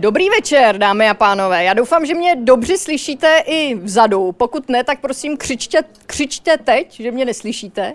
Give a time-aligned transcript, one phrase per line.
[0.00, 1.64] Dobrý večer, dámy a pánové.
[1.64, 4.32] Já doufám, že mě dobře slyšíte i vzadu.
[4.32, 7.92] Pokud ne, tak prosím křičte, křičte teď, že mě neslyšíte,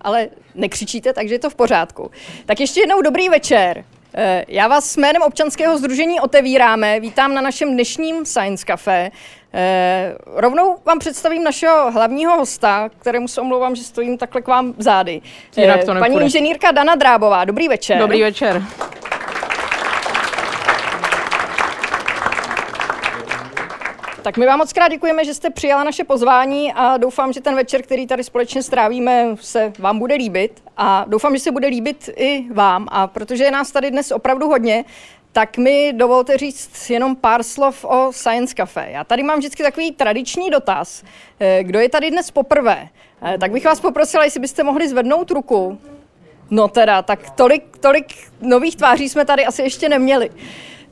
[0.00, 2.10] ale nekřičíte, takže je to v pořádku.
[2.46, 3.84] Tak ještě jednou dobrý večer.
[4.14, 7.00] Eh, já vás s jménem občanského združení otevíráme.
[7.00, 9.10] Vítám na našem dnešním Science Café.
[9.54, 14.74] Eh, rovnou vám představím našeho hlavního hosta, kterému se omlouvám, že stojím takhle k vám
[14.78, 15.20] zády.
[15.56, 17.44] Jinak to Paní inženýrka Dana Drábová.
[17.44, 17.98] Dobrý večer.
[17.98, 18.62] Dobrý večer.
[24.26, 27.54] Tak my vám moc krát děkujeme, že jste přijala naše pozvání a doufám, že ten
[27.54, 32.10] večer, který tady společně strávíme, se vám bude líbit a doufám, že se bude líbit
[32.16, 32.86] i vám.
[32.90, 34.84] A protože je nás tady dnes opravdu hodně,
[35.32, 38.86] tak mi dovolte říct jenom pár slov o Science Cafe.
[38.90, 41.02] Já tady mám vždycky takový tradiční dotaz.
[41.40, 42.88] Eh, kdo je tady dnes poprvé?
[43.22, 45.78] Eh, tak bych vás poprosila, jestli byste mohli zvednout ruku.
[46.50, 48.06] No teda, tak tolik, tolik
[48.40, 50.30] nových tváří jsme tady asi ještě neměli.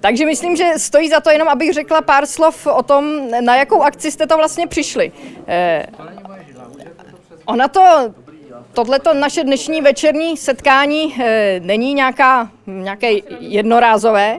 [0.04, 3.82] Takže myslím, že stojí za to jenom, abych řekla pár slov o tom, na jakou
[3.82, 5.12] akci jste to vlastně přišli.
[5.46, 5.86] Eh,
[7.44, 8.14] ona to,
[8.72, 14.38] tohleto naše dnešní večerní setkání eh, není nějaká, nějaké jednorázové,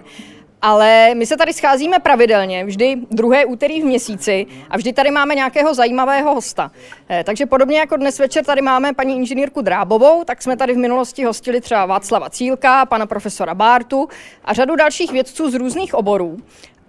[0.62, 5.36] ale my se tady scházíme pravidelně, vždy druhé úterý v měsíci a vždy tady máme
[5.36, 6.72] nějakého zajímavého hosta.
[7.10, 10.78] Eh, takže podobně jako dnes večer tady máme paní inženýrku Drábovou, tak jsme tady v
[10.78, 14.10] minulosti hostili třeba Václava Cílka, pana profesora Bártu
[14.46, 16.38] a řadu dalších vědců z různých oborů.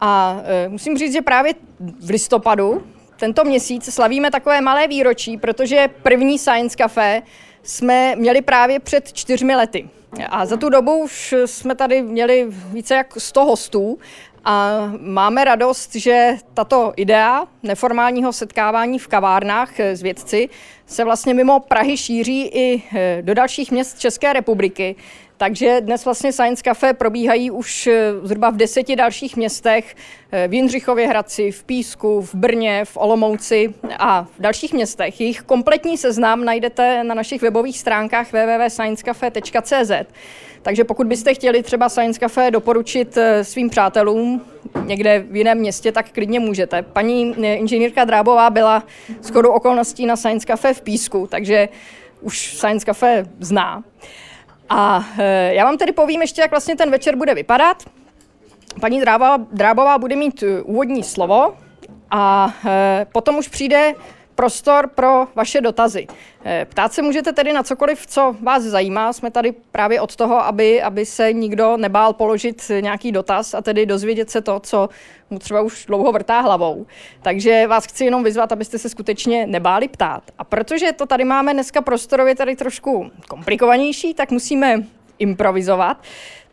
[0.01, 1.55] A e, musím říct, že právě
[2.01, 2.83] v listopadu
[3.19, 7.23] tento měsíc slavíme takové malé výročí, protože první Science Café
[7.67, 9.89] jsme měli právě před čtyřmi lety.
[10.29, 13.99] A za tu dobu už jsme tady měli více jak 100 hostů
[14.45, 20.49] a máme radost, že tato idea neformálního setkávání v kavárnách s vědci
[20.87, 22.83] se vlastně mimo Prahy šíří i
[23.21, 24.97] do dalších měst České republiky.
[25.39, 29.95] Takže dnes vlastně Science Cafe probíhají už eh, zhruba v deseti dalších městech,
[30.33, 35.21] eh, v Jindřichově Hradci, v Písku, v Brně, v Olomouci a v dalších městech.
[35.21, 39.93] Jejich kompletní seznam najdete na našich webových stránkách www.sciencecafe.cz.
[40.63, 44.43] Takže pokud byste chtěli třeba Science Cafe doporučit eh, svým přátelům
[44.85, 46.83] někde v jiném městě, tak klidně můžete.
[46.83, 48.85] Paní inženýrka Drábová byla
[49.23, 51.69] shodou okolností na Science Cafe v Písku, takže
[52.21, 53.85] už Science Cafe zná.
[54.69, 57.83] A e, já vám tedy povím ještě, jak vlastně ten večer bude vypadat.
[58.81, 59.01] Paní
[59.53, 61.57] Drábová, bude mít e, úvodní slovo
[62.11, 63.95] a e, potom už přijde
[64.37, 66.07] prostor pro vaše dotazy.
[66.65, 69.13] Ptát se můžete tedy na cokoliv, co vás zajímá.
[69.13, 73.87] Jsme tady právě od toho, aby, aby se nikdo nebál položit nějaký dotaz a tedy
[73.87, 74.89] dozvědět se to, co
[75.31, 76.87] mu třeba už dlouho vrtá hlavou.
[77.23, 80.23] Takže vás chci jenom vyzvat, abyste se skutečně nebáli ptát.
[80.39, 84.83] A protože to tady máme dneska prostorově tady trošku komplikovanější, tak musíme
[85.19, 86.03] improvizovat.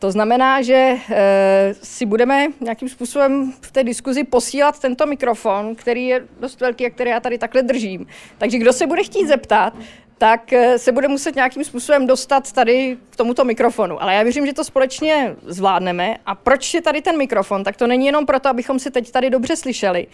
[0.03, 0.74] To znamená, že
[1.09, 6.86] e, si budeme nějakým způsobem v té diskuzi posílat tento mikrofon, který je dost velký
[6.86, 8.08] a který já tady takhle držím.
[8.38, 9.74] Takže kdo se bude chtít zeptat,
[10.18, 14.03] tak eh, se bude muset nějakým způsobem dostat tady k tomuto mikrofonu.
[14.03, 16.18] Ale já věřím, že to společně zvládneme.
[16.25, 17.63] A proč je tady ten mikrofon?
[17.63, 20.08] Tak to není jenom proto, abychom si teď tady dobře slyšeli,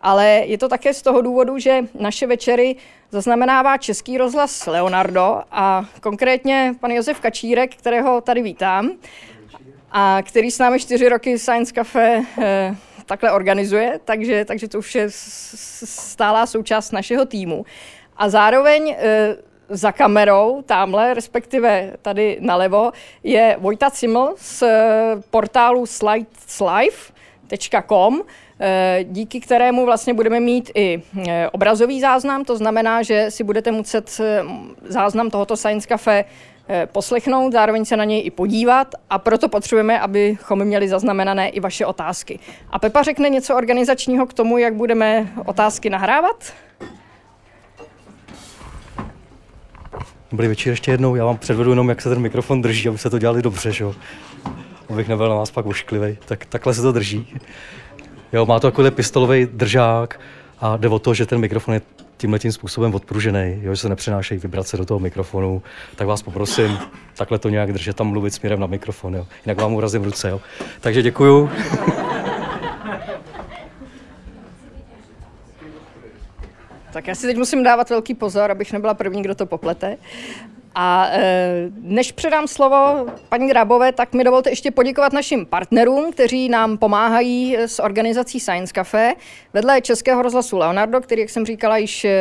[0.00, 2.76] ale je to také z toho důvodu, že naše večery
[3.10, 8.90] zaznamenává Český rozhlas Leonardo a konkrétně pan Josef Kačírek, kterého tady vítám
[9.98, 12.76] a který s námi čtyři roky Science Cafe eh,
[13.06, 17.64] takhle organizuje, takže, takže to už je stálá součást našeho týmu.
[18.16, 19.36] A zároveň eh,
[19.68, 22.92] za kamerou, tamhle, respektive tady nalevo,
[23.24, 28.22] je Vojta Ciml z eh, portálu slideslive.com,
[28.60, 31.02] eh, díky kterému vlastně budeme mít i
[31.52, 34.20] obrazový záznam, to znamená, že si budete muset
[34.88, 36.24] záznam tohoto Science Cafe
[36.86, 41.86] poslechnout, zároveň se na něj i podívat a proto potřebujeme, abychom měli zaznamenané i vaše
[41.86, 42.38] otázky.
[42.70, 46.52] A Pepa řekne něco organizačního k tomu, jak budeme otázky nahrávat?
[50.30, 53.10] Dobrý večer ještě jednou, já vám předvedu jenom, jak se ten mikrofon drží, aby se
[53.10, 53.94] to dělali dobře, že jo.
[54.88, 56.18] Abych nebyl na vás pak ošklivý.
[56.24, 57.38] Tak takhle se to drží.
[58.32, 60.20] Jo, má to takový pistolový držák
[60.60, 61.80] a jde o to, že ten mikrofon je
[62.16, 65.62] tímhle tím způsobem odpružený, jo, že se nepřenášejí vibrace do toho mikrofonu,
[65.96, 66.78] tak vás poprosím
[67.16, 69.26] takhle to nějak držet tam mluvit směrem na mikrofon, jo.
[69.46, 70.28] jinak vám urazím ruce.
[70.28, 70.40] Jo.
[70.80, 71.50] Takže děkuju.
[76.92, 79.96] Tak já si teď musím dávat velký pozor, abych nebyla první, kdo to poplete.
[80.78, 86.48] A e, než předám slovo paní Drábové, tak mi dovolte ještě poděkovat našim partnerům, kteří
[86.48, 89.14] nám pomáhají s organizací Science Cafe.
[89.52, 92.14] Vedle Českého rozhlasu Leonardo, který, jak jsem říkala, již e,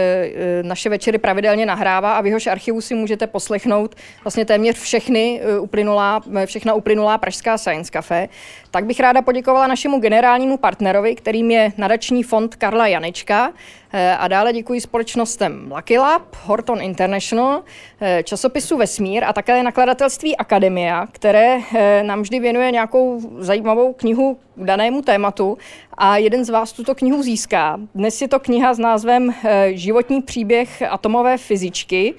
[0.61, 6.21] naše večery pravidelně nahrává a v jehož archivu si můžete poslechnout vlastně téměř všechny uplynulá,
[6.45, 8.29] všechna uplynulá pražská Science Cafe,
[8.71, 13.53] tak bych ráda poděkovala našemu generálnímu partnerovi, kterým je nadační fond Karla Janečka,
[13.97, 17.63] Eh, a dále děkuji společnostem Lucky Lab, Horton International,
[18.01, 24.37] eh, časopisu Vesmír a také nakladatelství Akademia, které eh, nám vždy věnuje nějakou zajímavou knihu
[24.55, 25.57] k danému tématu
[25.97, 27.79] a jeden z vás tuto knihu získá.
[27.95, 29.33] Dnes je to kniha s názvem
[29.69, 32.13] Životní příběh atomové fyzičky.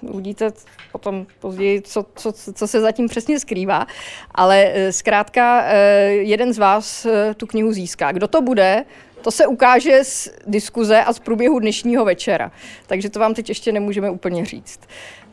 [0.00, 0.52] Uvidíte
[0.92, 3.86] potom později, co, co, co se zatím přesně skrývá,
[4.34, 5.64] ale zkrátka
[6.08, 7.06] jeden z vás
[7.36, 8.12] tu knihu získá.
[8.12, 8.84] Kdo to bude,
[9.26, 12.52] to se ukáže z diskuze a z průběhu dnešního večera.
[12.86, 14.80] Takže to vám teď ještě nemůžeme úplně říct.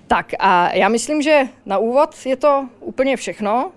[0.07, 3.72] Tak a já myslím, že na úvod je to úplně všechno.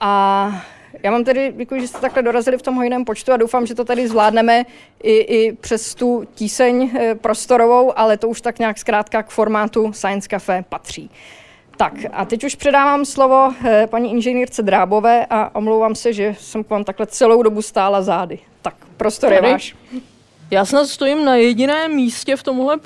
[0.00, 0.64] A
[1.02, 3.74] já vám tedy děkuji, že jste takhle dorazili v tom hojném počtu a doufám, že
[3.74, 4.64] to tady zvládneme
[5.02, 9.92] i, i přes tu tíseň eh, prostorovou, ale to už tak nějak zkrátka k formátu
[9.92, 11.10] Science Cafe patří.
[11.76, 16.64] Tak a teď už předávám slovo eh, paní inženýrce Drábové a omlouvám se, že jsem
[16.64, 18.38] k vám takhle celou dobu stála zády.
[18.62, 19.74] Tak, prostor je váš.
[20.50, 22.76] Já snad stojím na jediném místě v tomhle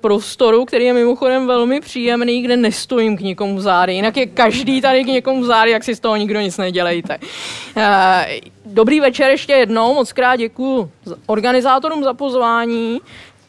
[0.00, 3.94] prostoru, který je mimochodem velmi příjemný, kde nestojím k nikomu zády.
[3.94, 7.18] Jinak je každý tady k někomu zády, jak si z toho nikdo nic nedělejte.
[7.76, 10.90] Eh, dobrý večer ještě jednou, moc krát děkuji
[11.26, 13.00] organizátorům za pozvání.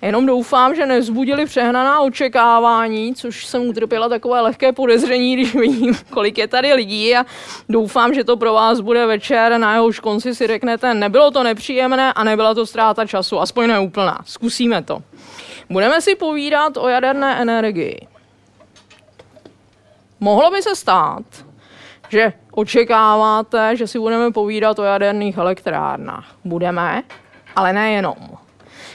[0.01, 6.37] Jenom doufám, že nevzbudili přehnaná očekávání, což jsem utrpěla takové lehké podezření, když vidím, kolik
[6.37, 7.25] je tady lidí a
[7.69, 12.13] doufám, že to pro vás bude večer, na jehož konci si řeknete, nebylo to nepříjemné
[12.13, 14.19] a nebyla to ztráta času, aspoň neúplná.
[14.25, 14.99] Zkusíme to.
[15.69, 18.07] Budeme si povídat o jaderné energii.
[20.19, 21.23] Mohlo by se stát,
[22.09, 26.25] že očekáváte, že si budeme povídat o jaderných elektrárnách.
[26.43, 27.03] Budeme,
[27.55, 28.44] ale nejenom.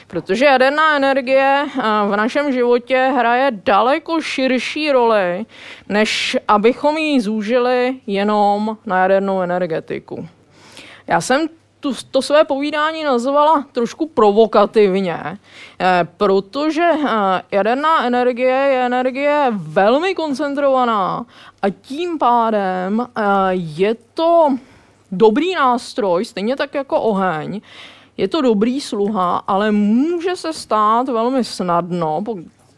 [0.07, 5.45] Protože jaderná energie eh, v našem životě hraje daleko širší roli,
[5.89, 10.27] než abychom ji zúžili jenom na jadernou energetiku.
[11.07, 11.47] Já jsem
[11.79, 15.17] tu, to své povídání nazvala trošku provokativně,
[15.79, 21.25] eh, protože eh, jaderná energie je energie velmi koncentrovaná
[21.61, 23.07] a tím pádem
[23.53, 24.57] je to
[25.11, 27.61] dobrý nástroj, stejně tak jako oheň,
[28.21, 32.23] je to dobrý sluha, ale může se stát velmi snadno,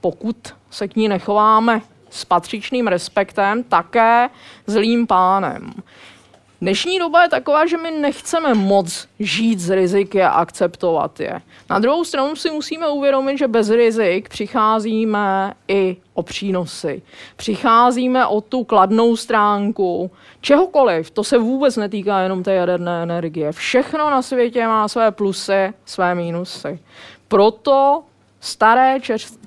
[0.02, 0.38] pokud
[0.70, 4.30] se k ní nechováme s patřičným respektem, také
[4.68, 5.74] zlým pánem.
[6.64, 11.42] Dnešní doba je taková, že my nechceme moc žít z riziky a akceptovat je.
[11.70, 17.02] Na druhou stranu si musíme uvědomit, že bez rizik přicházíme i o přínosy.
[17.36, 20.12] Přicházíme o tu kladnou stránku
[20.42, 21.12] čehokoliv.
[21.12, 23.52] To se vůbec netýká jenom té jaderné energie.
[23.52, 26.80] Všechno na světě má své plusy, své mínusy.
[27.28, 28.04] Proto
[28.40, 29.00] staré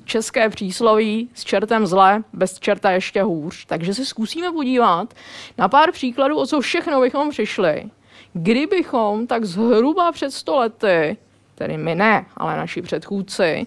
[0.07, 3.67] české přísloví s čertem zle, bez čerta ještě hůř.
[3.67, 5.15] Takže se zkusíme podívat
[5.59, 7.85] na pár příkladů, o co všechno bychom přišli,
[8.33, 11.17] kdybychom tak zhruba před sto lety,
[11.55, 13.67] tedy my ne, ale naši předchůdci,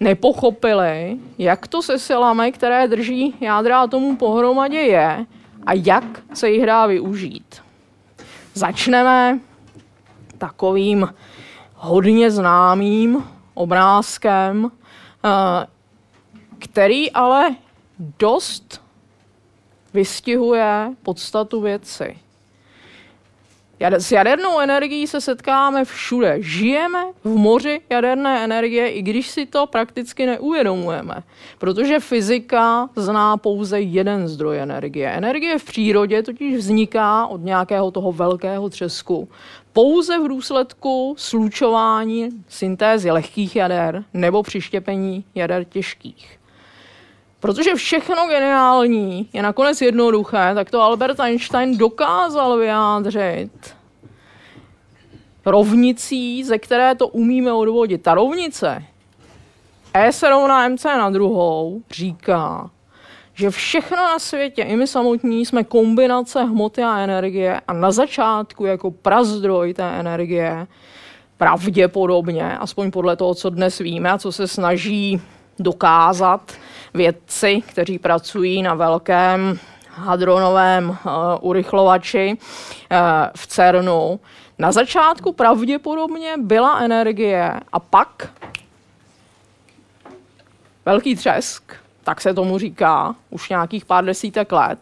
[0.00, 5.26] nepochopili, jak to se silami, které drží jádra atomu pohromadě je
[5.66, 6.04] a jak
[6.34, 7.62] se jich dá využít.
[8.54, 9.38] Začneme
[10.38, 11.08] takovým
[11.74, 13.24] hodně známým
[13.54, 14.70] obrázkem,
[16.58, 17.56] který ale
[18.18, 18.82] dost
[19.94, 22.18] vystihuje podstatu věci.
[23.80, 26.36] S jadernou energií se setkáme všude.
[26.40, 31.22] Žijeme v moři jaderné energie, i když si to prakticky neuvědomujeme.
[31.58, 35.10] Protože fyzika zná pouze jeden zdroj energie.
[35.10, 39.28] Energie v přírodě totiž vzniká od nějakého toho velkého třesku.
[39.78, 46.40] Pouze v důsledku slučování syntézy lehkých jader nebo přištěpení jader těžkých.
[47.40, 53.76] Protože všechno geniální je nakonec jednoduché, tak to Albert Einstein dokázal vyjádřit
[55.46, 58.02] rovnicí, ze které to umíme odvodit.
[58.02, 58.84] Ta rovnice
[59.94, 62.70] E se rovná MC na druhou říká,
[63.38, 68.66] že všechno na světě, i my samotní, jsme kombinace hmoty a energie a na začátku
[68.66, 70.66] jako prazdroj té energie
[71.36, 75.20] pravděpodobně, aspoň podle toho, co dnes víme a co se snaží
[75.58, 76.52] dokázat
[76.94, 79.58] vědci, kteří pracují na velkém
[79.90, 80.96] hadronovém uh,
[81.40, 82.98] urychlovači uh,
[83.36, 84.20] v CERNu.
[84.58, 88.28] Na začátku pravděpodobně byla energie a pak
[90.86, 91.72] velký třesk,
[92.08, 94.78] tak se tomu říká, už nějakých pár desítek let.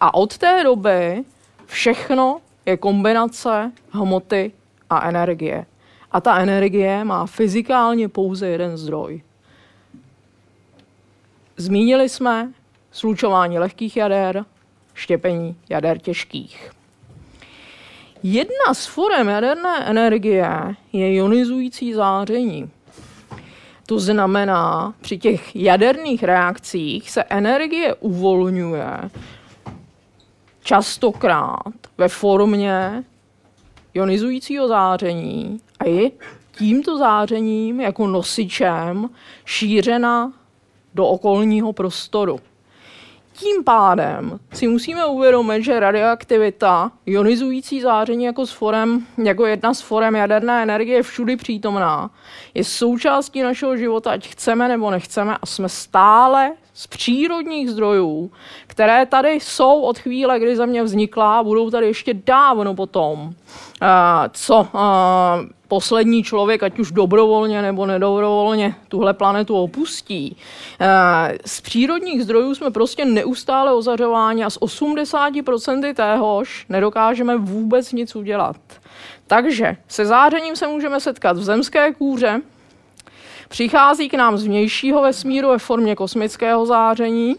[0.00, 1.24] A od té doby
[1.66, 4.52] všechno je kombinace hmoty
[4.90, 5.66] a energie.
[6.12, 9.22] A ta energie má fyzikálně pouze jeden zdroj.
[11.56, 12.52] Zmínili jsme
[12.92, 14.44] slučování lehkých jader,
[14.94, 16.70] štěpení jader těžkých.
[18.22, 22.70] Jedna z forem jaderné energie je ionizující záření.
[23.88, 29.10] To znamená, při těch jaderných reakcích se energie uvolňuje
[30.62, 33.04] častokrát ve formě
[33.94, 36.10] ionizujícího záření a je
[36.58, 39.10] tímto zářením jako nosičem
[39.44, 40.32] šířena
[40.94, 42.40] do okolního prostoru.
[43.38, 49.80] Tím pádem si musíme uvědomit, že radioaktivita, ionizující záření jako, s forem, jako jedna z
[49.80, 52.10] forem jaderné energie je všudy přítomná,
[52.54, 58.30] je součástí našeho života, ať chceme nebo nechceme a jsme stále z přírodních zdrojů,
[58.66, 63.32] které tady jsou od chvíle, kdy Země vznikla budou tady ještě dávno potom,
[64.32, 64.68] co
[65.68, 70.36] poslední člověk, ať už dobrovolně nebo nedobrovolně, tuhle planetu opustí.
[71.46, 78.56] Z přírodních zdrojů jsme prostě neustále ozařováni a z 80% téhož nedokážeme vůbec nic udělat.
[79.26, 82.40] Takže se zářením se můžeme setkat v zemské kůře,
[83.48, 87.36] Přichází k nám z vnějšího vesmíru ve formě kosmického záření,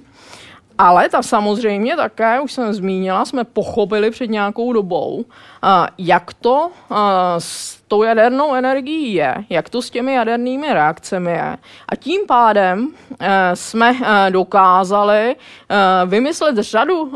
[0.78, 5.26] ale ta samozřejmě také, už jsem zmínila, jsme pochopili před nějakou dobou,
[5.98, 6.72] jak to
[7.38, 11.58] s tou jadernou energií je, jak to s těmi jadernými reakcemi je.
[11.90, 12.88] A tím pádem
[13.20, 15.36] e, jsme e, dokázali e,
[16.06, 17.14] vymyslet řadu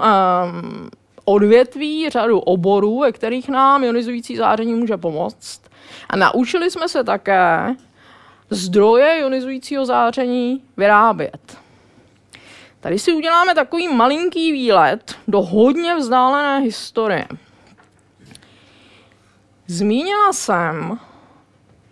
[1.26, 5.62] odvětví, řadu oborů, ve kterých nám ionizující záření může pomoct.
[6.10, 7.76] A naučili jsme se také,
[8.54, 11.58] zdroje ionizujícího záření vyrábět.
[12.80, 17.28] Tady si uděláme takový malinký výlet do hodně vzdálené historie.
[19.68, 21.00] Zmínila jsem,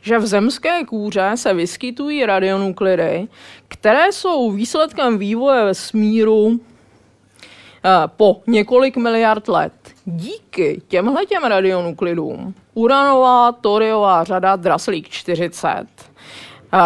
[0.01, 3.27] že v zemské kůře se vyskytují radionuklidy,
[3.67, 9.73] které jsou výsledkem vývoje vesmíru eh, po několik miliard let.
[10.05, 16.10] Díky těmhle těm radionuklidům uranová toriová řada Draslík 40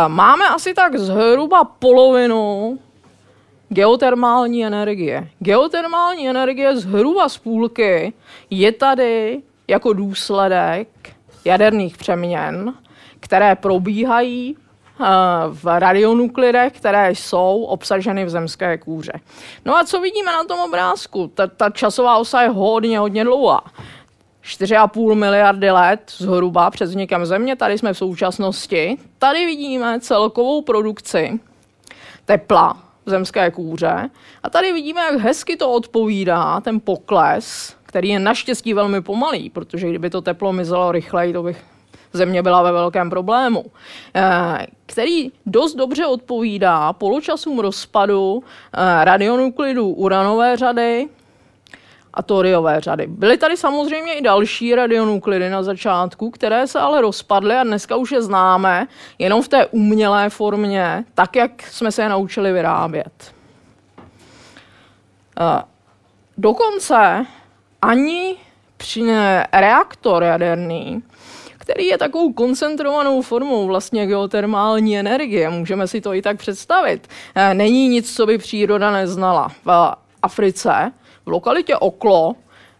[0.08, 2.80] Máme asi tak zhruba polovinu
[3.70, 5.30] geotermální energie.
[5.40, 8.14] Geotermální energie zhruba z půlky
[8.50, 10.88] je tady jako důsledek
[11.46, 12.74] jaderných přeměn,
[13.20, 15.06] které probíhají eh,
[15.50, 19.14] v radionuklidech, které jsou obsaženy v zemské kůře.
[19.66, 21.32] No a co vidíme na tom obrázku?
[21.34, 23.62] Ta, ta časová osa je hodně, hodně dlouhá.
[24.46, 28.98] 4,5 miliardy let zhruba před vznikem Země, tady jsme v současnosti.
[29.20, 31.40] Tady vidíme celkovou produkci
[32.26, 34.10] tepla v zemské kůře
[34.44, 39.90] a tady vidíme, jak hezky to odpovídá ten pokles, který je naštěstí velmi pomalý, protože
[39.90, 41.64] kdyby to teplo mizelo rychleji, to bych
[42.14, 43.66] země byla ve velkém problému,
[44.16, 51.10] eh, který dost dobře odpovídá poločasům rozpadu eh, radionuklidů uranové řady,
[52.16, 53.08] a toriové řady.
[53.08, 58.12] Byly tady samozřejmě i další radionuklidy na začátku, které se ale rozpadly a dneska už
[58.12, 58.88] je známe
[59.20, 63.34] jenom v té umělé formě, tak jak jsme se je naučili vyrábět.
[66.38, 67.26] Dokonce
[67.82, 68.36] ani
[68.78, 69.04] při
[69.54, 71.04] reaktor jaderný,
[71.58, 77.54] který je takovou koncentrovanou formou vlastně geotermální energie, můžeme si to i tak představit, e,
[77.54, 79.52] není nic, co by příroda neznala.
[79.66, 80.92] V Africe
[81.26, 82.36] v lokalitě Oklo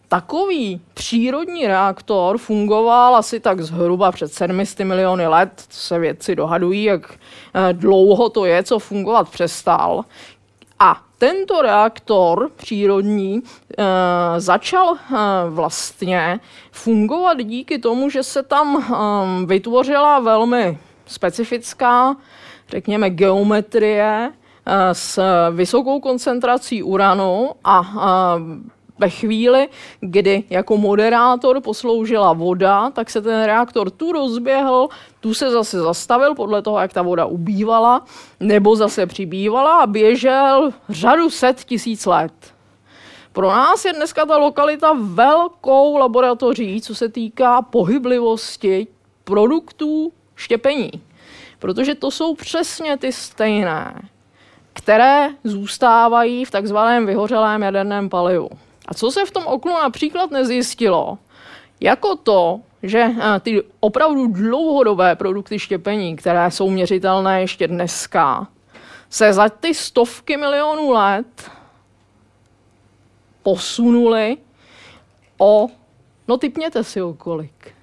[0.08, 5.64] takový přírodní reaktor fungoval asi tak zhruba před 700 miliony let.
[5.70, 10.04] Se vědci dohadují, jak eh, dlouho to je, co fungovat přestal.
[10.78, 13.84] A tento reaktor přírodní e,
[14.40, 14.98] začal e,
[15.50, 16.40] vlastně
[16.72, 22.16] fungovat díky tomu, že se tam e, vytvořila velmi specifická,
[22.68, 24.32] řekněme, geometrie,
[24.92, 25.20] s
[25.50, 27.82] vysokou koncentrací uranu a
[28.98, 29.68] ve chvíli,
[30.00, 34.88] kdy jako moderátor posloužila voda, tak se ten reaktor tu rozběhl,
[35.20, 38.04] tu se zase zastavil podle toho, jak ta voda ubývala,
[38.40, 42.32] nebo zase přibývala a běžel řadu set tisíc let.
[43.32, 48.86] Pro nás je dneska ta lokalita velkou laboratoří, co se týká pohyblivosti
[49.24, 50.90] produktů štěpení.
[51.58, 54.08] Protože to jsou přesně ty stejné
[54.76, 58.48] které zůstávají v takzvaném vyhořelém jaderném palivu.
[58.88, 61.18] A co se v tom oknu například nezjistilo,
[61.80, 68.48] jako to, že eh, ty opravdu dlouhodobé produkty štěpení, které jsou měřitelné ještě dneska,
[69.10, 71.50] se za ty stovky milionů let
[73.42, 74.36] posunuli
[75.38, 75.68] o,
[76.28, 77.74] no typněte si o kolik.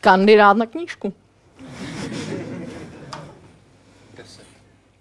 [0.00, 1.12] Kandidát na knížku.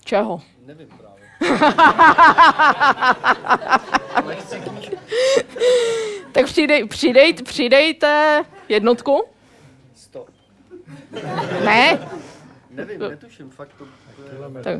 [0.06, 0.42] Čeho?
[0.66, 1.26] Nevím právě.
[6.32, 9.24] tak přidej, přidej, přidejte jednotku.
[9.96, 10.26] Sto.
[11.66, 12.00] Ne?
[12.70, 13.86] Nevím, netuším, fakt to...
[14.64, 14.80] Tak.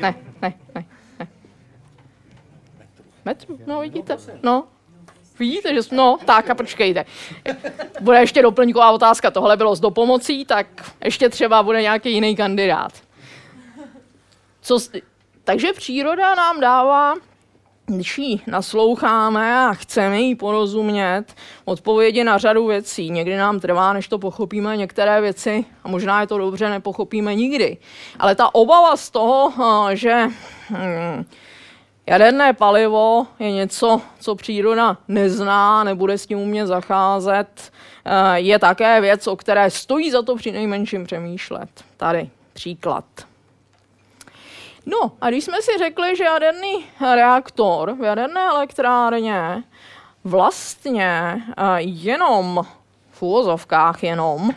[0.00, 0.84] Ne, ne, ne,
[1.18, 1.26] ne.
[3.24, 4.64] Metru, no vidíte, no.
[5.38, 7.04] Vidíte, že no, tak a počkejte.
[8.00, 10.66] Bude ještě doplňková otázka, tohle bylo s dopomocí, tak
[11.04, 13.09] ještě třeba bude nějaký jiný kandidát.
[14.62, 14.78] Co,
[15.44, 17.14] takže příroda nám dává,
[17.86, 21.24] když jí nasloucháme a chceme jí porozumět,
[21.64, 23.10] odpovědi na řadu věcí.
[23.10, 27.76] Někdy nám trvá, než to pochopíme některé věci a možná je to dobře, nepochopíme nikdy.
[28.18, 29.52] Ale ta obava z toho,
[29.92, 30.28] že
[30.70, 31.24] hm,
[32.06, 37.72] jaderné palivo je něco, co příroda nezná, nebude s tím umět zacházet,
[38.34, 41.68] je také věc, o které stojí za to při nejmenším přemýšlet.
[41.96, 43.04] Tady příklad.
[44.90, 49.62] No a když jsme si řekli, že jaderný reaktor v jaderné elektrárně
[50.24, 51.42] vlastně
[51.78, 52.66] jenom
[53.10, 54.50] v úvozovkách jenom,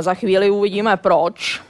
[0.00, 1.62] za chvíli uvidíme proč,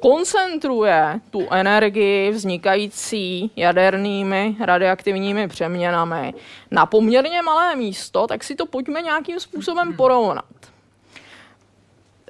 [0.00, 6.34] koncentruje tu energii vznikající jadernými radioaktivními přeměnami
[6.70, 10.44] na poměrně malé místo, tak si to pojďme nějakým způsobem porovnat.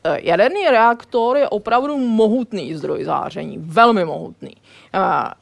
[0.05, 4.57] Eh, jaderný reaktor je opravdu mohutný zdroj záření, velmi mohutný.
[4.95, 5.35] Eh,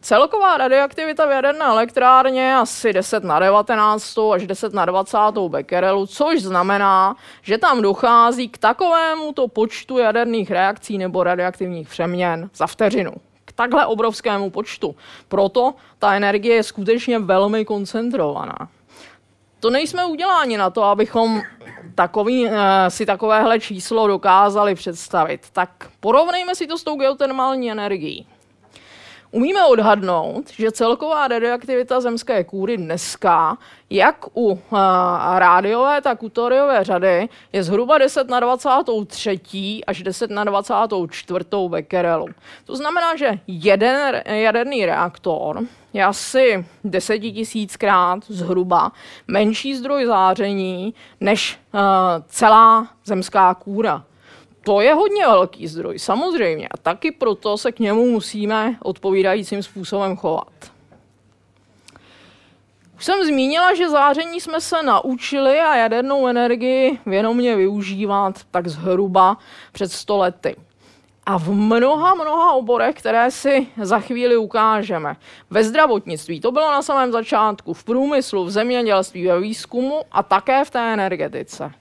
[0.00, 6.06] celková radioaktivita v jaderné elektrárně je asi 10 na 19 až 10 na 20 bekerelu,
[6.06, 12.66] což znamená, že tam dochází k takovému to počtu jaderných reakcí nebo radioaktivních přeměn za
[12.66, 13.12] vteřinu.
[13.44, 14.96] K takhle obrovskému počtu.
[15.28, 18.68] Proto ta energie je skutečně velmi koncentrovaná.
[19.60, 21.42] To nejsme uděláni na to, abychom
[21.94, 22.52] takový, uh,
[22.88, 25.40] si takovéhle číslo dokázali představit.
[25.52, 25.70] Tak
[26.00, 28.26] porovnejme si to s tou geotermální energií.
[29.34, 33.58] Umíme odhadnout, že celková radioaktivita zemské kůry dneska,
[33.90, 34.58] jak u uh,
[35.38, 42.26] rádiové, tak u toriové řady, je zhruba 10 na 23 až 10 na 24 bekerelu.
[42.64, 45.60] To znamená, že jeden jaderný reaktor
[45.92, 48.92] je asi desetitisíckrát zhruba
[49.28, 51.80] menší zdroj záření než uh,
[52.26, 54.04] celá zemská kůra.
[54.64, 56.68] To je hodně velký zdroj, samozřejmě.
[56.68, 60.52] A taky proto se k němu musíme odpovídajícím způsobem chovat.
[62.96, 69.36] Už jsem zmínila, že záření jsme se naučili a jadernou energii vědomě využívat tak zhruba
[69.72, 70.56] před 100 lety
[71.26, 75.16] a v mnoha, mnoha oborech, které si za chvíli ukážeme.
[75.50, 80.64] Ve zdravotnictví, to bylo na samém začátku, v průmyslu, v zemědělství, ve výzkumu a také
[80.64, 81.72] v té energetice.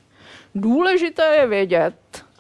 [0.56, 1.94] Důležité je vědět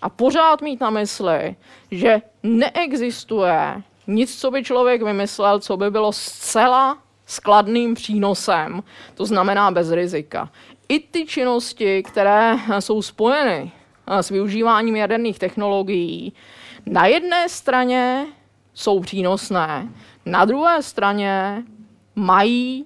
[0.03, 1.55] a pořád mít na mysli,
[1.91, 9.71] že neexistuje nic, co by člověk vymyslel, co by bylo zcela skladným přínosem, to znamená
[9.71, 10.49] bez rizika.
[10.89, 13.71] I ty činnosti, které jsou spojeny
[14.07, 16.33] s využíváním jaderných technologií,
[16.85, 18.25] na jedné straně
[18.73, 19.89] jsou přínosné,
[20.25, 21.63] na druhé straně
[22.15, 22.85] mají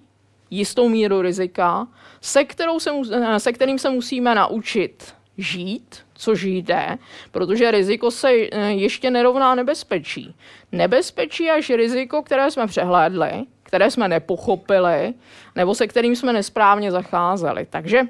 [0.50, 1.88] jistou míru rizika,
[2.22, 2.92] se, kterou se,
[3.38, 6.98] se kterým se musíme naučit žít, což jde,
[7.32, 10.36] protože riziko se eh, ještě nerovná nebezpečí.
[10.72, 15.14] Nebezpečí až riziko, které jsme přehlédli, které jsme nepochopili,
[15.56, 17.68] nebo se kterým jsme nesprávně zacházeli.
[17.70, 18.02] Takže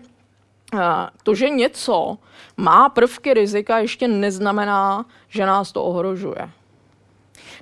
[1.23, 2.17] to, že něco
[2.57, 6.49] má prvky rizika, ještě neznamená, že nás to ohrožuje.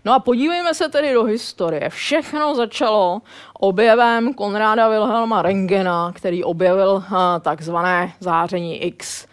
[0.05, 1.89] No a podívejme se tedy do historie.
[1.89, 3.21] Všechno začalo
[3.53, 7.03] objevem Konráda Wilhelma Rengena, který objevil
[7.41, 9.27] takzvané záření X.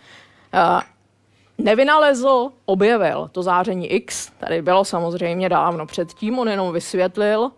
[1.63, 7.51] Nevynalezl, objevil to záření X, tady bylo samozřejmě dávno předtím, on jenom vysvětlil,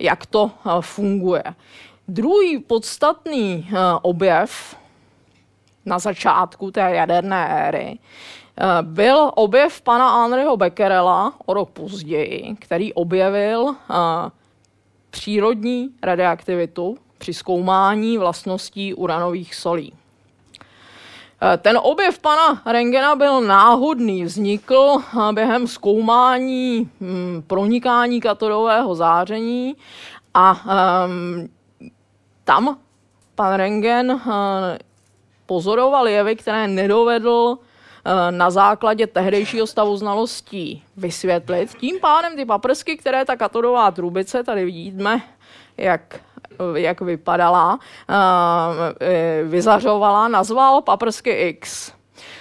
[0.00, 1.42] jak to funguje.
[2.08, 3.68] Druhý podstatný
[4.02, 4.76] objev
[5.86, 12.94] na začátku té jaderné éry, eh, byl objev pana Henryho Becquerela o rok později, který
[12.94, 13.94] objevil eh,
[15.10, 19.92] přírodní radioaktivitu při zkoumání vlastností uranových solí.
[21.52, 24.96] Eh, ten objev pana Rengena byl náhodný, vznikl
[25.32, 29.76] během zkoumání hm, pronikání katodového záření
[30.34, 30.60] a
[31.06, 31.48] um,
[32.44, 32.78] tam
[33.34, 34.20] pan Rengen
[35.46, 37.58] pozoroval jevy, které nedovedl
[38.30, 41.74] na základě tehdejšího stavu znalostí vysvětlit.
[41.80, 45.22] Tím pádem ty paprsky, které ta katodová trubice, tady vidíme,
[45.76, 46.20] jak
[46.74, 47.78] jak vypadala,
[49.00, 51.92] e, vyzařovala, nazval paprsky X.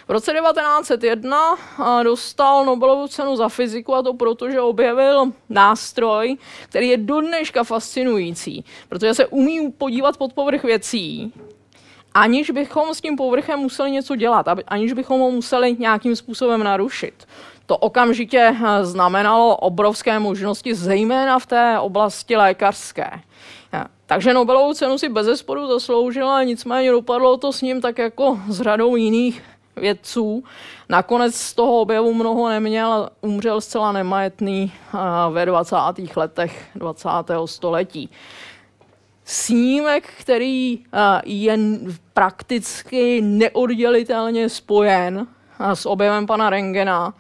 [0.08, 1.56] V roce 1901
[2.04, 6.38] dostal Nobelovu cenu za fyziku a to proto, že objevil nástroj,
[6.70, 11.34] který je do dneška fascinující, protože se umí podívat pod povrch věcí,
[12.14, 17.28] aniž bychom s tím povrchem museli něco dělat, aniž bychom ho museli nějakým způsobem narušit.
[17.66, 23.12] To okamžitě znamenalo obrovské možnosti, zejména v té oblasti lékařské.
[24.08, 28.62] Takže Nobelovu cenu si bez zesporu zasloužila, nicméně dopadlo to s ním tak jako s
[28.62, 29.44] řadou jiných
[29.76, 30.44] vědců.
[30.90, 34.72] Nakonec z toho objevu mnoho neměl, umřel zcela nemajetný
[35.30, 35.76] ve 20.
[36.16, 37.10] letech 20.
[37.46, 38.10] století.
[39.26, 40.80] Snímek, který
[41.26, 41.58] je
[42.14, 45.28] prakticky neoddělitelně spojen
[45.74, 47.14] s objevem pana Rengena,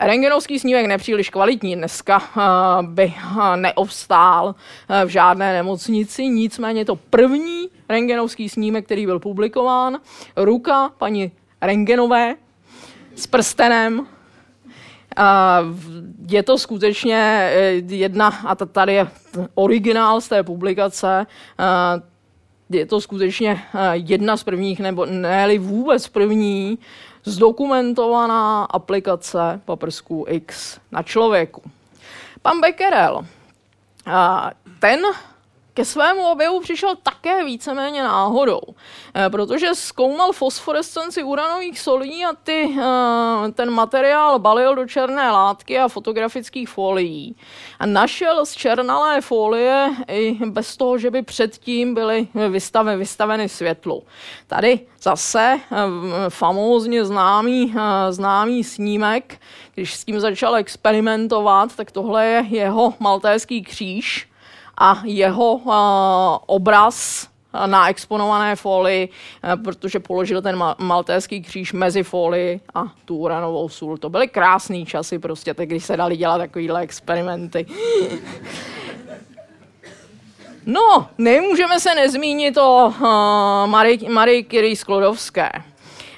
[0.00, 1.76] rengenovský snímek nepříliš kvalitní.
[1.76, 2.40] Dneska eh,
[2.82, 4.54] by eh, neobstál
[5.04, 9.98] v žádné nemocnici, nicméně to první rengenovský snímek, který byl publikován,
[10.36, 12.34] ruka paní Rengenové
[13.14, 14.06] s prstenem.
[16.28, 17.50] Je to skutečně
[17.88, 19.08] jedna, a tady je
[19.54, 21.26] originál z té publikace,
[22.70, 26.78] je to skutečně jedna z prvních, nebo ne vůbec první
[27.28, 31.62] zdokumentovaná aplikace paprsků X na člověku.
[32.42, 33.26] Pan Becquerel,
[34.80, 35.00] ten
[35.78, 38.60] ke svému objevu přišel také víceméně náhodou,
[39.14, 45.78] eh, protože zkoumal fosforescenci uranových solí a ty, eh, ten materiál balil do černé látky
[45.78, 47.36] a fotografických folií.
[47.78, 54.02] A našel z černalé folie i bez toho, že by předtím byly vystaveny, vystaveny světlu.
[54.46, 55.76] Tady zase eh,
[56.28, 57.74] famózně známý,
[58.10, 59.40] známý snímek,
[59.74, 64.27] když s tím začal experimentovat, tak tohle je jeho maltéský kříž,
[64.78, 65.60] a jeho
[66.46, 67.28] obraz
[67.66, 69.08] na exponované folii,
[69.44, 73.98] eh, protože položil ten maltéský kříž mezi folii a tu uranovou sůl.
[73.98, 77.66] To byly krásné časy prostě, tak když se dali dělat takovýhle experimenty.
[80.66, 83.06] No, nemůžeme se nezmínit o uh,
[83.66, 85.50] Marie, Marie Curie Sklodovské.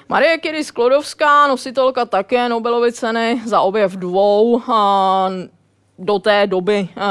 [0.08, 4.64] Marie Curie Sklodovská, nositelka také Nobelovy ceny za objev dvou uh,
[6.00, 7.02] do té doby uh,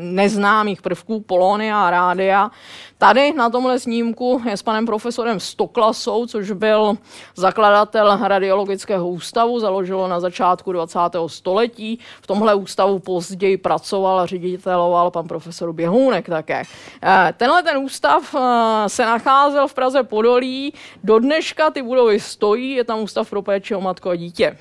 [0.00, 2.50] neznámých prvků Polonia a rádia.
[2.98, 6.96] Tady na tomhle snímku je s panem profesorem Stoklasou, což byl
[7.34, 10.98] zakladatel radiologického ústavu, založilo na začátku 20.
[11.26, 11.98] století.
[12.22, 16.62] V tomhle ústavu později pracoval a řediteloval pan profesor Běhounek také.
[17.02, 18.40] Uh, tenhle ten ústav uh,
[18.86, 20.72] se nacházel v Praze Podolí.
[21.04, 24.56] Do dneška ty budovy stojí, je tam ústav pro péči o matku a dítě.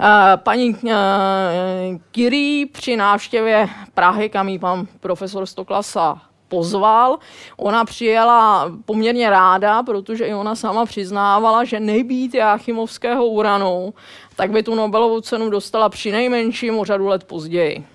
[0.00, 7.18] Eh, paní eh, při návštěvě Prahy, kam jí pan profesor Stoklasa pozval.
[7.56, 13.94] Ona přijela poměrně ráda, protože i ona sama přiznávala, že nejbýt Jáchymovského uranu,
[14.36, 17.86] tak by tu Nobelovu cenu dostala při nejmenším o řadu let později.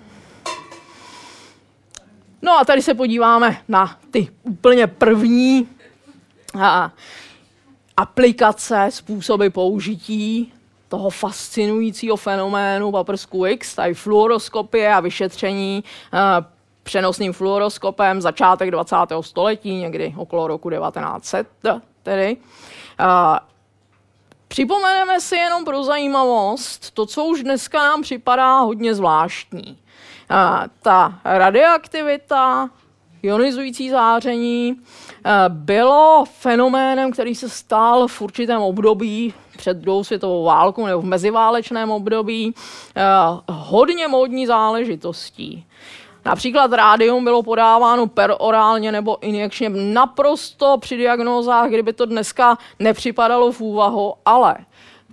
[2.41, 5.69] No a tady se podíváme na ty úplně první
[6.61, 6.91] a,
[7.97, 10.53] aplikace, způsoby použití
[10.91, 16.19] toho fascinujícího fenoménu paprsku X, tady fluoroskopie a vyšetření uh,
[16.83, 18.95] přenosným fluoroskopem začátek 20.
[19.21, 21.47] století, někdy okolo roku 1900
[22.03, 22.37] tedy.
[22.99, 23.37] Uh,
[24.47, 29.77] Připomeneme si jenom pro zajímavost to, co už dneska nám připadá hodně zvláštní.
[30.31, 32.69] Uh, ta radioaktivita,
[33.23, 34.81] ionizující záření
[35.47, 41.91] bylo fenoménem, který se stal v určitém období před druhou světovou válkou nebo v meziválečném
[41.91, 42.53] období
[42.95, 43.01] eh,
[43.49, 45.65] hodně módní záležitostí.
[46.25, 53.61] Například rádium bylo podáváno perorálně nebo injekčně naprosto při diagnózách, kdyby to dneska nepřipadalo v
[53.61, 54.55] úvahu, ale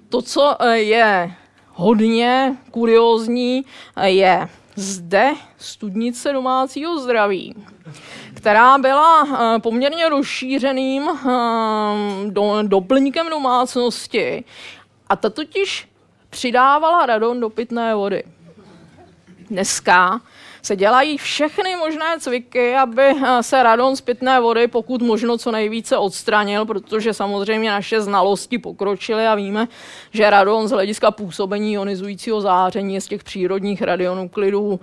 [0.08, 1.34] to, co eh, je
[1.72, 3.64] hodně kuriózní,
[3.96, 7.54] eh, je zde studnice domácího zdraví
[8.38, 14.44] která byla eh, poměrně rozšířeným eh, do, doplňkem domácnosti
[15.08, 15.88] a ta totiž
[16.30, 18.22] přidávala radon do pitné vody.
[19.50, 20.20] Dneska
[20.68, 25.50] se dělají všechny možné cviky, aby eh, se radon z pitné vody pokud možno co
[25.52, 29.68] nejvíce odstranil, protože samozřejmě naše znalosti pokročily a víme,
[30.12, 34.80] že radon z hlediska působení ionizujícího záření je z těch přírodních radionuklidů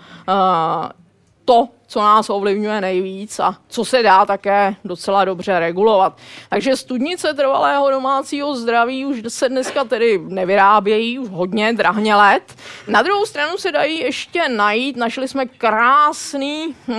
[1.45, 6.17] to, co nás ovlivňuje nejvíc a co se dá také docela dobře regulovat.
[6.49, 12.55] Takže studnice trvalého domácího zdraví už se dneska tedy nevyrábějí, už hodně drahně let.
[12.87, 16.95] Na druhou stranu se dají ještě najít, našli jsme krásný uh,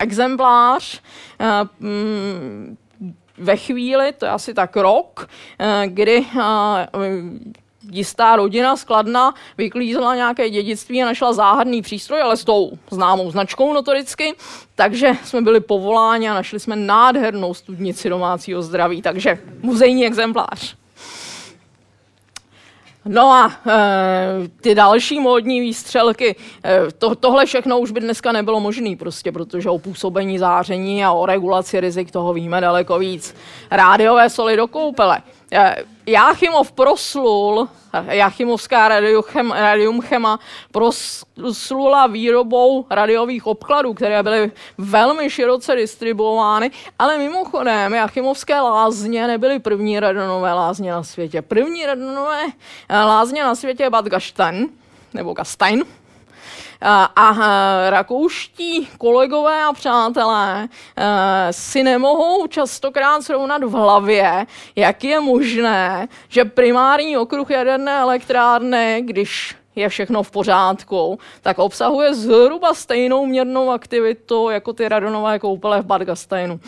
[0.00, 1.00] exemplář
[1.40, 2.76] uh, um,
[3.38, 5.28] ve chvíli, to je asi tak rok,
[5.60, 6.26] uh, kdy
[7.90, 13.72] jistá rodina skladna vyklízela nějaké dědictví a našla záhadný přístroj, ale s tou známou značkou
[13.72, 14.34] notoricky,
[14.74, 20.76] takže jsme byli povoláni a našli jsme nádhernou studnici domácího zdraví, takže muzejní exemplář.
[23.06, 28.60] No a e, ty další módní výstřelky, e, to, tohle všechno už by dneska nebylo
[28.60, 33.36] možné, prostě, protože o působení záření a o regulaci rizik toho víme daleko víc.
[33.70, 35.22] Rádiové soli do koupele.
[35.52, 37.68] E, Jáchymov proslul,
[38.08, 40.38] Jáchymovská radiochem, radiumchema
[40.72, 50.00] proslula výrobou radiových obkladů, které byly velmi široce distribuovány, ale mimochodem Jáchymovské lázně nebyly první
[50.00, 51.42] radonové lázně na světě.
[51.42, 52.42] První radonové
[52.90, 54.68] lázně na světě je Bad Gastein,
[55.14, 55.84] nebo Gastein,
[56.86, 57.36] a
[57.90, 60.68] rakouští kolegové a přátelé
[61.50, 69.56] si nemohou častokrát srovnat v hlavě, jak je možné, že primární okruh jaderné elektrárny, když
[69.76, 75.86] je všechno v pořádku, tak obsahuje zhruba stejnou měrnou aktivitu jako ty radonové koupele v
[75.86, 76.60] Bad Gasteinu.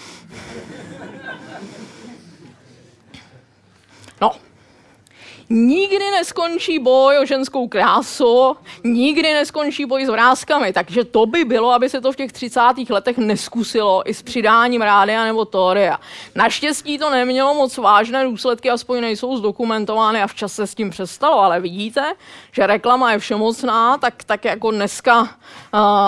[5.51, 11.71] Nikdy neskončí boj o ženskou krásu, nikdy neskončí boj s vrázkami, takže to by bylo,
[11.71, 12.61] aby se to v těch 30.
[12.91, 16.01] letech neskusilo i s přidáním rádia nebo tória.
[16.35, 21.41] Naštěstí to nemělo moc vážné důsledky, aspoň nejsou zdokumentovány a včas se s tím přestalo,
[21.41, 22.15] ale vidíte,
[22.53, 25.29] že reklama je všemocná, tak, tak jako dneska uh,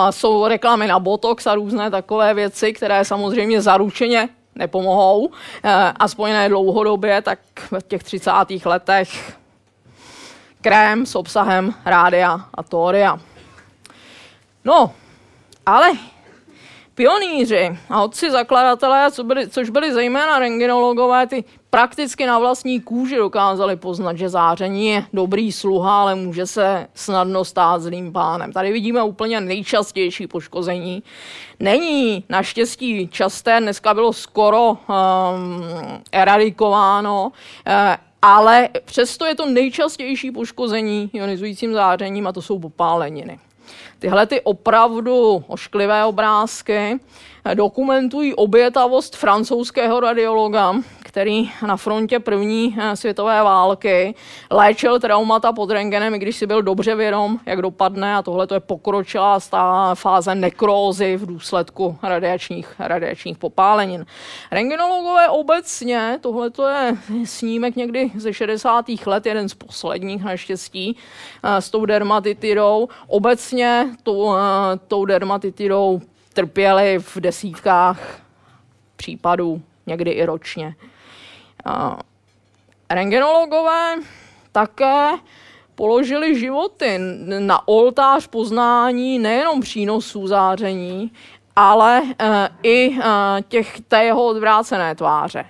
[0.09, 5.31] jsou reklamy na Botox a různé takové věci, které samozřejmě zaručeně nepomohou, uh,
[5.99, 7.39] aspoň ne dlouhodobě, tak
[7.71, 8.31] v těch 30.
[8.65, 9.37] letech
[10.61, 13.19] krém s obsahem rádia a tória.
[14.65, 14.91] No,
[15.65, 15.91] ale
[16.95, 23.15] pionýři a otci zakladatelé, co byli, což byli zejména rengenologové, ty prakticky na vlastní kůži
[23.15, 28.53] dokázali poznat, že záření je dobrý sluha, ale může se snadno stát zlým pánem.
[28.53, 31.03] Tady vidíme úplně nejčastější poškození.
[31.59, 34.77] Není naštěstí časté, dneska bylo skoro um,
[36.11, 37.31] eradikováno,
[37.67, 37.73] uh,
[38.21, 43.39] ale přesto je to nejčastější poškození ionizujícím zářením a to jsou popáleniny.
[43.99, 46.99] Tyhle ty opravdu ošklivé obrázky
[47.53, 50.75] dokumentují obětavost francouzského radiologa,
[51.09, 54.15] který na frontě první eh, světové války
[54.51, 58.53] léčil traumata pod rengenem, i když si byl dobře vědom, jak dopadne a tohle to
[58.53, 59.39] je pokročilá
[59.93, 64.05] fáze nekrózy v důsledku radiačních, radiačních popálenin.
[64.51, 68.85] Rengenologové obecně, tohle to je snímek někdy ze 60.
[69.05, 70.97] let, jeden z posledních naštěstí,
[71.43, 72.87] eh, s tou dermatitidou.
[73.07, 74.39] Obecně tou, eh,
[74.87, 76.01] tou dermatitidou
[76.33, 78.21] trpěli v desítkách
[78.95, 80.75] případů, někdy i ročně.
[82.89, 83.95] Rengenologové
[84.51, 85.11] také
[85.75, 86.99] položili životy
[87.39, 91.11] na oltář poznání nejenom přínosů záření,
[91.55, 93.03] ale e, i e,
[93.41, 95.45] těch té jeho odvrácené tváře.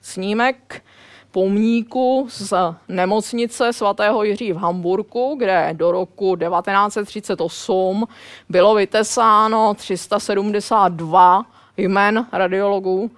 [0.00, 0.82] Snímek
[1.30, 2.52] pomníku z
[2.88, 8.06] nemocnice svatého Jiří v Hamburku, kde do roku 1938
[8.48, 11.46] bylo vytesáno 372
[11.76, 13.10] jmen radiologů,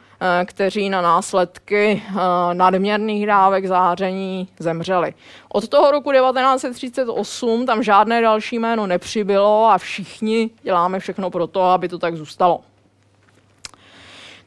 [0.44, 2.14] kteří na následky eh,
[2.54, 5.14] nadměrných dávek záření zemřeli.
[5.48, 11.62] Od toho roku 1938 tam žádné další jméno nepřibylo a všichni děláme všechno pro to,
[11.62, 12.61] aby to tak zůstalo.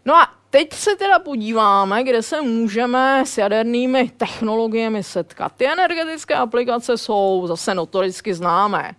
[0.05, 5.51] No a teď se teda podíváme, kde se můžeme s jadernými technologiemi setkat.
[5.57, 8.91] Ty energetické aplikace jsou zase notoricky známé,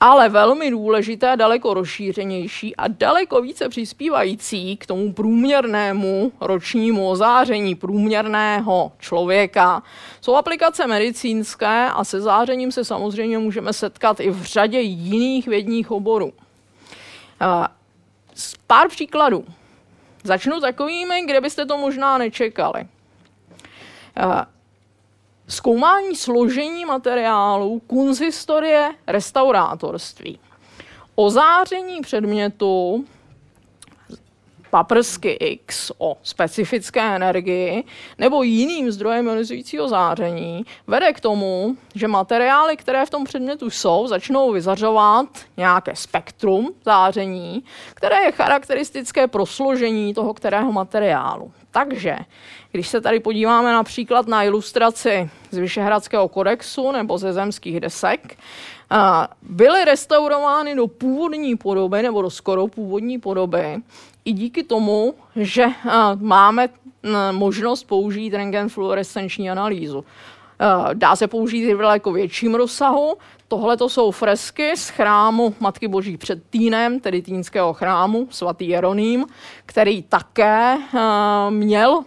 [0.00, 8.92] ale velmi důležité, daleko rozšířenější a daleko více přispívající k tomu průměrnému ročnímu ozáření průměrného
[8.98, 9.82] člověka
[10.20, 15.90] jsou aplikace medicínské a se zářením se samozřejmě můžeme setkat i v řadě jiných vědních
[15.90, 16.32] oborů.
[18.66, 19.44] Pár příkladů.
[20.24, 22.86] Začnu takovými, kde byste to možná nečekali.
[25.48, 30.38] Zkoumání složení materiálů, kunzistorie, restaurátorství.
[31.14, 33.04] Ozáření předmětu
[34.70, 37.84] paprsky X o specifické energii
[38.18, 44.06] nebo jiným zdrojem ionizujícího záření vede k tomu, že materiály, které v tom předmětu jsou,
[44.06, 51.52] začnou vyzařovat nějaké spektrum záření, které je charakteristické pro složení toho kterého materiálu.
[51.70, 52.16] Takže,
[52.76, 58.38] když se tady podíváme například na ilustraci z Vyšehradského kodexu nebo ze zemských desek,
[59.42, 63.82] byly restaurovány do původní podoby nebo do skoro původní podoby
[64.24, 65.66] i díky tomu, že
[66.20, 66.68] máme
[67.30, 70.04] možnost použít rengenfluorescenční analýzu.
[70.94, 73.14] Dá se použít i v daleko větším rozsahu.
[73.48, 79.26] Tohle to jsou fresky z chrámu Matky Boží před Týnem, tedy Týnského chrámu, svatý Jeroným,
[79.66, 80.78] který také
[81.50, 82.04] měl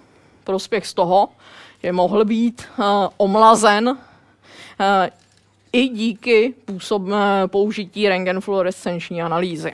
[0.49, 1.29] prospěch z toho,
[1.83, 2.67] že mohl být
[3.17, 3.97] omlazen
[5.73, 7.01] i díky působ,
[7.47, 9.73] použití rengenfluorescenční analýzy.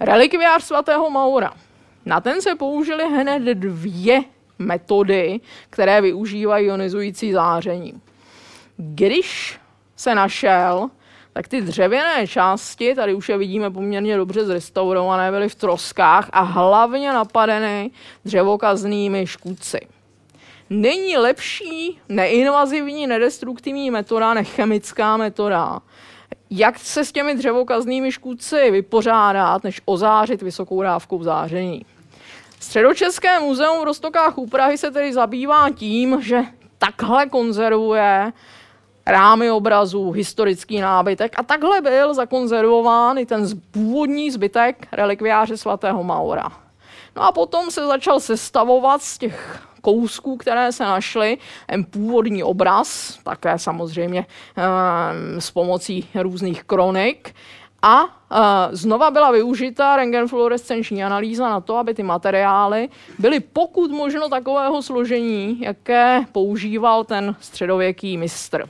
[0.00, 1.52] Relikviář svatého Maura.
[2.06, 4.22] Na ten se použily hned dvě
[4.58, 8.00] metody, které využívají ionizující záření.
[8.76, 9.58] Když
[9.96, 10.90] se našel,
[11.32, 16.40] tak ty dřevěné části, tady už je vidíme poměrně dobře zrestaurované, byly v troskách a
[16.40, 17.90] hlavně napadeny
[18.24, 19.80] dřevokaznými škůdci.
[20.70, 25.80] Není lepší neinvazivní, nedestruktivní metoda než chemická metoda.
[26.50, 31.84] Jak se s těmi dřevokaznými škůdci vypořádat, než ozářit vysokou dávkou záření?
[32.60, 36.40] Středočeské muzeum v Rostokách u Prahy se tedy zabývá tím, že
[36.78, 38.32] takhle konzervuje
[39.08, 46.52] rámy obrazů, historický nábytek a takhle byl zakonzervován i ten původní zbytek relikviáře svatého Maura.
[47.16, 53.18] No a potom se začal sestavovat z těch kousků, které se našly, ten původní obraz,
[53.24, 57.34] také samozřejmě ehm, s pomocí různých kronik.
[57.82, 58.10] A uh,
[58.70, 65.60] znova byla využita rengenfluorescenční analýza na to, aby ty materiály byly pokud možno takového složení,
[65.60, 68.68] jaké používal ten středověký mistr.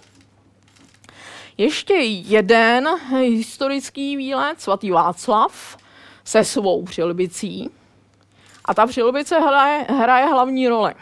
[1.60, 5.76] Ještě jeden historický výlet, svatý Václav,
[6.24, 7.70] se svou přilbicí.
[8.64, 10.94] A ta přilbice hraje, hraje hlavní roli.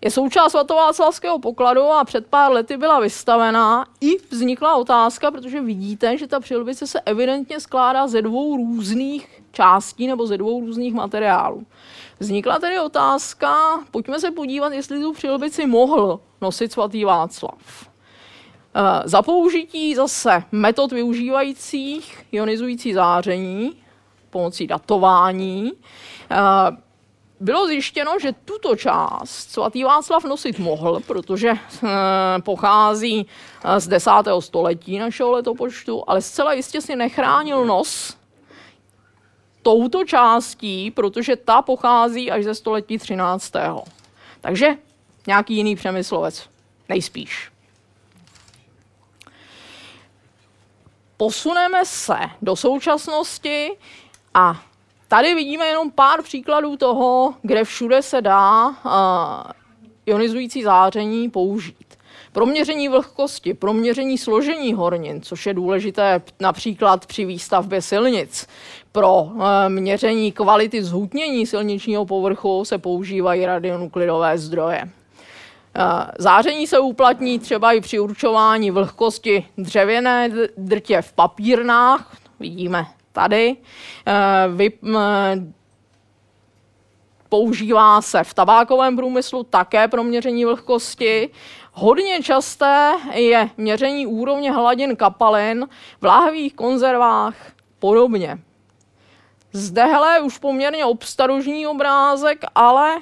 [0.00, 6.18] Je součást svatováclavského pokladu a před pár lety byla vystavená i vznikla otázka, protože vidíte,
[6.18, 11.66] že ta přilbice se evidentně skládá ze dvou různých částí nebo ze dvou různých materiálů.
[12.18, 13.56] Vznikla tedy otázka,
[13.90, 17.89] pojďme se podívat, jestli tu přilbici mohl nosit svatý Václav.
[18.74, 23.76] Eh, za použití zase metod využívajících ionizující záření
[24.30, 25.72] pomocí datování
[26.30, 26.36] eh,
[27.40, 31.88] bylo zjištěno, že tuto část svatý Václav nosit mohl, protože eh,
[32.44, 33.26] pochází
[33.78, 34.10] z 10.
[34.40, 38.16] století našeho letopočtu, ale zcela jistě si nechránil nos
[39.62, 43.52] touto částí, protože ta pochází až ze století 13.
[44.40, 44.76] Takže
[45.26, 46.48] nějaký jiný přemyslovec,
[46.88, 47.50] nejspíš.
[51.20, 53.70] Posuneme se do současnosti
[54.34, 54.60] a
[55.08, 58.74] tady vidíme jenom pár příkladů toho, kde všude se dá uh,
[60.06, 61.98] ionizující záření použít.
[62.32, 68.46] Pro měření vlhkosti, pro měření složení hornin, což je důležité například při výstavbě silnic.
[68.92, 74.90] Pro uh, měření kvality zhutnění silničního povrchu se používají radionuklidové zdroje.
[75.74, 83.56] Eh, záření se uplatní třeba i při určování vlhkosti dřevěné drtě v papírnách, vidíme tady.
[84.06, 84.48] Eh,
[87.28, 91.30] používá se v tabákovém průmyslu také pro měření vlhkosti.
[91.72, 95.68] Hodně časté je měření úrovně hladin kapalin
[96.00, 97.34] v láhvých konzervách
[97.78, 98.38] podobně.
[99.52, 102.96] Zdehle už poměrně obstarožní obrázek, ale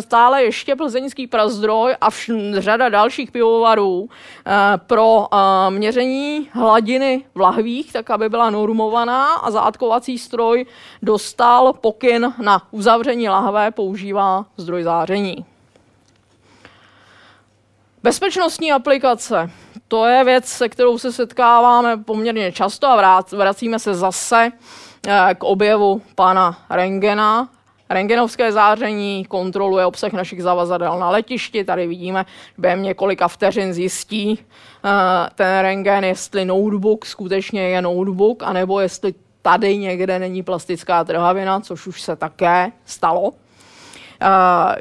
[0.00, 7.40] stále ještě plzeňský prazdroj a vš- řada dalších pivovarů e, pro e, měření hladiny v
[7.40, 10.66] lahvích, tak aby byla normovaná a zátkovací stroj
[11.02, 15.44] dostal pokyn na uzavření lahve, používá zdroj záření.
[18.02, 19.50] Bezpečnostní aplikace.
[19.88, 24.52] To je věc, se kterou se setkáváme poměrně často a vracíme se zase
[25.34, 27.48] k objevu pana Rengena.
[27.90, 31.64] Rengenovské záření kontroluje obsah našich zavazadel na letišti.
[31.64, 32.26] Tady vidíme,
[32.58, 34.38] během několika vteřin zjistí
[34.84, 34.90] eh,
[35.34, 41.86] ten rengen, jestli notebook skutečně je notebook, anebo jestli tady někde není plastická trhavina, což
[41.86, 43.32] už se také stalo.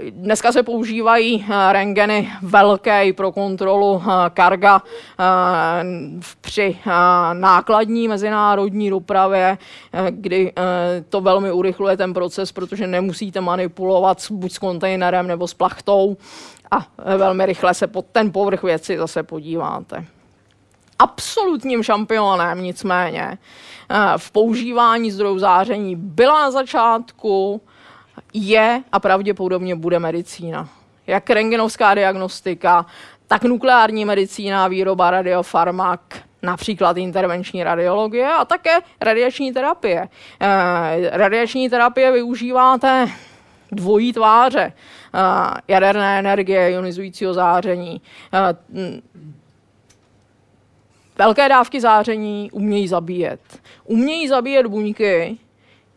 [0.10, 4.82] Dneska se používají rengeny velké pro kontrolu karga
[6.42, 6.78] při
[7.34, 9.58] nákladní mezinárodní dopravě,
[10.10, 10.54] kdy
[11.10, 16.18] to velmi urychluje ten proces, protože nemusíte manipulovat buď s kontejnerem nebo s plachtou
[16.72, 16.78] a
[17.18, 20.06] velmi rychle se pod ten povrch věci zase podíváte.
[21.00, 23.38] Absolutním šampionem nicméně
[24.18, 27.62] v používání zdrojů záření byla na začátku,
[28.34, 30.70] je a pravděpodobně bude medicína.
[31.08, 32.86] Jak rengenovská diagnostika,
[33.28, 36.00] tak nukleární medicína, výroba radiofarmak,
[36.42, 40.10] například intervenční radiologie a také radiační terapie.
[40.40, 43.08] Eh, radiační terapie využíváte
[43.72, 44.74] dvojí tváře.
[45.14, 48.02] Eh, jaderné energie, ionizujícího záření.
[48.34, 49.02] Eh,
[51.18, 53.42] velké dávky záření umějí zabíjet.
[53.86, 55.38] Umějí zabíjet buňky,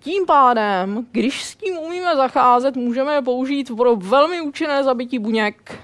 [0.07, 5.79] tím pádem, když s tím umíme zacházet, můžeme je použít pro velmi účinné zabití buněk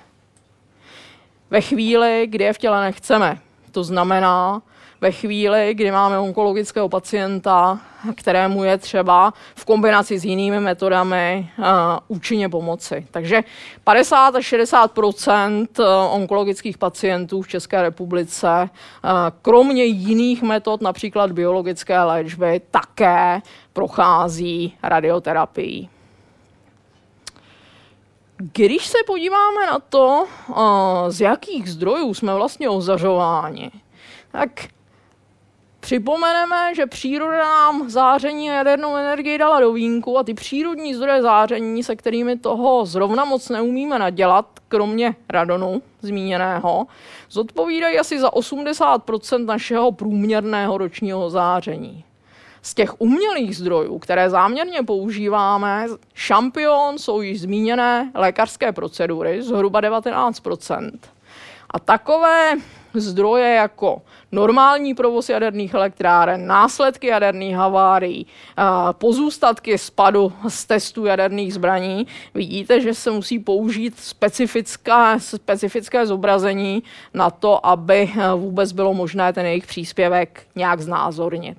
[1.50, 3.38] ve chvíli, kdy je v těle nechceme.
[3.72, 4.62] To znamená,
[5.02, 7.80] ve chvíli, kdy máme onkologického pacienta,
[8.14, 11.64] kterému je třeba v kombinaci s jinými metodami uh,
[12.08, 13.06] účinně pomoci.
[13.10, 13.42] Takže
[13.84, 19.10] 50 až 60 eh, onkologických pacientů v České republice, uh,
[19.42, 23.42] kromě jiných metod, například biologické léčby, také
[23.72, 25.90] prochází radioterapií.
[28.36, 30.26] Když se podíváme na to,
[31.08, 33.70] z jakých zdrojů jsme vlastně ozařováni,
[34.32, 34.50] tak
[35.82, 41.22] Připomeneme, že příroda nám záření a jadernou energii dala do vínku a ty přírodní zdroje
[41.22, 46.86] záření, se kterými toho zrovna moc neumíme nadělat, kromě radonu zmíněného,
[47.30, 49.02] zodpovídají asi za 80
[49.44, 52.04] našeho průměrného ročního záření.
[52.62, 60.90] Z těch umělých zdrojů, které záměrně používáme, šampion jsou již zmíněné lékařské procedury, zhruba 19%
[61.70, 62.54] A takové
[62.94, 68.26] zdroje jako normální provoz jaderných elektráren, následky jaderných havárií,
[68.92, 76.82] pozůstatky spadu z testů jaderných zbraní, vidíte, že se musí použít specifické, specifické zobrazení
[77.14, 81.58] na to, aby vůbec bylo možné ten jejich příspěvek nějak znázornit.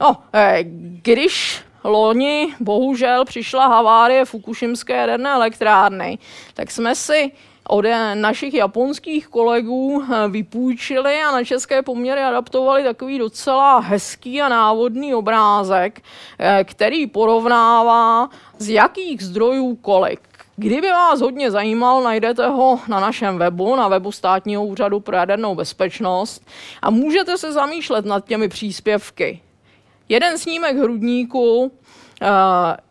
[0.00, 0.58] No, eh,
[1.02, 6.18] když loni bohužel přišla havárie Fukushimské jaderné elektrárny,
[6.54, 7.32] tak jsme si
[7.68, 7.84] od
[8.14, 15.14] našich japonských kolegů eh, vypůjčili a na české poměry adaptovali takový docela hezký a návodný
[15.14, 16.00] obrázek,
[16.38, 20.20] eh, který porovnává z jakých zdrojů kolik.
[20.56, 25.54] Kdyby vás hodně zajímal, najdete ho na našem webu, na webu Státního úřadu pro jadernou
[25.54, 26.46] bezpečnost
[26.82, 29.40] a můžete se zamýšlet nad těmi příspěvky.
[30.08, 31.72] Jeden snímek hrudníku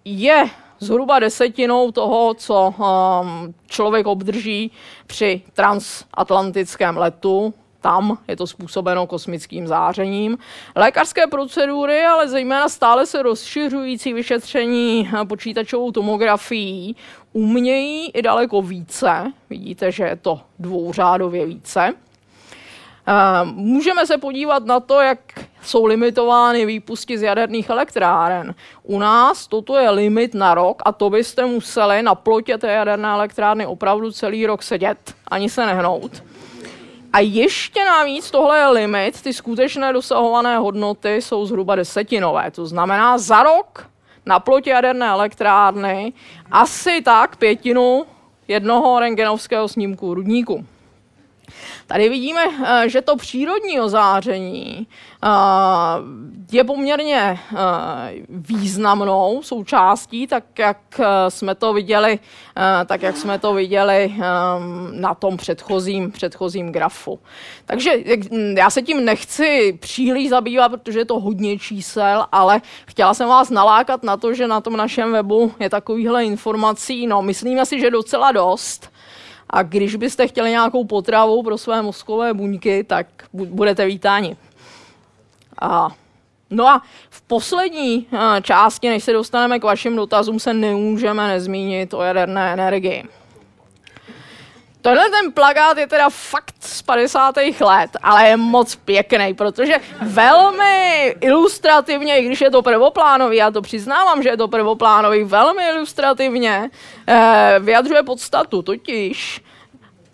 [0.05, 0.49] je
[0.83, 4.71] zhruba desetinou toho, co um, člověk obdrží
[5.07, 7.53] při transatlantickém letu.
[7.81, 10.37] Tam je to způsobeno kosmickým zářením.
[10.75, 16.95] Lékařské procedury, ale zejména stále se rozšiřující vyšetření počítačovou tomografií
[17.33, 19.33] umějí i daleko více.
[19.49, 21.93] Vidíte, že je to dvouřádově více.
[23.43, 25.19] Můžeme se podívat na to, jak
[25.63, 28.55] jsou limitovány výpusty z jaderných elektráren.
[28.83, 33.09] U nás toto je limit na rok a to byste museli na plotě té jaderné
[33.09, 34.97] elektrárny opravdu celý rok sedět,
[35.27, 36.23] ani se nehnout.
[37.13, 42.51] A ještě navíc tohle je limit, ty skutečné dosahované hodnoty jsou zhruba desetinové.
[42.51, 43.89] To znamená za rok
[44.25, 46.13] na plotě jaderné elektrárny
[46.51, 48.05] asi tak pětinu
[48.47, 50.65] jednoho rengenovského snímku rudníku.
[51.87, 54.87] Tady vidíme, eh, že to přírodní ozáření
[55.23, 55.27] eh,
[56.51, 57.57] je poměrně eh,
[58.29, 60.77] významnou součástí, tak jak
[61.29, 62.19] jsme to viděli,
[62.85, 64.15] tak jak jsme to viděli
[64.91, 67.19] na tom předchozím, předchozím grafu.
[67.65, 67.91] Takže
[68.55, 73.49] já se tím nechci příliš zabývat, protože je to hodně čísel, ale chtěla jsem vás
[73.49, 77.91] nalákat na to, že na tom našem webu je takovýhle informací, no myslíme si, že
[77.91, 78.92] docela dost.
[79.53, 84.37] A když byste chtěli nějakou potravu pro své mozkové buňky, tak budete vítáni.
[85.61, 85.89] A
[86.49, 91.93] No a v poslední eh, části, než se dostaneme k vašim dotazům, se nemůžeme nezmínit
[91.93, 93.03] o jaderné energii.
[94.83, 97.35] Tenhle ten plagát je teda fakt z 50.
[97.59, 103.61] let, ale je moc pěkný, protože velmi ilustrativně, i když je to prvoplánový, já to
[103.61, 106.69] přiznávám, že je to prvoplánový, velmi ilustrativně
[107.07, 109.41] eh, vyjadřuje podstatu, totiž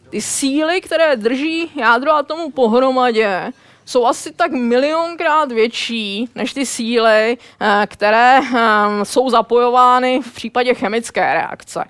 [0.10, 3.52] ty síly, které drží jádro atomu pohromadě,
[3.86, 10.74] jsou asi tak milionkrát větší než ty síly, eh, které ehm, jsou zapojovány v případě
[10.74, 11.84] chemické reakce.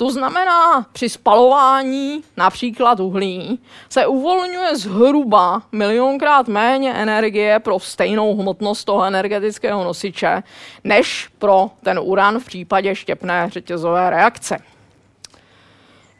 [0.00, 8.84] To znamená, při spalování například uhlí se uvolňuje zhruba milionkrát méně energie pro stejnou hmotnost
[8.84, 10.42] toho energetického nosiče,
[10.84, 14.58] než pro ten uran v případě štěpné řetězové reakce.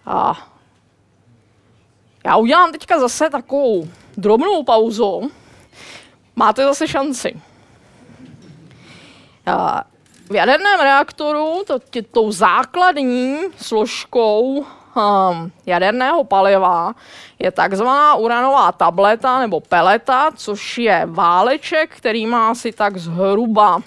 [0.07, 0.49] A
[2.25, 5.31] já udělám teďka zase takovou drobnou pauzu.
[6.37, 7.41] Máte zase šanci.
[10.31, 14.67] V jaderném reaktoru to, tě, tou základní složkou
[14.97, 16.95] um, jaderného paliva
[17.39, 23.83] je takzvaná uranová tableta nebo peleta, což je váleček, který má asi tak zhruba uh,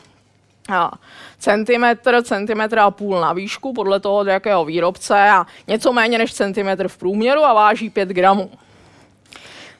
[1.39, 6.33] centimetr, centimetr a půl na výšku, podle toho, do jakého výrobce, a něco méně než
[6.33, 8.51] centimetr v průměru a váží 5 gramů.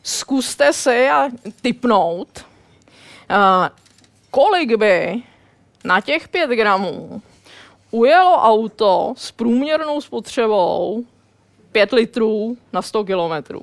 [0.04, 1.10] Zkuste si
[1.62, 2.46] typnout,
[3.30, 3.68] uh,
[4.32, 5.24] kolik by
[5.84, 7.22] na těch 5 gramů
[7.92, 11.06] ujelo auto s průměrnou spotřebou
[11.72, 13.62] 5 litrů na 100 kilometrů.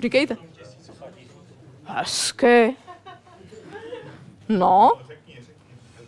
[0.00, 0.36] Říkejte.
[1.84, 2.76] Hezky.
[4.48, 4.92] No.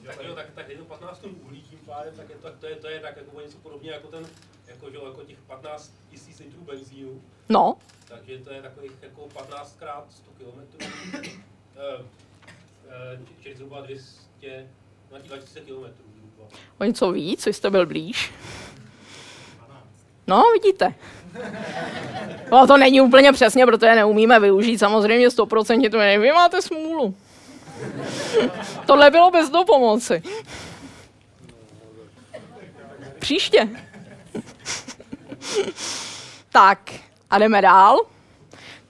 [0.07, 2.66] Tak jo, tak, tak je to 15 tun uhlí tím pádem, tak je to, to,
[2.66, 4.27] je, to je tak jako něco podobně jako ten,
[4.66, 7.23] jako, že, jako těch 15 tisíc litrů benzínu.
[7.49, 7.77] No.
[8.09, 10.79] Takže to je takových jako 15 krát 100 km.
[13.43, 14.68] Čili zhruba 200,
[15.12, 15.85] na 2000 km.
[16.78, 18.33] O něco víc, jste byl blíž.
[20.26, 20.95] No, vidíte.
[22.51, 27.14] No, to není úplně přesně, protože neumíme využít samozřejmě 100% to nevím, vy máte smůlu.
[28.87, 30.22] Tohle bylo bez dopomoci.
[33.18, 33.68] Příště.
[36.53, 36.93] tak,
[37.30, 37.99] a jdeme dál.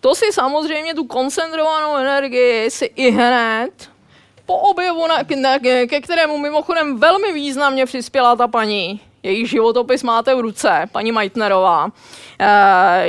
[0.01, 3.91] To si samozřejmě tu koncentrovanou energii si i hned
[4.47, 10.35] po objevu, na, na, ke kterému mimochodem velmi významně přispěla ta paní, její životopis máte
[10.35, 11.89] v ruce, paní Meitnerová,
[12.39, 13.07] eh,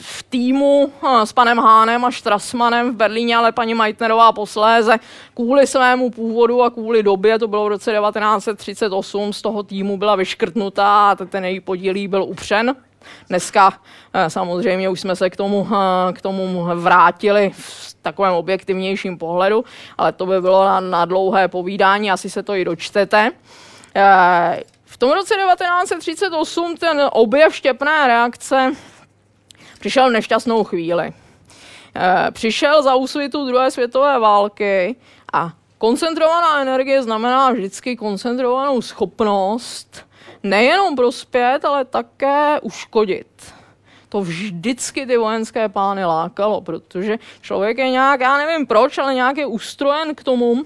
[0.00, 4.96] v týmu eh, s panem Hánem a Strassmanem v Berlíně, ale paní Meitnerová posléze
[5.34, 10.16] kvůli svému původu a kvůli době, to bylo v roce 1938, z toho týmu byla
[10.16, 12.76] vyškrtnutá a ten její podílí byl upřen.
[13.28, 13.72] Dneska
[14.14, 15.68] eh, samozřejmě už jsme se k tomu,
[16.12, 19.64] k tomu vrátili v takovém objektivnějším pohledu,
[19.98, 23.30] ale to by bylo na, na dlouhé povídání, asi se to i dočtete
[24.98, 28.72] tom roce 1938 ten objev štěpné reakce
[29.80, 31.12] přišel v nešťastnou chvíli.
[32.30, 34.96] Přišel za úsvitu druhé světové války
[35.32, 40.07] a koncentrovaná energie znamená vždycky koncentrovanou schopnost
[40.48, 43.54] nejenom prospět, ale také uškodit.
[44.08, 49.36] To vždycky ty vojenské plány lákalo, protože člověk je nějak, já nevím proč, ale nějak
[49.36, 50.64] je ustrojen k tomu,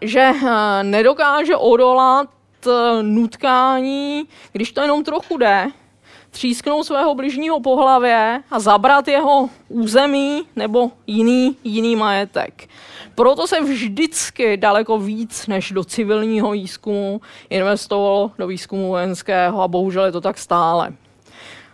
[0.00, 0.30] že
[0.82, 2.28] nedokáže odolat
[2.66, 5.66] Eh, nutkání, když to jenom trochu jde,
[6.38, 12.68] třísknout svého bližního po hlavě a zabrat jeho území nebo jiný, jiný majetek.
[13.14, 17.20] Proto se vždycky daleko víc než do civilního výzkumu
[17.50, 20.92] investovalo do výzkumu vojenského a bohužel je to tak stále.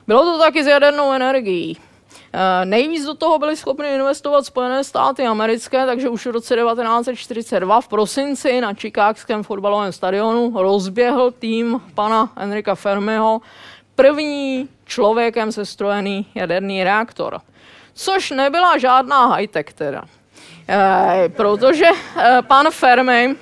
[0.06, 1.76] Bylo to taky s jadernou energií.
[2.36, 7.80] Eh, nejvíc do toho byly schopny investovat Spojené státy americké, takže už v roce 1942
[7.80, 13.40] v prosinci na Chicagském fotbalovém stadionu rozběhl tým pana Enrika Fermiho
[13.94, 17.40] první člověkem sestrojený jaderný reaktor.
[17.94, 20.02] Což nebyla žádná high-tech teda.
[20.68, 23.36] E, protože e, pan Fermi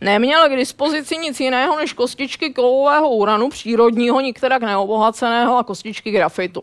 [0.00, 6.62] neměl k dispozici nic jiného než kostičky kovového uranu přírodního, nikterak neobohaceného a kostičky grafitu.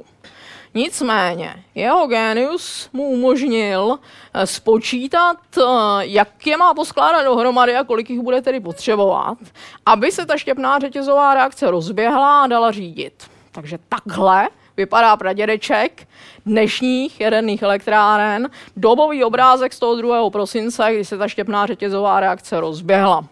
[0.74, 4.00] Nicméně, jeho genius mu umožnil
[4.34, 5.62] eh, spočítat, eh,
[6.00, 9.38] jak je má poskládat dohromady a kolik jich bude tedy potřebovat,
[9.86, 13.14] aby se ta štěpná řetězová reakce rozběhla a dala řídit.
[13.52, 16.08] Takže takhle vypadá pradědeček
[16.46, 20.30] dnešních jaderných elektráren, dobový obrázek z toho 2.
[20.30, 23.26] prosince, kdy se ta štěpná řetězová reakce rozběhla.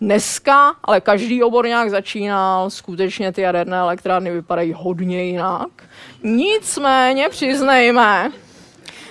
[0.00, 5.68] Dneska, ale každý obor nějak začínal, skutečně ty jaderné elektrárny vypadají hodně jinak.
[6.22, 8.32] Nicméně přiznejme,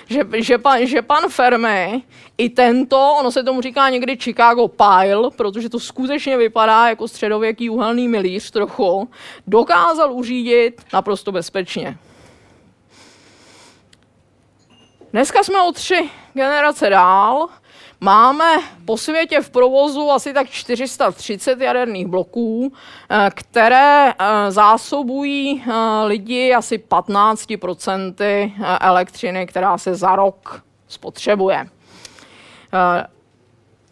[0.06, 2.02] že, že, pan, že pan Fermi
[2.38, 7.70] i tento, ono se tomu říká někdy Chicago Pile, protože to skutečně vypadá jako středověký
[7.70, 9.08] uhelný milíř trochu,
[9.46, 11.98] dokázal uřídit naprosto bezpečně.
[15.12, 17.48] Dneska jsme o tři generace dál,
[18.00, 22.72] Máme po světě v provozu asi tak 430 jaderných bloků,
[23.10, 24.14] eh, které eh,
[24.50, 25.72] zásobují eh,
[26.06, 31.68] lidi asi 15% elektřiny, která se za rok spotřebuje.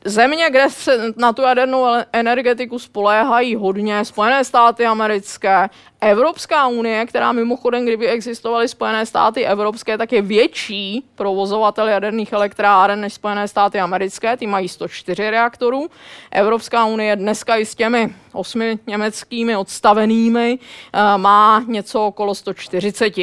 [0.06, 7.32] Země, kde se na tu jadernou energetiku spoléhají hodně, Spojené státy americké, Evropská unie, která
[7.32, 13.80] mimochodem, kdyby existovaly Spojené státy evropské, tak je větší provozovatel jaderných elektráren než Spojené státy
[13.80, 15.90] americké, ty mají 104 reaktorů.
[16.30, 20.58] Evropská unie dneska i s těmi osmi německými odstavenými
[20.92, 23.14] eh, má něco okolo 140.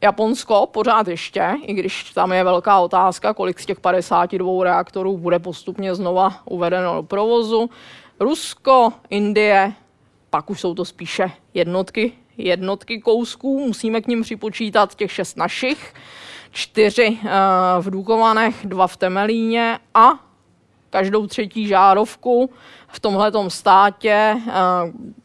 [0.00, 5.38] Japonsko pořád ještě, i když tam je velká otázka, kolik z těch 52 reaktorů bude
[5.38, 7.70] postupně znova uvedeno do provozu.
[8.20, 9.72] Rusko, Indie,
[10.30, 15.94] pak už jsou to spíše jednotky, jednotky kousků, musíme k ním připočítat těch šest našich,
[16.50, 17.28] čtyři uh,
[17.80, 20.25] v Dukovanech, dva v Temelíně a
[20.96, 22.50] každou třetí žárovku
[22.88, 24.36] v tomhle státě.
[24.48, 24.52] Eh,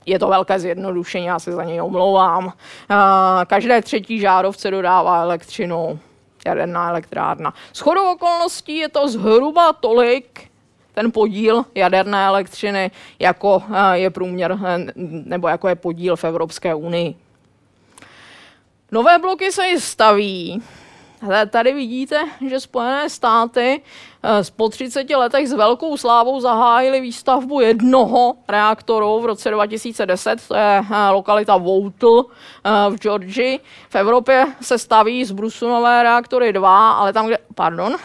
[0.05, 2.53] je to velké zjednodušení, já se za něj omlouvám.
[2.53, 5.99] Eh, každé třetí žárovce dodává elektřinu
[6.45, 7.53] jaderná elektrárna.
[7.73, 10.51] S chodou okolností je to zhruba tolik,
[10.93, 14.59] ten podíl jaderné elektřiny, jako eh, je průměr,
[15.25, 17.15] nebo jako je podíl v Evropské unii.
[18.91, 20.61] Nové bloky se staví
[21.49, 23.81] Tady vidíte, že Spojené státy
[24.55, 30.81] po 30 letech s velkou slávou zahájili výstavbu jednoho reaktoru v roce 2010, to je
[30.91, 33.59] eh, lokalita Voutle eh, v Georgii.
[33.89, 37.95] V Evropě se staví z Brusunové reaktory 2, ale tam, kde, pardon,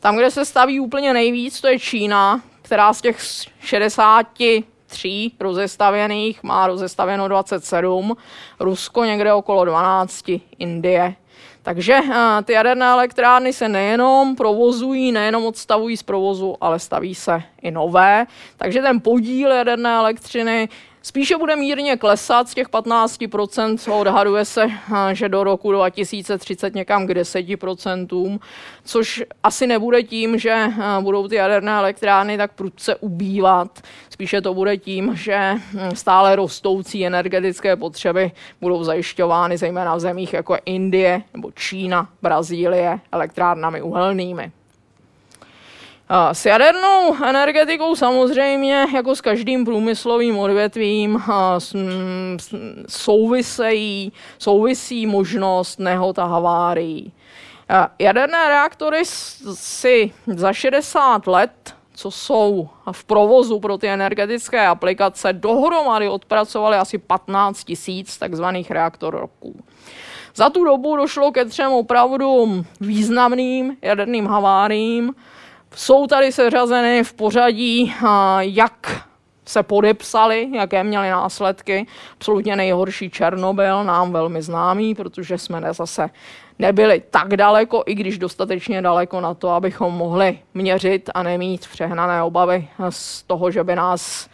[0.00, 3.16] tam, kde se staví úplně nejvíc, to je Čína, která z těch
[3.60, 4.26] 60
[4.86, 8.16] tří rozestavěných má rozestavěno 27,
[8.60, 10.24] Rusko někde okolo 12,
[10.58, 11.14] Indie
[11.66, 17.42] takže eh, ty jaderné elektrárny se nejenom provozují, nejenom odstavují z provozu, ale staví se
[17.62, 18.26] i nové.
[18.56, 20.68] Takže ten podíl jaderné elektřiny
[21.06, 24.66] Spíše bude mírně klesat z těch 15%, odhaduje se,
[25.12, 28.38] že do roku 2030 někam k 10%,
[28.84, 30.66] což asi nebude tím, že
[31.00, 33.80] budou ty jaderné elektrárny tak prudce ubývat.
[34.10, 38.30] Spíše to bude tím, že hm, stále rostoucí energetické potřeby
[38.60, 44.52] budou zajišťovány zejména v zemích jako Indie nebo Čína, Brazílie elektrárnami uhelnými.
[46.32, 51.22] S jadernou energetikou samozřejmě, jako s každým průmyslovým odvětvím,
[52.88, 57.12] souvisejí, souvisí možnost nehod a havárií.
[57.98, 59.02] Jaderné reaktory
[59.54, 66.98] si za 60 let, co jsou v provozu pro ty energetické aplikace, dohromady odpracovaly asi
[66.98, 69.64] 15 tisíc takzvaných reaktor roků.
[70.34, 75.14] Za tu dobu došlo ke třem opravdu významným jaderným haváriím,
[75.76, 77.94] jsou tady seřazeny v pořadí,
[78.38, 79.06] jak
[79.44, 81.86] se podepsali, jaké měly následky.
[82.12, 86.10] Absolutně nejhorší Černobyl, nám velmi známý, protože jsme zase
[86.58, 92.22] nebyli tak daleko, i když dostatečně daleko na to, abychom mohli měřit a nemít přehnané
[92.22, 94.28] obavy z toho, že by nás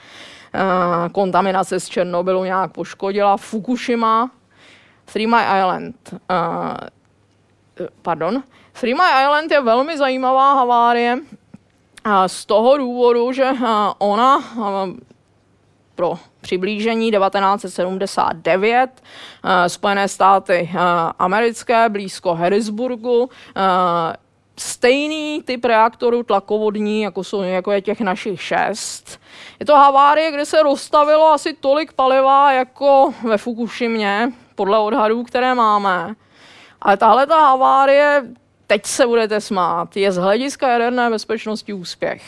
[1.12, 3.36] kontaminace z Černobylu nějak poškodila.
[3.36, 4.30] Fukushima,
[5.04, 6.14] Three Mile Island,
[8.02, 8.42] pardon,
[8.72, 11.18] Three Mile Island je velmi zajímavá havárie
[12.26, 13.50] z toho důvodu, že
[13.98, 14.44] ona
[15.94, 19.02] pro přiblížení 1979
[19.66, 20.70] Spojené státy
[21.18, 23.30] americké blízko Harrisburgu
[24.58, 29.20] stejný typ reaktoru tlakovodní, jako, jsou, jako je těch našich šest.
[29.60, 35.54] Je to havárie, kde se rozstavilo asi tolik paliva jako ve Fukushimě, podle odhadů, které
[35.54, 36.14] máme.
[36.82, 38.22] Ale tahle ta havárie
[38.72, 42.22] teď se budete smát, je z hlediska jaderné bezpečnosti úspěch.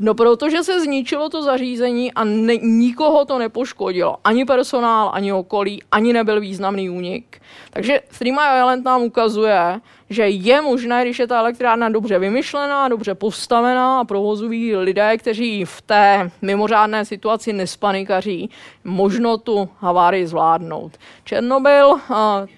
[0.00, 4.16] No protože se zničilo to zařízení a ne, nikoho to nepoškodilo.
[4.24, 7.42] Ani personál, ani okolí, ani nebyl významný únik.
[7.70, 9.80] Takže Mile Island nám ukazuje,
[10.10, 15.64] že je možné, když je ta elektrárna dobře vymyšlená, dobře postavená a provozují lidé, kteří
[15.64, 18.50] v té mimořádné situaci nespanikaří,
[18.84, 20.92] možno tu havárii zvládnout.
[21.24, 21.96] Černobyl,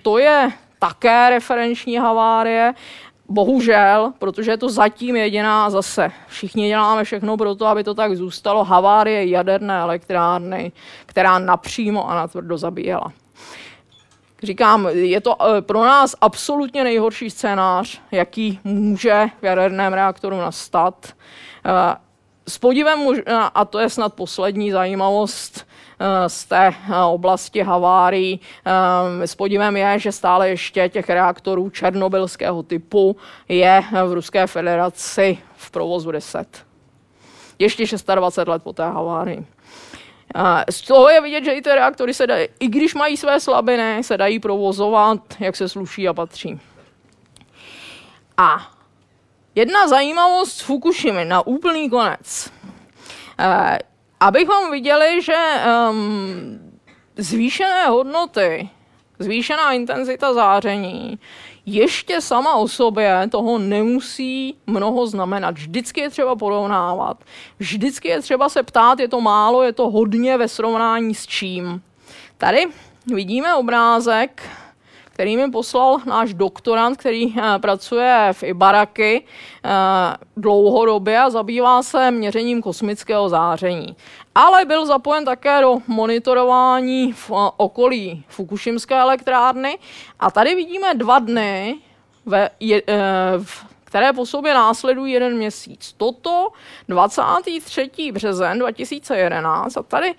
[0.03, 2.75] to je také referenční havárie.
[3.29, 6.13] Bohužel, protože je to zatím jediná zase.
[6.27, 8.65] Všichni děláme všechno pro to, aby to tak zůstalo.
[8.65, 10.73] Havárie jaderné elektrárny,
[11.07, 13.13] která napřímo a natvrdo zabíjela.
[14.43, 21.13] Říkám, je to eh, pro nás absolutně nejhorší scénář, jaký může v jaderném reaktoru nastat.
[21.65, 21.97] Eh,
[22.49, 23.09] s podívem,
[23.55, 25.67] a to je snad poslední zajímavost,
[26.27, 26.75] z té
[27.07, 28.41] oblasti havárií.
[29.21, 33.17] S podívem je, že stále ještě těch reaktorů černobylského typu
[33.49, 36.67] je v Ruské federaci v provozu 10.
[37.59, 37.85] Ještě
[38.15, 39.47] 26 let po té havárii.
[40.71, 44.05] Z toho je vidět, že i ty reaktory se dají, i když mají své slabiny,
[44.05, 46.61] se dají provozovat, jak se sluší a patří.
[48.37, 48.71] A
[49.55, 52.53] jedna zajímavost Fukushimy na úplný konec.
[54.21, 55.37] Abychom viděli, že
[55.91, 56.59] um,
[57.17, 58.69] zvýšené hodnoty,
[59.19, 61.19] zvýšená intenzita záření
[61.67, 65.55] ještě sama o sobě toho nemusí mnoho znamenat.
[65.55, 67.25] Vždycky je třeba porovnávat.
[67.59, 71.83] Vždycky je třeba se ptát, je to málo, je to hodně ve srovnání s čím.
[72.39, 72.67] Tady
[73.07, 74.43] vidíme obrázek
[75.17, 79.71] který mi poslal náš doktorant, který uh, pracuje v Ibaraky uh,
[80.37, 83.97] dlouhodobě a zabývá se měřením kosmického záření.
[84.35, 89.79] Ale byl zapojen také do monitorování v uh, okolí Fukushimské elektrárny
[90.21, 91.79] a tady vidíme dva dny
[92.27, 92.83] ve, je,
[93.43, 95.95] v které po sobě následují jeden měsíc.
[95.97, 96.49] Toto
[96.89, 97.91] 23.
[98.13, 100.15] březen 2011 a tady uh,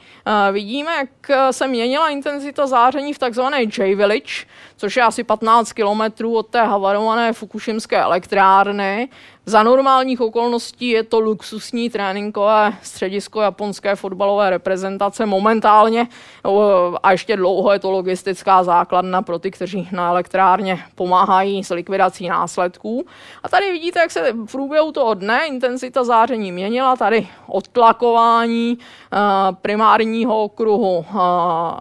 [0.52, 1.10] vidíme, jak
[1.52, 4.46] se měnila intenzita záření v takzvané J-Village,
[4.78, 9.10] což je asi 15 kilometrů od té havarované Fukushimské elektrárny.
[9.50, 16.08] Za normálních okolností je to luxusní tréninkové středisko japonské fotbalové reprezentace momentálně
[17.04, 22.28] a ještě dlouho je to logistická základna pro ty, kteří na elektrárně pomáhají s likvidací
[22.28, 23.06] následků.
[23.44, 26.96] A tady vidíte, jak se v průběhu toho dne intenzita záření měnila.
[26.96, 28.78] Tady odtlakování
[29.62, 31.06] primárního okruhu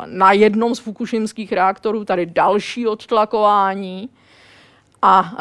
[0.06, 4.08] na jednom z fukušimských reaktorů, tady další odtlakování.
[5.02, 5.32] A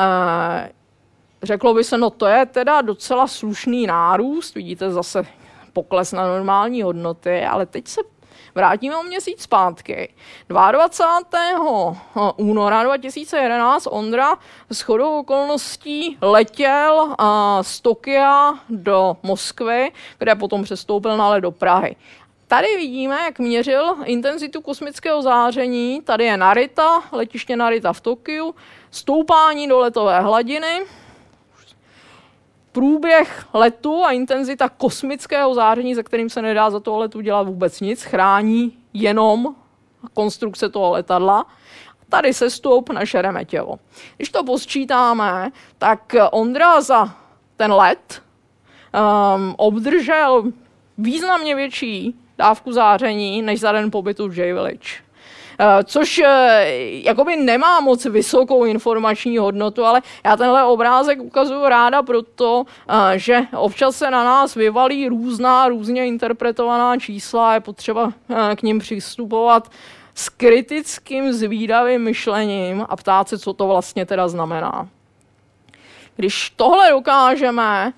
[1.44, 5.24] Řeklo by se, no to je teda docela slušný nárůst, vidíte zase
[5.74, 8.02] pokles na normální hodnoty, ale teď se
[8.56, 10.14] vrátíme o měsíc zpátky.
[10.50, 11.96] 22.
[12.38, 14.38] února 2011 Ondra
[14.72, 17.16] s chodou okolností letěl
[17.62, 21.96] z Tokia do Moskvy, kde potom přestoupil na do Prahy.
[22.48, 26.02] Tady vidíme, jak měřil intenzitu kosmického záření.
[26.02, 28.56] Tady je Narita, letiště Narita v Tokiu,
[28.92, 30.82] stoupání do letové hladiny,
[32.76, 37.80] průběh letu a intenzita kosmického záření, se kterým se nedá za toho letu dělat vůbec
[37.80, 39.56] nic, chrání jenom
[40.14, 41.46] konstrukce toho letadla.
[42.10, 43.80] Tady se stoup na Šeremetěvo.
[44.18, 47.16] Když to posčítáme, tak Ondra za
[47.58, 48.22] ten let
[48.94, 50.44] um, obdržel
[50.98, 55.05] významně větší dávku záření než za den pobytu v J-Village.
[55.60, 56.66] Eh, což eh,
[57.03, 63.41] jakoby nemá moc vysokou informační hodnotu, ale já tenhle obrázek ukazuju ráda proto, eh, že
[63.58, 68.14] občas se na nás vyvalí různá, různě interpretovaná čísla, je potřeba
[68.56, 69.72] k ním přistupovat
[70.16, 74.88] s kritickým zvídavým myšlením a ptát se, co to vlastně teda znamená.
[76.16, 77.93] Když tohle dokážeme,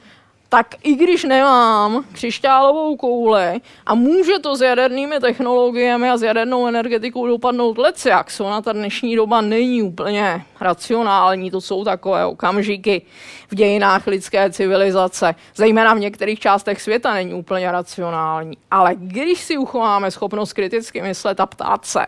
[0.49, 6.67] tak i když nemám křišťálovou kouli a může to s jadernými technologiemi a s jadernou
[6.67, 13.01] energetikou dopadnout jak ona ta dnešní doba není úplně racionální, to jsou takové okamžiky
[13.51, 18.57] v dějinách lidské civilizace, zejména v některých částech světa není úplně racionální.
[18.71, 22.05] Ale když si uchováme schopnost kriticky myslet a ptát se,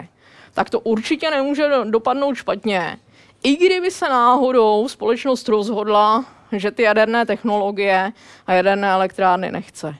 [0.53, 2.97] tak to určitě nemůže dopadnout špatně.
[3.43, 6.25] I kdyby se náhodou společnost rozhodla
[6.57, 8.11] že ty jaderné technologie
[8.47, 9.95] a jaderné elektrárny nechce.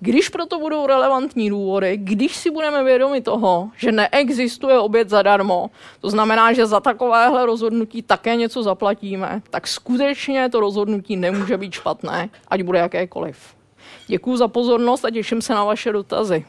[0.00, 6.10] Když proto budou relevantní důvody, když si budeme vědomi toho, že neexistuje oběd zadarmo, to
[6.10, 12.28] znamená, že za takovéhle rozhodnutí také něco zaplatíme, tak skutečně to rozhodnutí nemůže být špatné,
[12.48, 13.38] ať bude jakékoliv.
[14.06, 16.44] Děkuji za pozornost a těším se na vaše dotazy.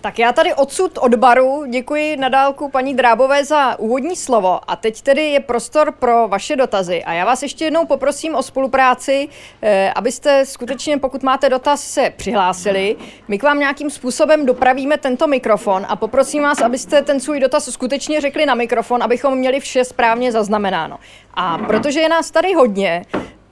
[0.00, 5.02] Tak já tady odsud od baru děkuji nadálku paní Drábové za úvodní slovo a teď
[5.02, 7.04] tedy je prostor pro vaše dotazy.
[7.04, 9.28] A já vás ještě jednou poprosím o spolupráci,
[9.62, 12.96] eh, abyste skutečně, pokud máte dotaz, se přihlásili.
[13.28, 17.68] My k vám nějakým způsobem dopravíme tento mikrofon a poprosím vás, abyste ten svůj dotaz
[17.70, 20.98] skutečně řekli na mikrofon, abychom měli vše správně zaznamenáno.
[21.34, 23.02] A protože je nás tady hodně,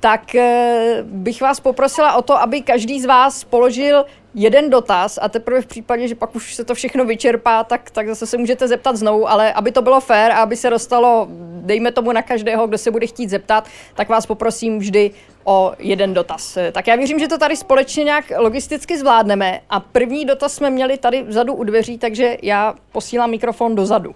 [0.01, 4.05] tak eh, bych vás poprosila o to, aby každý z vás položil
[4.39, 8.09] jeden dotaz a teprve v případě, že pak už se to všechno vyčerpá, tak, tak
[8.09, 11.28] zase se můžete zeptat znovu, ale aby to bylo fér a aby se dostalo,
[11.61, 15.11] dejme tomu na každého, kdo se bude chtít zeptat, tak vás poprosím vždy
[15.45, 16.59] o jeden dotaz.
[16.72, 20.99] Tak já věřím, že to tady společně nějak logisticky zvládneme a první dotaz jsme měli
[20.99, 24.14] tady vzadu u dveří, takže já posílám mikrofon dozadu.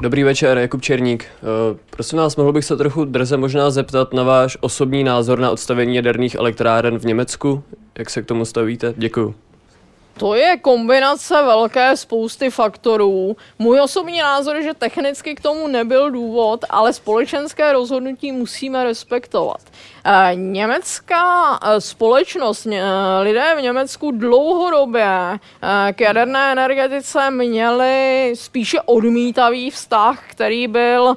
[0.00, 1.26] Dobrý večer, Jakub Černík.
[1.42, 5.50] Uh, prosím vás, mohl bych se trochu drze možná zeptat na váš osobní názor na
[5.50, 7.62] odstavení jaderných elektráren v Německu?
[7.98, 8.94] Jak se k tomu stavíte?
[8.96, 9.34] Děkuju.
[10.18, 13.36] To je kombinace velké spousty faktorů.
[13.58, 19.60] Můj osobní názor je, že technicky k tomu nebyl důvod, ale společenské rozhodnutí musíme respektovat.
[20.10, 22.82] Eh, německá eh, společnost, eh,
[23.22, 25.38] lidé v Německu dlouhodobě
[25.92, 31.16] k jaderné energetice měli spíše odmítavý vztah, který byl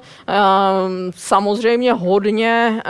[1.16, 2.84] samozřejmě hodně,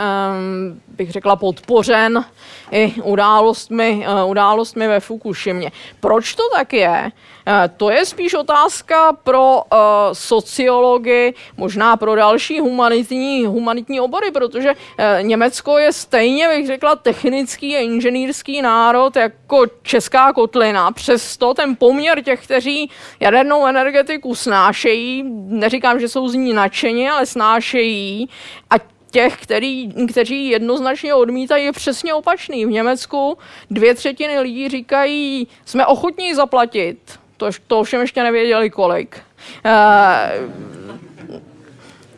[0.88, 2.24] bych řekla, podpořen
[2.70, 5.72] i událostmi, událostmi ve Fukushimě.
[6.00, 7.10] Proč to tak je?
[7.46, 9.78] Eh, to je spíš otázka pro uh,
[10.12, 14.76] sociology, možná pro další humanitní, humanitní obory, protože uh,
[15.22, 20.92] Německo je stejně, bych řekla, technický a inženýrský národ jako česká kotlina.
[20.92, 22.90] Přesto ten poměr těch, kteří
[23.20, 28.28] jadernou energetiku snášejí, neříkám, že jsou z ní nadšení, ale snášejí
[28.70, 28.74] a
[29.10, 32.66] těch, který, kteří jednoznačně odmítají, je přesně opačný.
[32.66, 33.38] V Německu
[33.70, 39.20] dvě třetiny lidí říkají, jsme ochotní zaplatit to, to všem ještě nevěděli kolik.
[39.64, 40.40] Eh,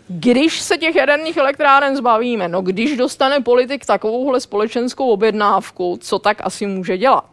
[0.09, 6.39] když se těch jaderných elektráren zbavíme, no když dostane politik takovouhle společenskou objednávku, co tak
[6.41, 7.31] asi může dělat?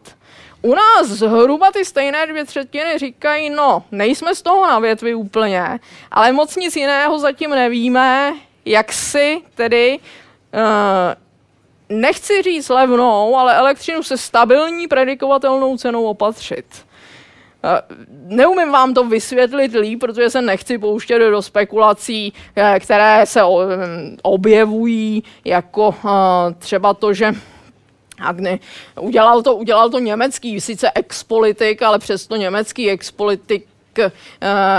[0.62, 5.80] U nás zhruba ty stejné dvě třetiny říkají, no, nejsme z toho na větvi úplně,
[6.10, 14.02] ale moc nic jiného zatím nevíme, jak si tedy, uh, nechci říct levnou, ale elektřinu
[14.02, 16.66] se stabilní predikovatelnou cenou opatřit.
[18.26, 23.40] Neumím vám to vysvětlit líp, protože se nechci pouštět do spekulací, eh, které se
[24.22, 27.32] objevují, jako eh, třeba to, že
[28.20, 28.60] Agny.
[29.00, 33.66] Udělal to, udělal to německý, sice expolitik, ale přesto německý expolitik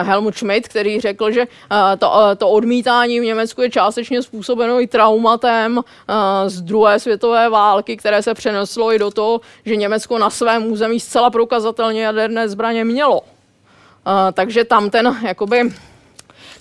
[0.01, 4.82] Helmut Schmidt, který řekl, že uh, to, uh, to odmítání v Německu je částečně způsobeno
[4.82, 5.82] i traumatem
[6.47, 10.99] z druhé světové války, které se přeneslo i do toho, že Německo na svém území
[10.99, 13.22] zcela prokazatelně jaderné zbraně mělo.
[14.34, 15.74] Takže tam ten jakoby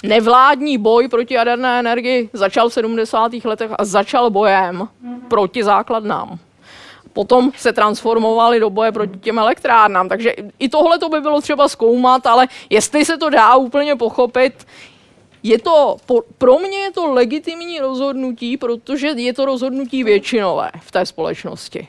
[0.02, 3.32] nevládní boj proti jaderné energii začal v 70.
[3.44, 4.88] letech a začal bojem
[5.28, 6.38] proti základnám
[7.12, 10.08] potom se transformovali do boje proti těm elektrárnám.
[10.08, 14.66] Takže i tohle to by bylo třeba zkoumat, ale jestli se to dá úplně pochopit,
[15.42, 15.96] je to,
[16.38, 21.88] pro mě je to legitimní rozhodnutí, protože je to rozhodnutí většinové v té společnosti.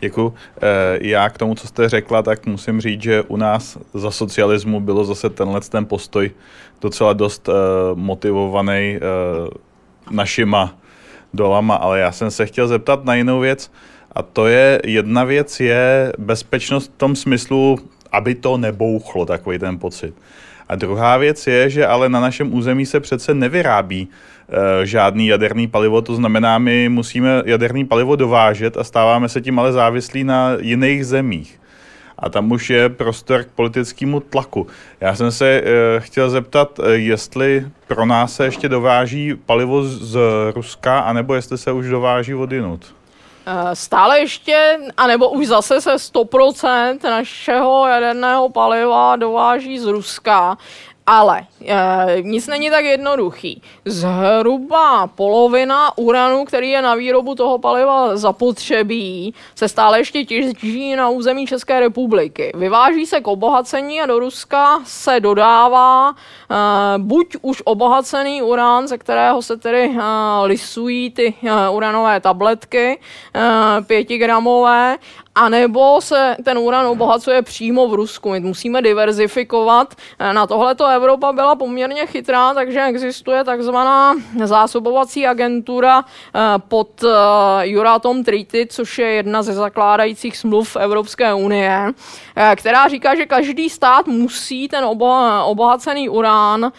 [0.00, 0.34] Děkuji.
[0.62, 4.80] Eh, já k tomu, co jste řekla, tak musím říct, že u nás za socialismu
[4.80, 6.30] bylo zase tenhle ten postoj
[6.80, 7.54] docela dost uh,
[7.98, 9.48] motivovaný uh,
[10.10, 10.78] našima
[11.34, 13.72] dolama, ale já jsem se chtěl zeptat na jinou věc
[14.12, 17.78] a to je, jedna věc je bezpečnost v tom smyslu,
[18.12, 20.14] aby to nebouchlo, takový ten pocit.
[20.68, 24.39] A druhá věc je, že ale na našem území se přece nevyrábí Eh,
[24.82, 29.72] žádný jaderný palivo, to znamená, my musíme jaderný palivo dovážet a stáváme se tím ale
[29.72, 31.60] závislí na jiných zemích.
[32.18, 34.66] A tam už je prostor k politickému tlaku.
[35.00, 35.62] Já jsem se e,
[36.00, 40.18] chtěl zeptat, eh, jestli pro nás se ještě dováží palivo z
[40.54, 42.94] Ruska, anebo jestli se už dováží od jinut.
[43.74, 50.58] Stále ještě, anebo už zase se 100% našeho jaderného paliva dováží z Ruska.
[51.06, 51.76] Ale e,
[52.22, 53.62] nic není tak jednoduchý.
[53.84, 61.08] Zhruba polovina uranu, který je na výrobu toho paliva zapotřebí, se stále ještě těží na
[61.08, 62.52] území České republiky.
[62.54, 66.14] Vyváží se k obohacení a do Ruska se dodává
[66.98, 70.02] buď už obohacený uran, ze kterého se tedy e,
[70.44, 72.98] lisují ty e, uranové tabletky
[73.86, 74.96] pětigramové,
[75.34, 78.30] a nebo se ten uran obohacuje přímo v Rusku.
[78.30, 79.94] My musíme diverzifikovat.
[80.32, 87.76] Na tohle to Evropa byla poměrně chytrá, takže existuje takzvaná zásobovací agentura eh, pod eh,
[87.76, 91.92] Euratom Treaty, což je jedna ze zakládajících smluv Evropské unie,
[92.36, 94.84] eh, která říká, že každý stát musí ten
[95.44, 96.72] obohacený urán ehm,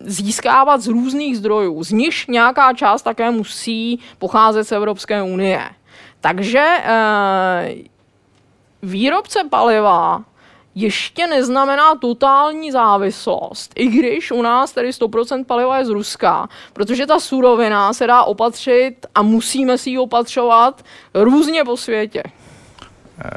[0.00, 1.84] získávat z různých zdrojů.
[1.84, 5.60] Z nich nějaká část také musí pocházet z Evropské unie.
[6.20, 7.74] Takže eh,
[8.82, 10.22] výrobce paliva
[10.74, 17.06] ještě neznamená totální závislost, i když u nás tedy 100% paliva je z Ruska, protože
[17.06, 20.82] ta surovina se dá opatřit a musíme si ji opatřovat
[21.14, 22.22] různě po světě.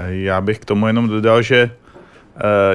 [0.07, 1.75] Já bych k tomu jenom dodal, že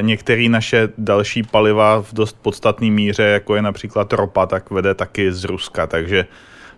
[0.00, 5.32] některé naše další paliva v dost podstatné míře, jako je například ropa, tak vede taky
[5.32, 6.26] z Ruska, takže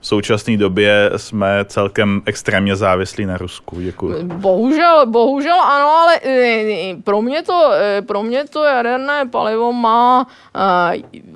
[0.01, 3.81] v současné době jsme celkem extrémně závislí na Rusku.
[3.81, 4.23] Děkuji.
[4.23, 10.27] Bohužel, bohužel ano, ale eh, pro mě to, eh, pro mě to jaderné palivo má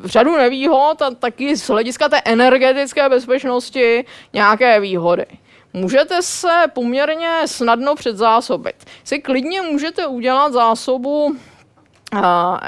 [0.04, 5.26] řadu nevýhod a taky z hlediska té energetické bezpečnosti nějaké výhody
[5.74, 8.76] můžete se poměrně snadno předzásobit.
[9.04, 11.36] Si klidně můžete udělat zásobu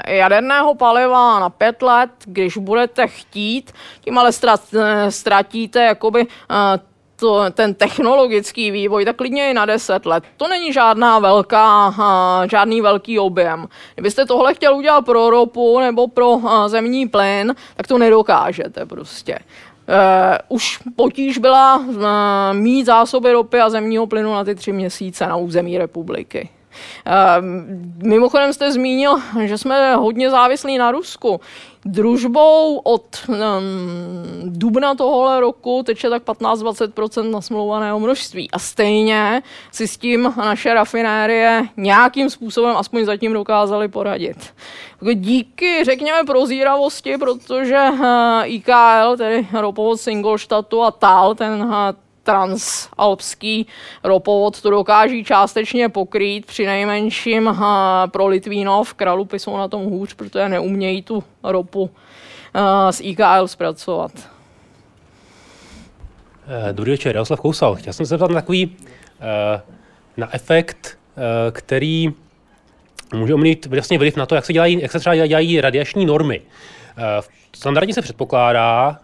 [0.07, 4.31] jaderného paliva na pět let, když budete chtít, tím ale
[5.09, 6.27] ztratíte jakoby
[7.19, 10.23] to, ten technologický vývoj, tak klidně i na 10 let.
[10.37, 11.93] To není žádná velká,
[12.49, 13.67] žádný velký objem.
[13.95, 19.39] Kdybyste tohle chtěl udělat pro ropu nebo pro zemní plyn, tak to nedokážete prostě.
[19.89, 22.03] Uh, už potíž byla uh,
[22.53, 26.49] mít zásoby ropy a zemního plynu na ty tři měsíce na území republiky.
[27.07, 27.45] Uh,
[28.07, 31.41] mimochodem jste zmínil, že jsme hodně závislí na Rusku.
[31.85, 33.35] Družbou od um,
[34.43, 38.51] dubna tohohle roku teče tak 15-20% nasmlouvaného množství.
[38.51, 44.53] A stejně si s tím naše rafinérie nějakým způsobem aspoň zatím dokázali poradit.
[45.13, 47.99] Díky, řekněme, prozíravosti, protože uh,
[48.43, 51.73] IKL, tedy ropovod Singolštatu a TAL, ten uh,
[52.27, 53.67] transalpský
[54.03, 57.59] ropovod to dokáží částečně pokrýt, při nejmenším uh,
[58.11, 61.89] pro Litvínov, Kralupy jsou na tom hůř, protože neumějí tu ropu
[62.91, 64.11] z IKL zpracovat.
[66.47, 67.75] Eh, dobrý večer, Jaroslav Kousal.
[67.75, 68.77] Chtěl jsem se zeptat na takový
[70.17, 70.97] na efekt,
[71.51, 72.13] který
[73.13, 76.41] může mít vlastně vliv na to, jak se, dělají, jak se třeba dělají radiační normy.
[77.55, 78.99] Standardně se předpokládá,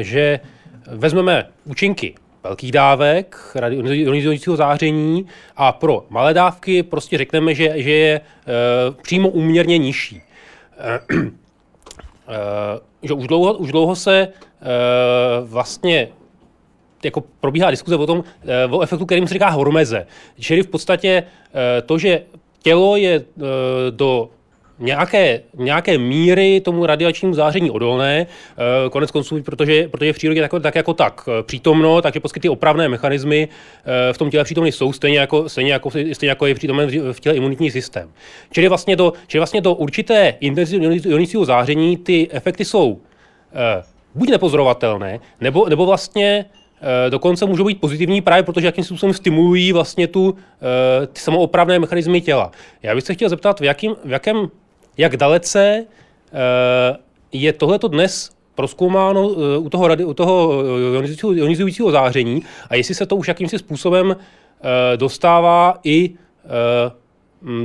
[0.00, 0.40] že
[0.86, 2.14] vezmeme účinky
[2.44, 3.56] velkých dávek
[3.90, 5.26] ionizujícího záření
[5.56, 8.22] a pro malé dávky prostě řekneme, že, že je e,
[9.02, 10.22] přímo úměrně nižší.
[10.78, 11.28] E, e,
[13.02, 14.28] že už dlouho, už dlouho se e,
[15.44, 16.08] vlastně
[17.04, 20.06] jako probíhá diskuze o tom, e, o efektu, kterým se říká hormeze.
[20.40, 22.22] Čili v podstatě e, to, že
[22.62, 23.22] tělo je e,
[23.90, 24.30] do
[24.78, 30.62] nějaké, nějaké míry tomu radiačnímu záření odolné, eh, konec konců, protože, protože v přírodě tak,
[30.62, 34.72] tak jako tak eh, přítomno, takže prostě ty opravné mechanismy eh, v tom těle přítomny
[34.72, 38.10] jsou stejně jako, stejně jako, stejně jako je přítomen v těle imunitní systém.
[38.52, 43.00] Čili vlastně do, čili vlastně do určité intenzity ionicího záření ty efekty jsou
[44.14, 46.44] buď nepozorovatelné, nebo, nebo vlastně
[47.08, 50.34] dokonce můžou být pozitivní právě protože jakým způsobem stimulují vlastně tu,
[51.12, 52.50] ty samoopravné mechanismy těla.
[52.82, 54.48] Já bych se chtěl zeptat, v, jakým, v jakém
[54.98, 55.84] jak dalece
[56.32, 56.96] eh,
[57.32, 60.64] je tohleto dnes proskoumáno eh, u toho, u toho
[61.34, 66.14] ionizujícího záření a jestli se to už jakýmsi způsobem eh, dostává i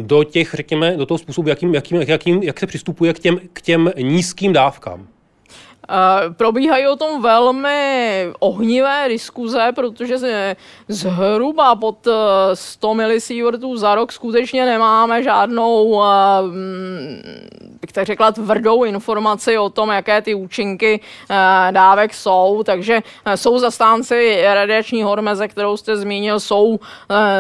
[0.02, 3.62] do těch, řekněme, do toho způsobu, jakým, jakým, jakým, jak se přistupuje k těm, k
[3.62, 5.08] těm nízkým dávkám.
[6.38, 10.18] Probíhají o tom velmi ohnivé diskuze, protože
[10.88, 12.08] zhruba pod
[12.54, 16.02] 100 eh, milisievertů za rok skutečně nemáme žádnou,
[17.82, 21.36] bych tak řekla, tvrdou informaci o tom, jaké ty účinky uh,
[21.72, 22.64] dávek jsou.
[22.66, 23.00] Takže
[23.36, 26.80] jsou zastánci radiační hormeze, kterou jste zmínil, jsou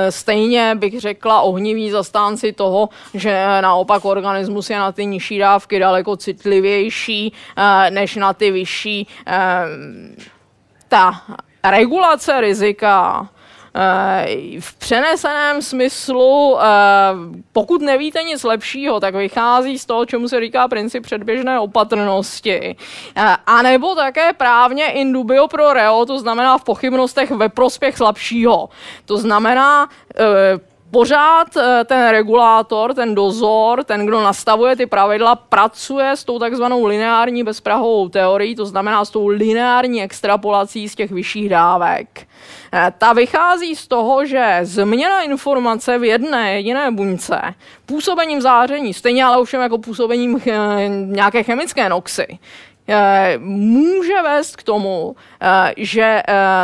[0.09, 6.17] stejně, bych řekla, ohniví zastánci toho, že naopak organismus je na ty nižší dávky daleko
[6.17, 7.33] citlivější
[7.89, 9.07] než na ty vyšší.
[9.27, 9.65] Eh,
[10.87, 11.21] ta
[11.63, 13.27] regulace rizika
[13.75, 16.65] eh, v přeneseném smyslu, eh,
[17.53, 22.75] pokud nevíte nic lepšího, tak vychází z toho, čemu se říká princip předběžné opatrnosti.
[23.45, 28.69] A nebo také právně in dubio pro reo, to znamená v pochybnostech ve prospěch slabšího.
[29.05, 29.89] To znamená,
[30.93, 36.85] pořád eh, ten regulátor, ten dozor, ten, kdo nastavuje ty pravidla, pracuje s tou takzvanou
[36.85, 42.27] lineární bezprahovou teorií, to znamená s tou lineární extrapolací z těch vyšších dávek.
[42.73, 47.41] Eh, ta vychází z toho, že změna informace v jedné jediné buňce
[47.85, 50.41] působením záření, stejně ale ovšem jako působením
[51.05, 52.39] nějaké chemické noxy,
[53.39, 55.15] může vést k tomu,
[55.77, 56.23] že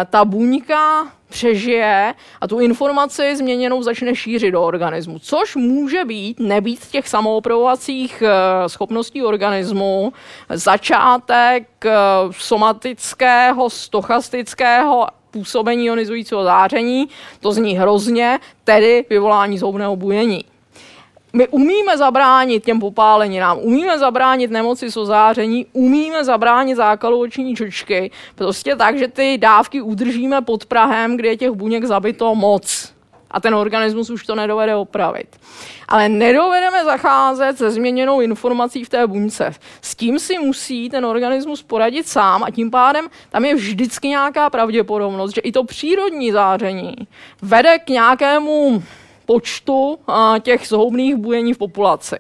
[0.10, 6.86] ta buňka přežije a tu informaci změněnou začne šířit do organismu, což může být nebýt
[6.88, 10.14] těch samoopravovacích eh, schopností organismu
[10.50, 11.92] začátek eh,
[12.32, 17.10] somatického, stochastického působení ionizujícího záření,
[17.40, 20.46] to zní hrozně, tedy vyvolání zhoubného bujení
[21.34, 28.12] my umíme zabránit těm popáleninám, umíme zabránit nemoci z ozáření, umíme zabránit zákalu oční čočky,
[28.36, 32.94] prostě tak, že ty dávky udržíme pod Prahem, kde je těch buněk zabito moc.
[33.32, 35.28] a ten organismus už to nedovede opravit.
[35.88, 39.54] Ale nedovedeme zacházet se změněnou informací v té buňce.
[39.82, 44.50] S tím si musí ten organismus poradit sám a tím pádem tam je vždycky nějaká
[44.50, 46.96] pravděpodobnost, že i to přírodní záření
[47.42, 48.84] vede k nějakému
[49.30, 50.00] počtu
[50.42, 52.18] těch zhoubných bujení v populaci.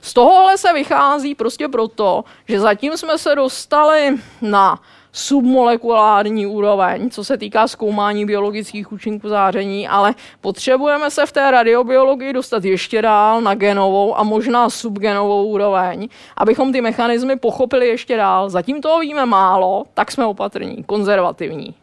[0.00, 4.80] Z tohohle se vychází prostě proto, že zatím jsme se dostali na
[5.12, 12.32] submolekulární úroveň, co se týká zkoumání biologických účinků záření, ale potřebujeme se v té radiobiologii
[12.32, 18.50] dostat ještě dál na genovou a možná subgenovou úroveň, abychom ty mechanismy pochopili ještě dál.
[18.50, 21.74] Zatím toho víme málo, tak jsme opatrní, konzervativní.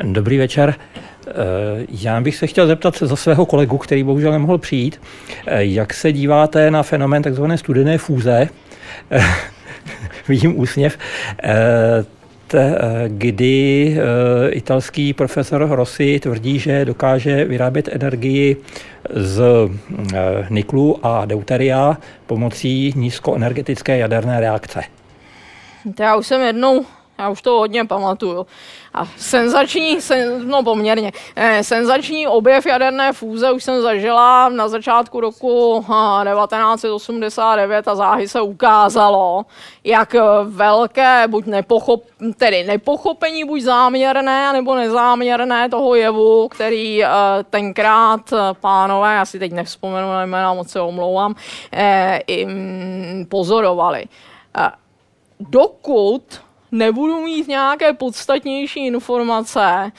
[0.00, 0.74] Dobrý večer.
[1.28, 1.32] Eh,
[1.88, 5.00] já bych se chtěl zeptat za svého kolegu, který bohužel nemohl přijít,
[5.46, 7.44] eh, jak se díváte na fenomén tzv.
[7.56, 8.48] studené fúze,
[9.10, 9.24] eh,
[10.28, 10.98] vidím úsměv,
[13.08, 13.96] kdy
[14.50, 18.56] italský profesor Rossi tvrdí, že dokáže vyrábět energii
[19.10, 19.42] z
[20.50, 24.82] niklu a deuteria pomocí nízkoenergetické jaderné reakce.
[26.00, 26.84] Já už jsem jednou
[27.22, 28.46] já už to hodně pamatuju.
[28.94, 35.20] A senzační, sen, no poměrně, eh, senzační objev jaderné fúze už jsem zažila na začátku
[35.20, 35.84] roku
[36.24, 39.44] 1989 a záhy se ukázalo,
[39.84, 42.04] jak velké, buď nepochop,
[42.36, 47.08] tedy nepochopení, buď záměrné, nebo nezáměrné toho jevu, který eh,
[47.50, 51.34] tenkrát eh, pánové, já si teď nevzpomenu na jména, moc se omlouvám,
[51.72, 52.20] eh,
[53.28, 54.04] pozorovali.
[54.58, 54.70] Eh,
[55.40, 56.22] dokud
[56.72, 59.92] nebudu mít nějaké podstatnější informace,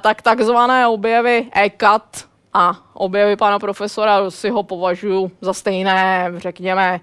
[0.00, 7.00] tak takzvané objevy ECAT a objevy pana profesora si ho považuji za stejné, řekněme,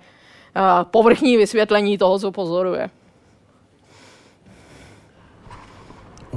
[0.83, 2.89] povrchní vysvětlení toho, co pozoruje.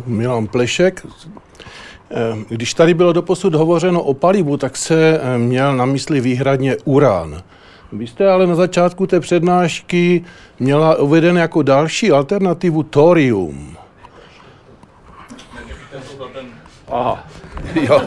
[0.06, 1.06] Milan Plešek.
[2.48, 7.42] Když tady bylo doposud hovořeno o palivu, tak se měl na mysli výhradně urán.
[7.98, 10.24] Vy jste ale na začátku té přednášky
[10.60, 13.76] měla uveden jako další alternativu thorium.
[16.88, 17.26] Aha.
[17.74, 18.02] Jo.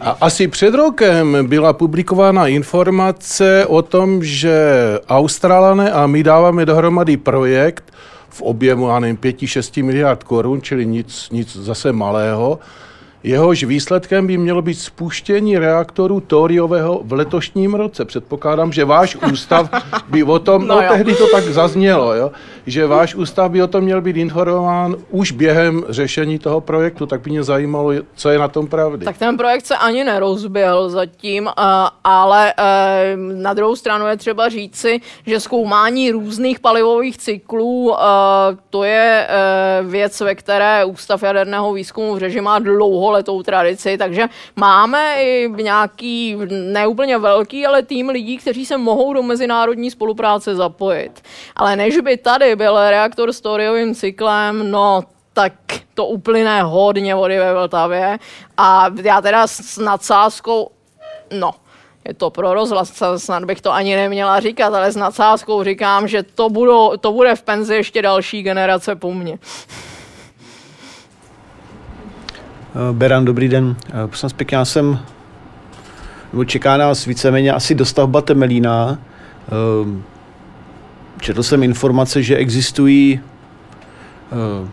[0.00, 4.60] A asi před rokem byla publikována informace o tom, že
[5.08, 7.92] Australané a my dáváme dohromady projekt
[8.28, 12.58] v objemu, já nevím, 5-6 miliard korun, čili nic, nic zase malého,
[13.24, 18.04] Jehož výsledkem by mělo být spuštění reaktoru tóriového v letošním roce.
[18.04, 19.70] Předpokládám, že váš ústav
[20.08, 22.30] by o tom, no, no tehdy to tak zaznělo, jo,
[22.66, 27.20] že váš ústav by o tom měl být informován už během řešení toho projektu, tak
[27.20, 29.04] by mě zajímalo, co je na tom pravdy.
[29.04, 31.50] Tak ten projekt se ani nerozbil zatím,
[32.04, 32.54] ale
[33.16, 37.96] na druhou stranu je třeba říci, že zkoumání různých palivových cyklů,
[38.70, 39.28] to je
[39.82, 46.36] věc, ve které Ústav jaderného výzkumu v řeži má dlouholetou tradici, takže máme i nějaký
[46.72, 51.22] neúplně velký, ale tým lidí, kteří se mohou do mezinárodní spolupráce zapojit.
[51.56, 55.52] Ale než by tady byl reaktor s toriovým cyklem, no tak
[55.94, 58.18] to uplyne hodně vody ve Vltavě.
[58.56, 60.70] A já teda s nadsázkou,
[61.38, 61.50] no,
[62.08, 66.22] je to pro rozhlas, snad bych to ani neměla říkat, ale s nadsázkou říkám, že
[66.22, 69.38] to, budou, to bude v penzi ještě další generace po mně.
[72.74, 73.76] Eh, Beran, dobrý den.
[73.88, 74.98] Eh, prosím pěkně, já jsem,
[76.32, 78.98] nebo čeká nás víceméně asi dostavba Temelína.
[81.22, 83.20] Eh, četl jsem informace, že existují
[84.32, 84.68] uh,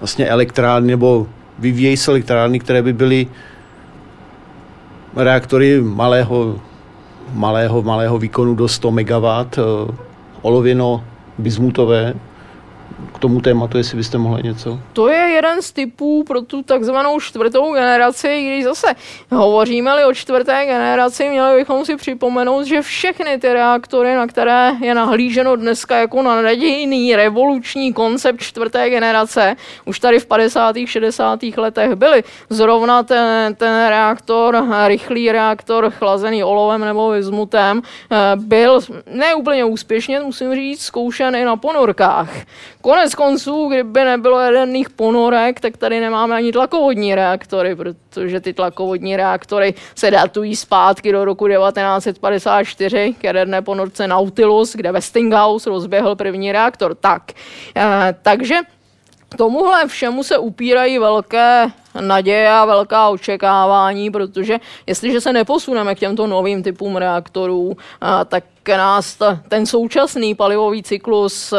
[0.00, 1.26] vlastně elektrárny nebo
[1.58, 3.26] vyvíjejí se elektrárny, které by byly
[5.16, 6.60] reaktory malého,
[7.32, 9.94] malého, malého výkonu do 100 MW, uh,
[10.42, 11.04] olověno
[11.38, 12.14] bismutové,
[13.14, 14.78] k tomu tématu, jestli byste mohli něco?
[14.92, 18.86] To je jeden z typů pro tu takzvanou čtvrtou generaci, když zase
[19.30, 24.94] hovoříme-li o čtvrté generaci, měli bychom si připomenout, že všechny ty reaktory, na které je
[24.94, 30.76] nahlíženo dneska jako na nadějný revoluční koncept čtvrté generace, už tady v 50.
[30.86, 31.42] 60.
[31.56, 32.24] letech byly.
[32.50, 38.80] Zrovna ten, ten reaktor, rychlý reaktor chlazený olovem nebo vizmutem, eh, byl
[39.10, 42.30] neúplně úspěšně, musím říct, zkoušen i na ponorkách.
[42.86, 49.16] Konec konců, kdyby nebylo jaderných ponorek, tak tady nemáme ani tlakovodní reaktory, protože ty tlakovodní
[49.16, 56.52] reaktory se datují zpátky do roku 1954 k jaderné ponorce Nautilus, kde Westinghouse rozběhl první
[56.52, 56.94] reaktor.
[56.94, 57.22] Tak,
[57.76, 58.56] e, takže
[59.36, 61.66] tomuhle všemu se upírají velké
[62.00, 67.76] naděje a velká očekávání, protože jestliže se neposuneme k těmto novým typům reaktorů,
[68.28, 71.54] tak nás ten současný palivový cyklus,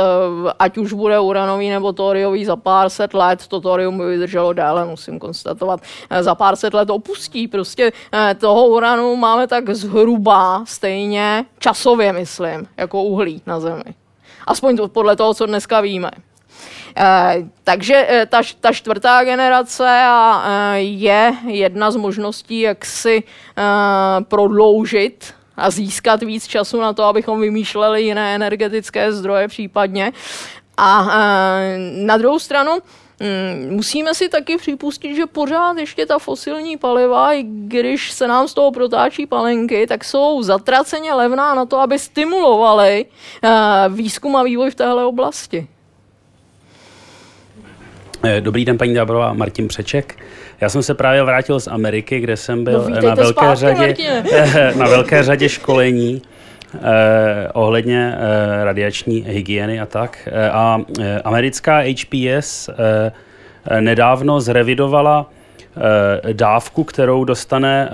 [0.59, 4.85] ať už bude uranový nebo toriový za pár set let, to torium by vydrželo déle,
[4.85, 5.79] musím konstatovat,
[6.19, 7.47] za pár set let opustí.
[7.47, 7.91] Prostě
[8.39, 13.95] toho uranu máme tak zhruba stejně časově, myslím, jako uhlí na Zemi.
[14.47, 16.11] Aspoň to, podle toho, co dneska víme.
[17.63, 20.03] Takže ta, ta čtvrtá generace
[20.75, 23.23] je jedna z možností, jak si
[24.21, 30.11] prodloužit a získat víc času na to, abychom vymýšleli jiné energetické zdroje případně.
[30.77, 31.07] A
[32.05, 32.71] na druhou stranu,
[33.19, 38.47] mm, Musíme si taky připustit, že pořád ještě ta fosilní paliva, i když se nám
[38.47, 43.05] z toho protáčí palenky, tak jsou zatraceně levná na to, aby stimulovali
[43.89, 45.67] výzkum a vývoj v téhle oblasti.
[48.27, 50.15] Eh, dobrý den, paní Dábrová, Martin Přeček.
[50.61, 54.23] Já jsem se právě vrátil z Ameriky, kde jsem byl no, na, velké zpátky, řadě,
[54.75, 56.21] na velké řadě školení
[56.75, 60.29] eh, ohledně eh, radiační hygieny a tak.
[60.31, 63.11] Eh, a eh, americká HPS eh,
[63.81, 65.29] nedávno zrevidovala
[66.25, 67.89] eh, dávku, kterou dostane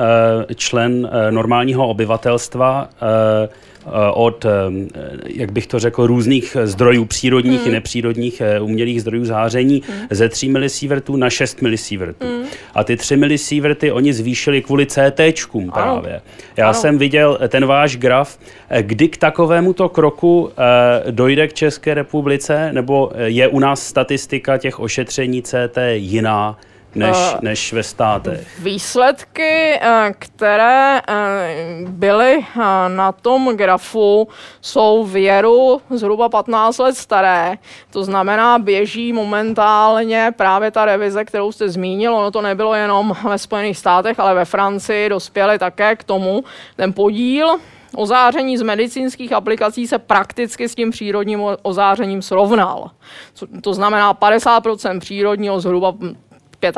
[0.49, 3.49] eh, člen eh, normálního obyvatelstva Eh,
[4.13, 4.49] od, eh,
[5.25, 7.67] jak bych to řekl, různých zdrojů přírodních mm.
[7.67, 10.07] i nepřírodních eh, umělých zdrojů záření mm.
[10.09, 12.25] ze 3 milisievertů na 6 milisievertů.
[12.25, 12.43] Mm.
[12.75, 16.21] A ty 3 milisieverty oni zvýšili kvůli CTčkům právě.
[16.57, 16.73] Já ano.
[16.73, 18.39] jsem viděl ten váš graf,
[18.81, 20.51] kdy k takovému to kroku
[21.11, 26.57] dojde k České republice, nebo je u nás statistika těch ošetření CT jiná?
[26.95, 28.59] Než, uh, než ve státech.
[28.59, 32.45] Výsledky, eh, které eh, byly
[32.87, 34.27] na tom grafu,
[34.61, 37.57] jsou v Jeru zhruba 15 let staré.
[37.91, 42.15] To znamená, běží momentálně právě ta revize, kterou jste zmínil.
[42.15, 46.43] Ono to nebylo jenom ve Spojených státech, ale ve Francii dospěli také k tomu.
[46.75, 47.57] Ten podíl
[47.95, 52.91] ozáření z medicínských aplikací se prakticky s tím přírodním ozářením srovnal.
[53.61, 55.93] To znamená 50% přírodního, zhruba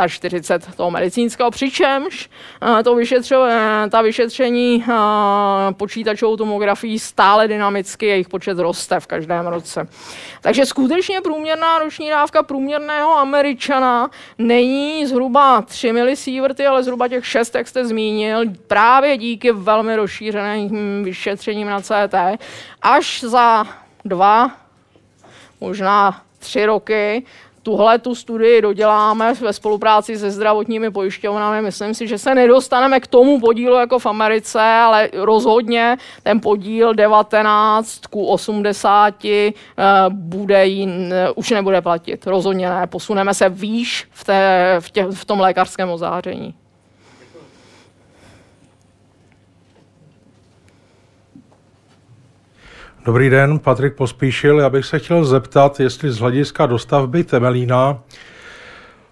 [0.07, 2.29] 45 toho medicínského, přičemž
[2.79, 3.45] eh, to vyšetřo,
[3.89, 4.93] ta vyšetření eh,
[5.73, 9.87] počítačovou tomografií stále dynamicky, jejich počet roste v každém roce.
[10.41, 17.55] Takže skutečně průměrná roční dávka průměrného Američana není zhruba 3 milisieverty, ale zhruba těch 6,
[17.55, 22.15] jak jste zmínil, právě díky velmi rozšířeným vyšetřením na CT.
[22.81, 23.65] Až za
[24.05, 24.51] dva,
[25.61, 27.25] možná tři roky
[27.65, 31.61] tuhle tu studii doděláme ve spolupráci se zdravotními pojišťovnami.
[31.61, 36.93] Myslím si, že se nedostaneme k tomu podílu jako v Americe, ale rozhodně ten podíl
[36.93, 39.53] 19 ku 80 eh,
[40.09, 42.27] bude jin, eh, už nebude platit.
[42.27, 42.87] Rozhodně ne.
[42.87, 46.53] Posuneme se výš v, té, v, tě, v tom lékařském ozáření.
[53.05, 54.59] Dobrý den, Patrik Pospíšil.
[54.59, 58.03] Já bych se chtěl zeptat, jestli z hlediska dostavby Temelína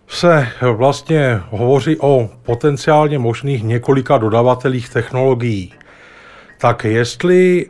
[0.07, 5.73] se vlastně hovoří o potenciálně možných několika dodavatelích technologií.
[6.59, 7.69] Tak jestli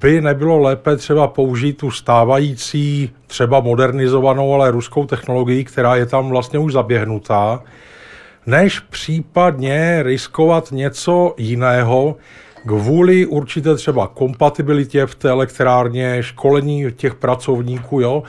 [0.00, 6.28] by nebylo lépe třeba použít tu stávající, třeba modernizovanou, ale ruskou technologii, která je tam
[6.28, 7.62] vlastně už zaběhnutá,
[8.46, 12.16] než případně riskovat něco jiného,
[12.68, 18.22] kvůli určité třeba kompatibilitě v té elektrárně, školení těch pracovníků, jo,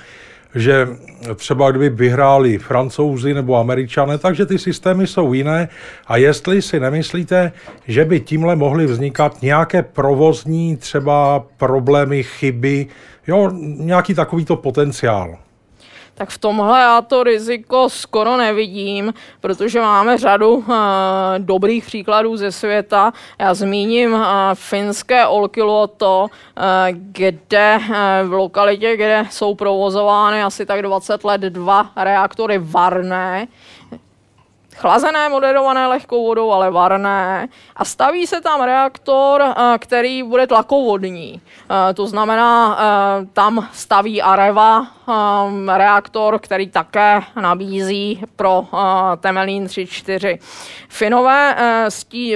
[0.55, 0.87] že
[1.35, 5.69] třeba kdyby vyhráli francouzi nebo američané, takže ty systémy jsou jiné.
[6.07, 7.51] A jestli si nemyslíte,
[7.87, 12.87] že by tímhle mohly vznikat nějaké provozní třeba problémy, chyby,
[13.27, 15.37] jo, nějaký takovýto potenciál
[16.19, 20.65] tak v tomhle já to riziko skoro nevidím, protože máme řadu uh,
[21.37, 23.13] dobrých příkladů ze světa.
[23.39, 24.21] Já zmíním uh,
[24.53, 27.95] finské Olkiluoto, uh, kde uh,
[28.29, 33.47] v lokalitě, kde jsou provozovány asi tak 20 let dva reaktory varné,
[34.79, 37.47] chlazené, moderované lehkou vodou, ale varné.
[37.75, 39.43] A staví se tam reaktor,
[39.79, 41.41] který bude tlakovodní.
[41.93, 42.79] To znamená,
[43.33, 44.87] tam staví Areva,
[45.67, 48.67] reaktor, který také nabízí pro
[49.19, 50.37] Temelín 3.4.
[50.89, 51.55] Finové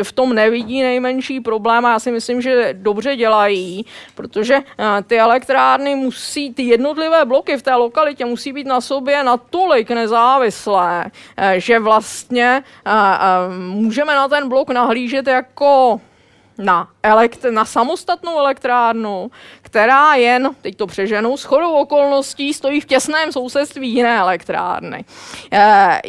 [0.04, 4.60] v tom nevidí nejmenší problém a já si myslím, že dobře dělají, protože
[5.08, 11.06] ty elektrárny musí, ty jednotlivé bloky v té lokalitě musí být na sobě natolik nezávislé,
[11.58, 16.02] že vlastně uh, uh, můžeme na ten blok nahlížet jako
[16.58, 19.32] na, elekt- na samostatnou elektrárnu,
[19.62, 25.06] která jen, teď to přeženu, s chodou okolností stojí v těsném sousedství jiné elektrárny.
[25.52, 26.02] E,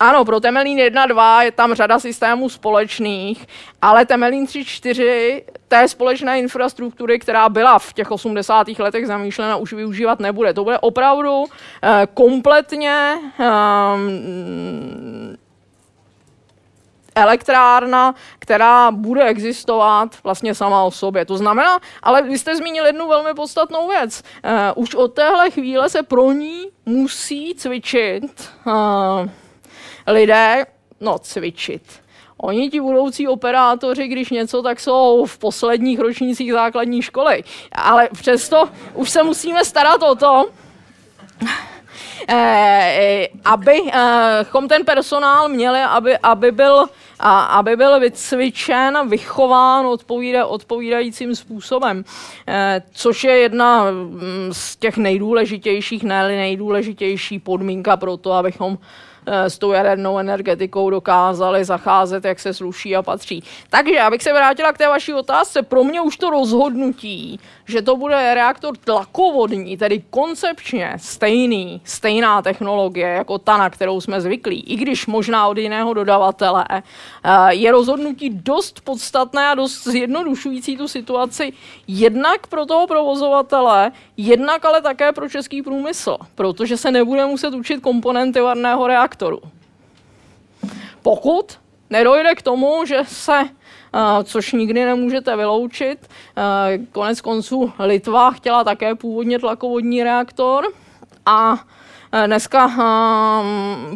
[0.00, 3.46] ano, pro Temelín 1, 2 je tam řada systémů společných,
[3.82, 8.68] ale Temelín 3, 4 té společné infrastruktury, která byla v těch 80.
[8.78, 10.54] letech zamýšlena, už využívat nebude.
[10.54, 11.46] To bude opravdu uh,
[12.14, 15.36] kompletně um,
[17.14, 21.24] elektrárna, která bude existovat vlastně sama o sobě.
[21.24, 24.22] To znamená, ale vy jste zmínil jednu velmi podstatnou věc.
[24.74, 28.72] Uh, už od téhle chvíle se pro ní musí cvičit uh,
[30.06, 30.66] lidé,
[31.00, 31.82] no cvičit.
[32.36, 37.44] Oni ti budoucí operátoři, když něco, tak jsou v posledních ročnících základní školy.
[37.72, 40.50] Ale přesto už se musíme starat o to,
[43.44, 46.84] abychom ten personál měli, aby, aby byl
[47.18, 52.04] a aby byl vycvičen, vychován odpovída, odpovídajícím způsobem.
[52.48, 59.13] Eh, což je jedna mm, z těch nejdůležitějších, ne nejdůležitější podmínka pro to, abychom Eh,
[59.26, 63.42] s tou jadernou energetikou dokázali zacházet, jak se sluší a patří.
[63.70, 67.96] Takže, abych se vrátila k té vaší otázce, pro mě už to rozhodnutí, že to
[67.96, 74.76] bude reaktor tlakovodní, tedy koncepčně stejný, stejná technologie jako ta, na kterou jsme zvyklí, i
[74.76, 81.52] když možná od jiného dodavatele, eh, je rozhodnutí dost podstatné a dost zjednodušující tu situaci
[81.88, 87.80] jednak pro toho provozovatele, jednak ale také pro český průmysl, protože se nebude muset učit
[87.80, 89.13] komponenty varného reaktoru.
[91.02, 91.58] Pokud
[91.90, 93.40] nedojde k tomu, že se
[94.24, 96.08] což nikdy nemůžete vyloučit.
[96.92, 100.64] Konec konců Litva chtěla také původně tlakovodní reaktor
[101.26, 101.58] a
[102.26, 102.70] Dneska,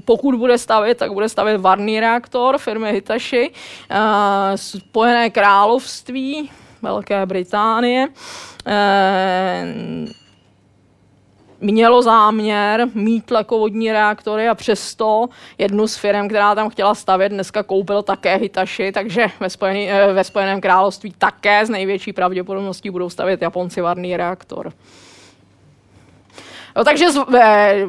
[0.04, 3.50] pokud bude stavět, tak bude stavět varný reaktor firmy Hitachi,
[4.54, 6.50] Spojené království,
[6.82, 8.08] Velké Británie,
[11.60, 15.26] mělo záměr mít tlakovodní reaktory a přesto
[15.58, 20.12] jednu z firm, která tam chtěla stavět, dneska koupil také Hitachi, takže ve, Spojený, eh,
[20.12, 24.72] ve Spojeném království také z největší pravděpodobností budou stavět Japonci varný reaktor.
[26.76, 27.86] No, takže eh,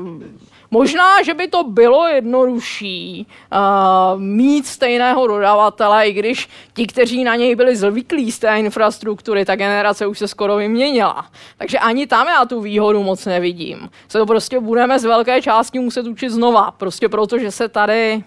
[0.72, 7.36] Možná, že by to bylo jednodušší uh, mít stejného dodavatele, i když ti, kteří na
[7.36, 11.26] něj byli zvyklí z té infrastruktury, ta generace už se skoro vyměnila.
[11.58, 13.90] Takže ani tam já tu výhodu moc nevidím.
[14.08, 18.24] Se to prostě budeme z velké části muset učit znova, prostě proto, že se tady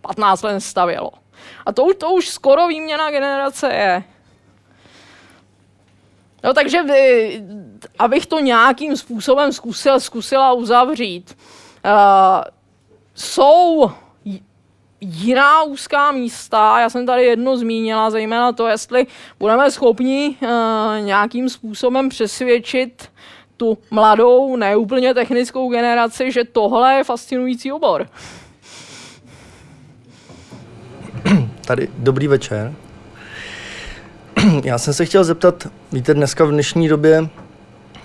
[0.00, 1.10] 15 let stavělo.
[1.66, 4.04] A to, to už skoro výměna generace je.
[6.44, 7.42] No takže vy,
[7.98, 11.36] abych to nějakým způsobem zkusil, zkusila uzavřít.
[11.84, 11.92] Uh,
[13.14, 13.90] jsou
[15.00, 19.06] jiná úzká místa, já jsem tady jedno zmínila, zejména to, jestli
[19.38, 20.48] budeme schopni uh,
[21.00, 23.08] nějakým způsobem přesvědčit
[23.56, 28.08] tu mladou, neúplně technickou generaci, že tohle je fascinující obor.
[31.66, 32.74] Tady dobrý večer.
[34.64, 37.28] Já jsem se chtěl zeptat, víte, dneska v dnešní době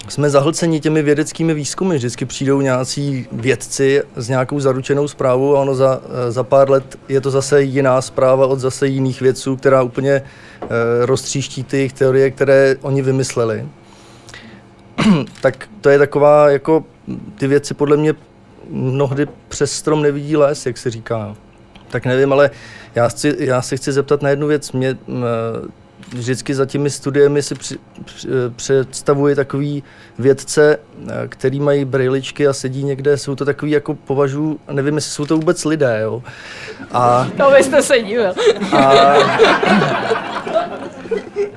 [0.10, 1.96] jsme zahlceni těmi vědeckými výzkumy.
[1.96, 7.22] Vždycky přijdou nějací vědci s nějakou zaručenou zprávou a ono za, za pár let je
[7.22, 10.24] to zase jiná zpráva od zase jiných vědců, která úplně e,
[11.06, 13.66] roztříští ty teorie, které oni vymysleli.
[15.42, 16.86] tak to je taková, jako
[17.36, 18.14] ty věci podle mě
[18.70, 21.36] mnohdy přes strom nevidí les, jak se říká.
[21.90, 22.52] Tak nevím, ale
[22.96, 24.72] já, chci, já se chci zeptat na jednu věc.
[24.72, 24.98] Mě,
[26.14, 29.84] vždycky za těmi studiemi si při, při, představuji takový
[30.20, 35.12] vědce, eh, který mají brýličky a sedí někde, jsou to takový jako považuji, nevím, jestli
[35.12, 36.24] jsou to vůbec lidé, jo.
[36.92, 38.34] A, to byste se díval.
[38.72, 39.14] A,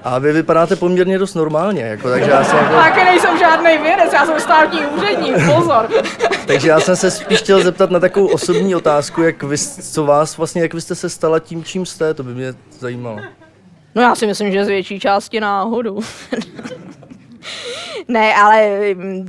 [0.05, 2.75] a vy vypadáte poměrně dost normálně, jako, takže já jsem jako...
[2.75, 5.89] Taky nejsem žádný vědec, já jsem státní úředník, pozor.
[6.47, 10.37] takže já jsem se spíš chtěl zeptat na takovou osobní otázku, jak vy, co vás
[10.37, 13.19] vlastně, jak vy jste se stala tím, čím jste, to by mě zajímalo.
[13.97, 15.99] No já si myslím, že z větší části náhodu.
[18.09, 19.29] ne, ale mm,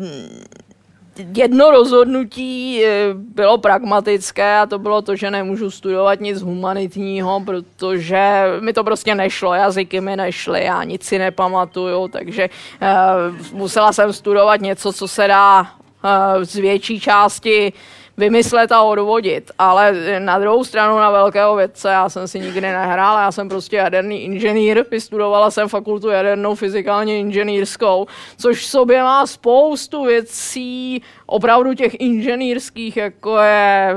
[1.36, 8.44] jedno rozhodnutí eh, bylo pragmatické a to bylo to, že nemůžu studovat nic humanitního, protože
[8.60, 12.50] mi to prostě nešlo, jazyky mi nešly, já nic si nepamatuju, takže
[12.82, 17.74] uh, musela jsem studovat něco, co se dá uh, z větší části
[18.18, 19.52] vymyslet a odvodit.
[19.60, 23.76] Ale na druhou stranu na velkého vědce já jsem si nikdy nehrál, já jsem prostě
[23.76, 28.08] jaderný inženýr, vystudovala jsem fakultu jadernou fyzikálně inženýrskou,
[28.38, 33.96] což v sobě má spoustu věcí, opravdu těch inženýrských, jako je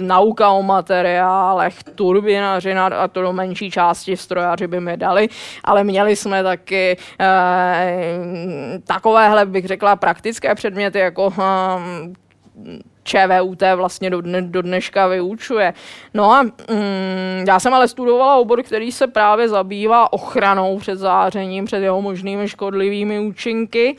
[0.00, 5.28] nauka o materiálech, turbinařina a to do menší části strojaři by mi dali,
[5.64, 14.20] ale měli jsme taky eh, takovéhle, bych řekla, praktické předměty, jako eh, ČVUT vlastně do,
[14.20, 15.74] dne, do dneška vyučuje.
[16.14, 21.64] No a mm, já jsem ale studovala obor, který se právě zabývá ochranou před zářením,
[21.64, 23.96] před jeho možnými škodlivými účinky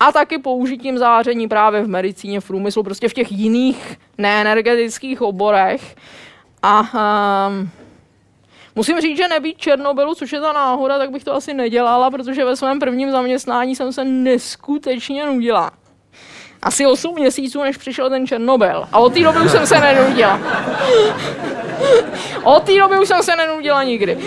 [0.00, 5.96] a taky použitím záření právě v medicíně, v průmyslu, prostě v těch jiných neenergetických oborech.
[6.62, 6.80] A
[7.48, 7.70] um,
[8.78, 12.44] Musím říct, že nebýt Černobylu, což je ta náhoda, tak bych to asi nedělala, protože
[12.44, 15.70] ve svém prvním zaměstnání jsem se neskutečně nudila.
[16.62, 18.84] Asi 8 měsíců, než přišel ten Černobyl.
[18.92, 20.40] A od té doby už jsem se nenudila.
[22.42, 24.18] od té doby už jsem se nenudila nikdy.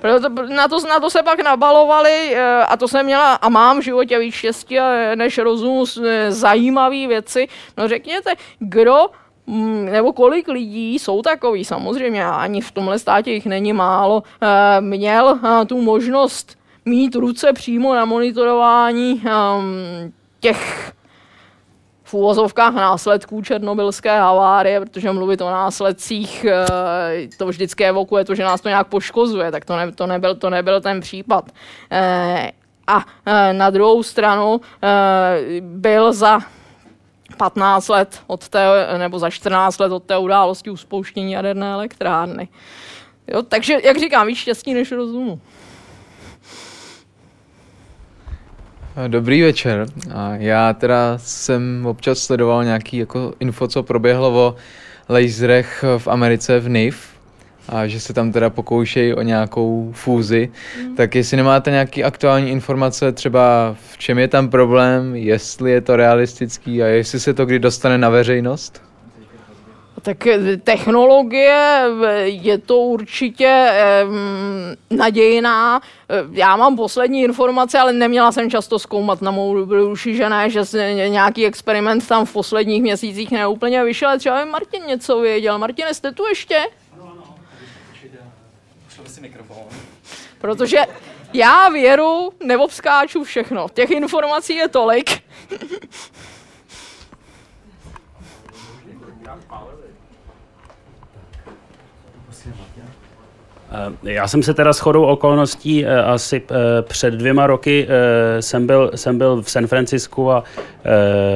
[0.00, 3.80] Proto na to, na to se pak nabalovali eh, a to jsem měla a mám
[3.80, 4.76] v životě víc štěstí
[5.14, 7.48] než rozum eh, zajímavé věci.
[7.76, 9.06] No řekněte, kdo
[9.46, 14.80] mm, nebo kolik lidí jsou takový, samozřejmě ani v tomhle státě jich není málo, eh,
[14.80, 20.92] měl tu možnost mít ruce přímo na monitorování ehm, těch
[22.10, 28.44] v úvozovkách následků černobylské havárie, protože mluvit o následcích eh, to vždycky evokuje to, že
[28.44, 31.50] nás to nějak poškozuje, tak to, ne, to, nebyl, to nebyl ten případ.
[31.90, 32.50] Eh,
[32.86, 34.60] a eh, na druhou stranu
[35.60, 36.40] byl za
[37.36, 38.66] 15 let od té,
[38.98, 42.48] nebo za 14 let od té události uspouštění jaderné elektrárny.
[43.28, 45.40] Jo, takže, jak říkám, víc štěstí než rozumu.
[49.08, 49.86] Dobrý večer.
[50.38, 54.56] Já teda jsem občas sledoval nějaký jako info, co proběhlo o
[55.08, 57.08] laserech v Americe v NIF,
[57.68, 60.48] a že se tam teda pokoušejí o nějakou fúzi.
[60.82, 60.96] Mm.
[60.96, 65.96] Tak jestli nemáte nějaké aktuální informace, třeba v čem je tam problém, jestli je to
[65.96, 68.89] realistický a jestli se to kdy dostane na veřejnost?
[70.02, 73.70] Tak eh, technologie eh, je to určitě
[74.04, 75.80] um, nadějná.
[76.08, 80.50] Eh, já mám poslední informace, ale neměla jsem často zkoumat na mou duši, že ne,
[80.50, 80.64] že
[81.08, 84.18] nějaký experiment tam v posledních měsících neúplně vyšel.
[84.18, 85.58] Třeba by Martin něco věděl.
[85.58, 86.64] Martin, jste tu ještě?
[90.40, 90.78] Protože
[91.32, 93.66] já věru neobskáču všechno.
[93.74, 95.10] Těch informací je tolik.
[104.02, 107.86] já jsem se teda shodou okolností eh, asi eh, před dvěma roky
[108.40, 110.44] jsem byl, jsem byl v San Francisku a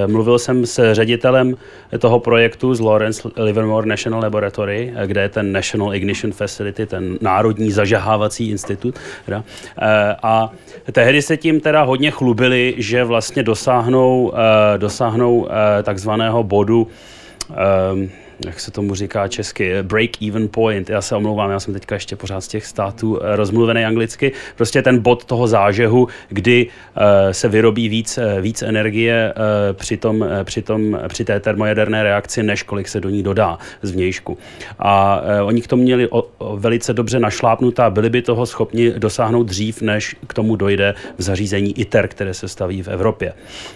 [0.07, 1.57] mluvil jsem s ředitelem
[1.99, 7.71] toho projektu z Lawrence Livermore National Laboratory, kde je ten National Ignition Facility, ten národní
[7.71, 8.95] zažahávací institut.
[10.23, 10.53] A
[10.93, 14.33] tehdy se tím teda hodně chlubili, že vlastně dosáhnou,
[14.77, 15.49] dosáhnou
[15.83, 16.89] takzvaného bodu
[18.47, 20.91] jak se tomu říká česky, break-even point.
[20.91, 24.33] Já se omlouvám, já jsem teďka ještě pořád z těch států eh, rozmluvený anglicky.
[24.57, 27.03] Prostě ten bod toho zážehu, kdy uh,
[27.33, 29.35] se vyrobí víc, eh, víc energie
[29.73, 33.91] při, tom, při, tom, při té termojaderné reakci, než kolik se do ní dodá z
[33.91, 34.39] vnějšku.
[34.79, 39.43] A oni k tomu měli o, o, velice dobře našlápnutá, byli by toho schopni dosáhnout
[39.43, 43.33] dřív, než k tomu dojde v zařízení ITER, které se staví v Evropě,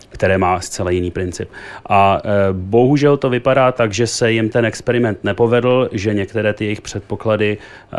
[0.09, 1.49] které má zcela jiný princip.
[1.89, 2.23] A
[2.53, 7.59] bohužel to vypadá tak, že se jim ten experiment nepovedl, že některé ty jejich předpoklady
[7.93, 7.97] eh,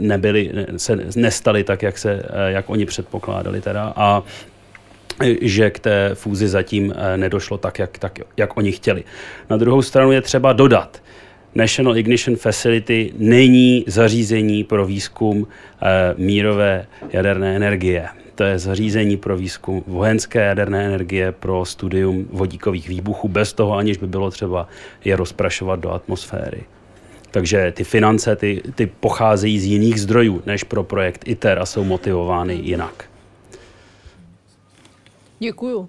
[0.00, 3.92] nebyly, se nestaly tak, jak, se, eh, jak oni předpokládali teda.
[3.96, 4.22] A
[5.40, 9.04] že k té fúzi zatím eh, nedošlo tak jak, tak, jak oni chtěli.
[9.50, 11.02] Na druhou stranu je třeba dodat,
[11.54, 15.46] National Ignition Facility není zařízení pro výzkum
[16.16, 18.08] mírové jaderné energie.
[18.34, 23.96] To je zařízení pro výzkum vojenské jaderné energie pro studium vodíkových výbuchů, bez toho aniž
[23.96, 24.68] by bylo třeba
[25.04, 26.62] je rozprašovat do atmosféry.
[27.30, 31.84] Takže ty finance ty, ty pocházejí z jiných zdrojů než pro projekt ITER a jsou
[31.84, 33.04] motivovány jinak.
[35.38, 35.88] Děkuju.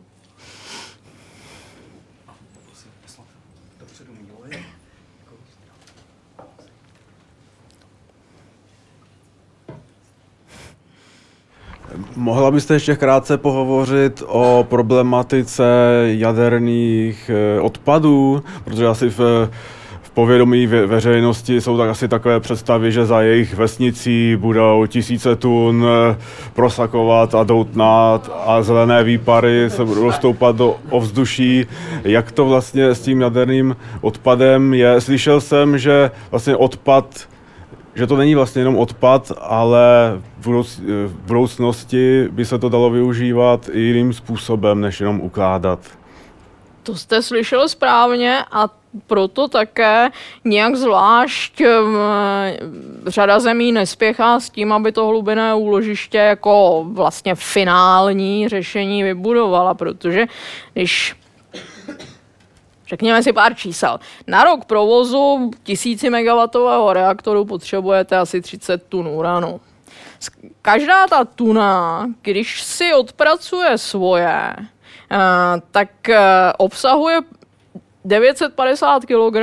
[12.15, 15.63] Mohla byste ještě krátce pohovořit o problematice
[16.05, 19.49] jaderných eh, odpadů, protože asi v,
[20.13, 25.85] povědomí ve, veřejnosti jsou tak asi takové představy, že za jejich vesnicí budou tisíce tun
[25.87, 26.17] eh,
[26.53, 31.65] prosakovat a doutnat a zelené výpary se budou stoupat do ovzduší.
[32.03, 35.01] Jak to vlastně s tím jaderným odpadem je?
[35.01, 37.27] Slyšel jsem, že vlastně odpad
[37.95, 43.79] že to není vlastně jenom odpad, ale v budoucnosti by se to dalo využívat i
[43.79, 45.79] jiným způsobem, než jenom ukládat.
[46.83, 48.69] To jste slyšel správně a
[49.07, 50.09] proto také
[50.43, 51.61] nějak zvlášť
[53.07, 60.25] řada zemí nespěchá s tím, aby to hlubinné úložiště jako vlastně finální řešení vybudovala, protože
[60.73, 61.15] když
[62.87, 63.99] Řekněme si pár čísel.
[64.27, 69.61] Na rok provozu 1000 MW reaktoru potřebujete asi 30 tun uranu.
[70.61, 74.53] Každá ta tuna, když si odpracuje svoje,
[75.11, 75.17] eh,
[75.71, 77.21] tak eh, obsahuje
[78.05, 79.35] 950 kg,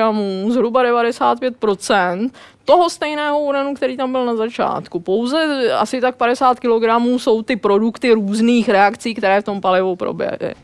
[0.48, 2.30] zhruba 95%
[2.64, 5.00] toho stejného uranu, který tam byl na začátku.
[5.00, 6.84] Pouze asi tak 50 kg
[7.16, 10.54] jsou ty produkty různých reakcí, které v tom palivu proběhly.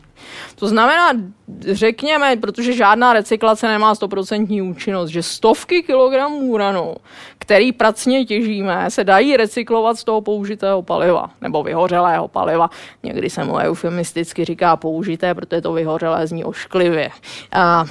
[0.54, 1.12] To znamená,
[1.60, 6.94] řekněme, protože žádná recyklace nemá 100% účinnost, že stovky kilogramů uranu,
[7.38, 12.70] který pracně těžíme, se dají recyklovat z toho použitého paliva, nebo vyhořelého paliva.
[13.02, 17.10] Někdy se mu eufemisticky říká použité, protože to vyhořelé zní ošklivě.
[17.52, 17.84] A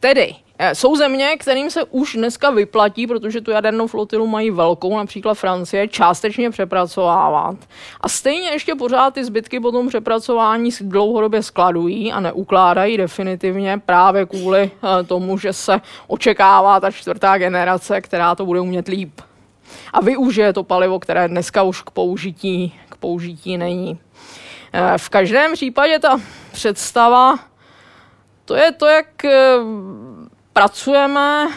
[0.00, 0.34] Tedy,
[0.72, 5.88] jsou země, kterým se už dneska vyplatí, protože tu jadernou flotilu mají velkou, například Francie,
[5.88, 7.56] částečně přepracovávat.
[8.00, 14.26] A stejně ještě pořád ty zbytky po tom přepracování dlouhodobě skladují a neukládají definitivně právě
[14.26, 14.70] kvůli
[15.00, 19.20] eh, tomu, že se očekává ta čtvrtá generace, která to bude umět líp.
[19.92, 23.98] A využije to palivo, které dneska už k použití, k použití není.
[24.72, 26.20] Eh, v každém případě ta
[26.52, 27.38] představa
[28.46, 29.56] to je to, jak eh,
[30.56, 31.48] pracujeme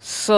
[0.00, 0.32] s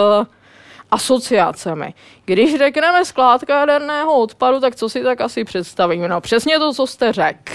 [0.91, 1.93] asociacemi.
[2.25, 6.07] Když řekneme skládka jaderného odpadu, tak co si tak asi představíme?
[6.07, 7.53] No přesně to, co jste řekl.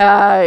[0.00, 0.42] E,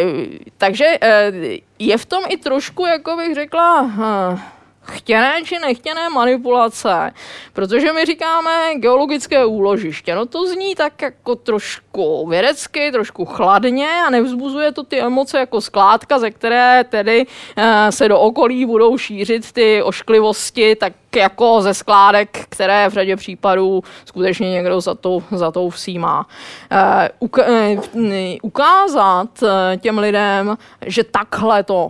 [0.57, 1.31] takže e,
[1.79, 4.54] je v tom i trošku, jako bych řekla, e,
[4.85, 7.13] chtěné či nechtěné manipulace,
[7.53, 10.15] protože my říkáme geologické úložiště.
[10.15, 15.61] No to zní tak jako trošku vědecky, trošku chladně a nevzbuzuje to ty emoce jako
[15.61, 17.25] skládka, ze které tedy
[17.57, 23.15] eh, se do okolí budou šířit ty ošklivosti, tak jako ze skládek, které v řadě
[23.15, 26.27] případů skutečně někdo za tou, za tou vsí má.
[26.71, 27.09] Eh,
[27.39, 29.43] eh, ukázat
[29.79, 31.87] těm lidem, že takhle to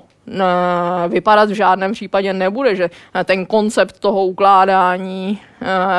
[1.07, 2.89] vypadat v žádném případě nebude, že
[3.25, 5.54] ten koncept toho ukládání eh,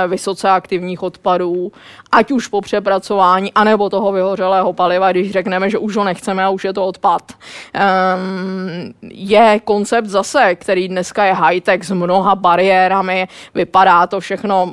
[0.07, 1.73] vysoce aktivních odpadů,
[2.13, 6.51] ať už po přepracování, anebo toho vyhořelého paliva, když řekneme, že už ho nechceme a
[6.51, 7.33] už je to odpad,
[7.75, 14.71] ehm, je koncept zase, který dneska je high-tech s mnoha bariérami, vypadá to všechno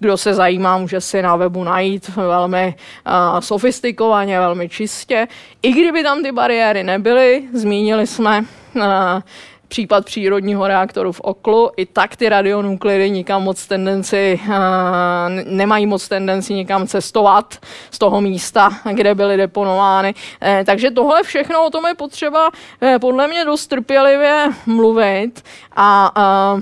[0.00, 2.74] kdo se zajímá, může si na webu najít velmi
[3.06, 5.28] uh, sofistikovaně, velmi čistě.
[5.62, 8.44] I kdyby tam ty bariéry nebyly, zmínili jsme
[8.76, 8.82] uh,
[9.70, 14.40] případ přírodního reaktoru v Oklu, i tak ty radionuklidy nikam moc tendenci,
[15.44, 17.58] nemají moc tendenci nikam cestovat
[17.90, 20.14] z toho místa, kde byly deponovány.
[20.14, 25.42] Uh, takže tohle všechno o tom je potřeba uh, podle mě dost trpělivě mluvit
[25.76, 26.56] a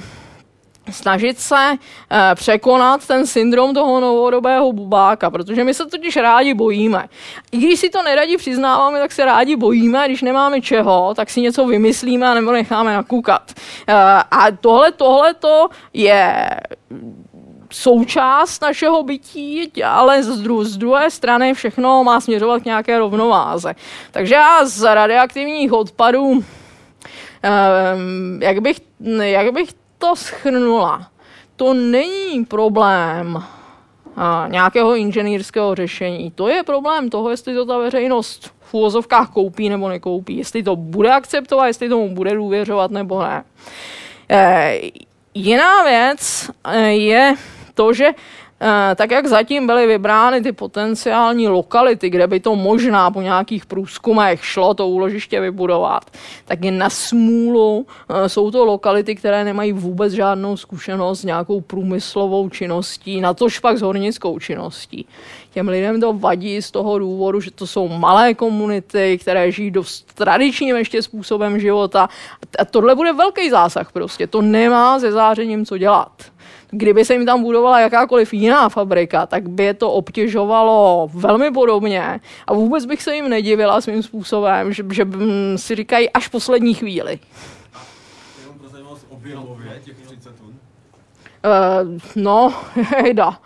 [0.91, 7.09] snažit se uh, překonat ten syndrom toho novodobého bubáka, protože my se totiž rádi bojíme.
[7.53, 11.41] I když si to neradi přiznáváme, tak se rádi bojíme, když nemáme čeho, tak si
[11.41, 13.53] něco vymyslíme a nebo necháme nakukat.
[13.89, 13.95] Uh,
[14.31, 16.51] a tohle, tohle to je
[17.71, 23.75] součást našeho bytí, ale z, dru- z druhé strany všechno má směřovat k nějaké rovnováze.
[24.11, 26.43] Takže já z radioaktivních odpadů, um,
[28.43, 28.77] jak, bych,
[29.21, 29.69] jak bych
[29.99, 31.11] to schrnula.
[31.57, 33.43] To není problém
[34.17, 36.31] a, nějakého inženýrského řešení.
[36.31, 40.37] To je problém toho, jestli to ta veřejnost v úvozovkách koupí nebo nekoupí.
[40.37, 43.45] Jestli to bude akceptovat, jestli tomu bude důvěřovat nebo ne.
[44.31, 44.81] E,
[45.35, 47.35] jiná věc e, je
[47.75, 48.11] to, že
[48.97, 54.45] tak jak zatím byly vybrány ty potenciální lokality, kde by to možná po nějakých průzkumech
[54.45, 56.11] šlo to úložiště vybudovat,
[56.45, 61.61] tak je na smůlu eh, jsou to lokality, které nemají vůbec žádnou zkušenost s nějakou
[61.61, 65.07] průmyslovou činností, na tož pak s hornickou činností.
[65.51, 70.15] Těm lidem to vadí z toho důvodu, že to jsou malé komunity, které žijí dost
[70.15, 72.09] tradičním ještě způsobem života.
[72.59, 74.27] A tohle bude velký zásah prostě.
[74.27, 76.11] To nemá se zářením co dělat.
[76.71, 82.21] Kdyby se jim tam budovala jakákoliv jiná fabrika, tak by je to obtěžovalo velmi podobně.
[82.47, 85.07] A vůbec bych se jim nedivila svým způsobem, že, že
[85.57, 87.19] si říkají až poslední chvíli.
[91.45, 93.39] Uh, no, hejda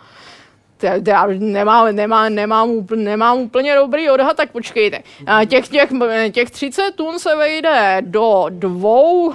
[1.07, 4.99] já nemám, nemám, nemám, úplně, nemám úplně dobrý odhad, tak počkejte.
[5.45, 5.89] Těch, těch,
[6.31, 9.33] těch 30 tun se vejde do dvou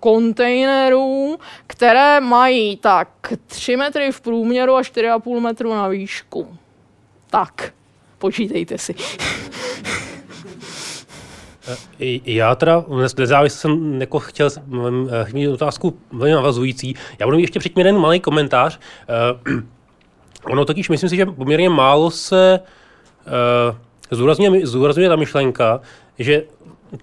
[0.00, 3.08] kontejnerů, které mají tak
[3.46, 6.56] 3 metry v průměru a 4,5 metru na výšku.
[7.30, 7.72] Tak,
[8.18, 8.94] počítejte si.
[12.24, 12.84] Já teda
[13.18, 14.48] nezávisle jsem jako chtěl
[15.32, 16.94] mít otázku velmi navazující.
[17.18, 18.78] Já budu mít ještě předtím jeden malý komentář.
[20.50, 23.76] Ono totiž, myslím si, že poměrně málo se uh,
[24.10, 25.80] zúrazňuje, zúrazňuje ta myšlenka,
[26.18, 26.42] že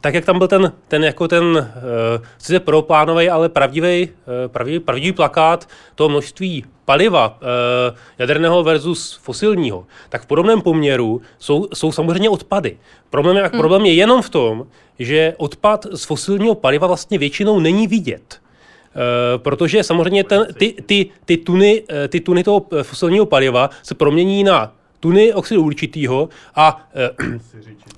[0.01, 4.79] tak, jak tam byl ten, ten jako ten uh, sice proplánový, ale pravdivý, uh, pravdivý,
[4.79, 11.91] pravdivý plakát toho množství paliva uh, jaderného versus fosilního, tak v podobném poměru jsou, jsou
[11.91, 12.77] samozřejmě odpady.
[13.09, 13.59] Problém je, hmm.
[13.59, 14.67] problém je jenom v tom,
[14.99, 18.42] že odpad z fosilního paliva vlastně většinou není vidět.
[18.95, 24.43] Uh, protože samozřejmě ten, ty, ty, ty, tuny, ty tuny toho fosilního paliva se promění
[24.43, 26.87] na tuny oxidu určitého a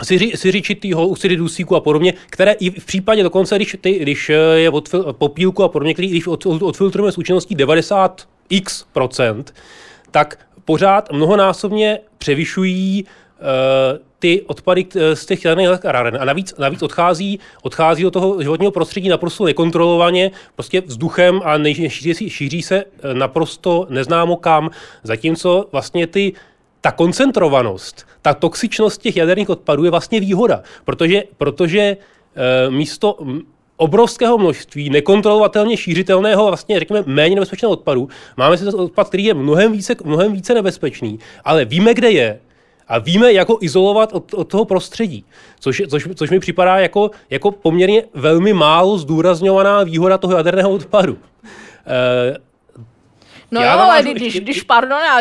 [0.12, 4.70] e, siřičitýho, oxidy dusíku a podobně, které i v případě dokonce, když, ty, když je
[4.70, 9.54] od popílku a podobně, který, když od, od, odfiltrujeme s účinností 90 x procent,
[10.12, 16.18] tak pořád mnohonásobně převyšují e, ty odpady z těch jaderných elektráren.
[16.22, 21.58] A navíc, navíc odchází, odchází do toho životního prostředí naprosto nekontrolovaně, prostě vzduchem a
[21.90, 24.70] šíří, šíří se e, naprosto neznámo kam.
[25.04, 26.34] Zatímco vlastně ty
[26.82, 31.98] ta koncentrovanost, ta toxičnost těch jaderných odpadů je vlastně výhoda, protože, protože e,
[32.70, 33.18] místo
[33.78, 39.72] obrovského množství nekontrolovatelně šířitelného, vlastně řekněme méně nebezpečného odpadu, máme si odpad, který je mnohem
[39.72, 42.40] více, mnohem více nebezpečný, ale víme, kde je,
[42.88, 45.26] a víme, jak ho izolovat od, od toho prostředí,
[45.60, 51.18] což, což, což mi připadá jako, jako poměrně velmi málo zdůrazňovaná výhoda toho jaderného odpadu.
[51.88, 52.38] E,
[53.56, 54.40] No já jo, ale když, ještě...
[54.40, 55.20] když, pardon, já,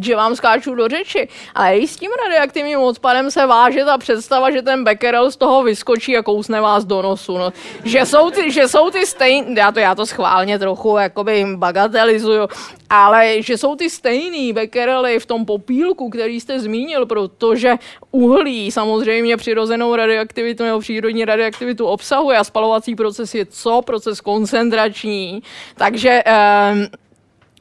[0.00, 4.50] že vám skáču do řeči, ale i s tím radioaktivním odpadem se váže ta představa,
[4.50, 7.38] že ten becquerel z toho vyskočí a kousne vás do nosu.
[7.38, 7.52] No.
[7.84, 12.48] Že, jsou ty, že jsou ty stejný, já to, já to schválně trochu jakoby bagatelizuju,
[12.90, 17.74] ale že jsou ty stejný becquerely v tom popílku, který jste zmínil, protože
[18.10, 23.82] uhlí samozřejmě přirozenou radioaktivitu nebo přírodní radioaktivitu obsahuje a spalovací proces je co?
[23.82, 25.42] Proces koncentrační.
[25.76, 26.74] Takže eh,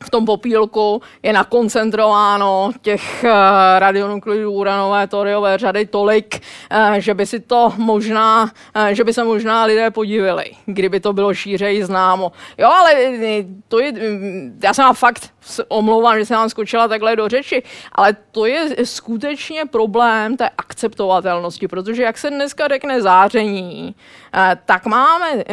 [0.03, 3.29] v tom popílku je nakoncentrováno těch uh,
[3.77, 6.41] radionuklidů uranové toriové řady tolik,
[6.71, 11.13] uh, že by si to možná, uh, že by se možná lidé podivili, kdyby to
[11.13, 12.31] bylo šířeji známo.
[12.57, 12.93] Jo, ale
[13.67, 15.29] to je, mm, já jsem vám fakt
[15.67, 21.67] omlouvám, že jsem vám skočila takhle do řeči, ale to je skutečně problém té akceptovatelnosti,
[21.67, 23.95] protože jak se dneska řekne záření,
[24.65, 25.43] tak máme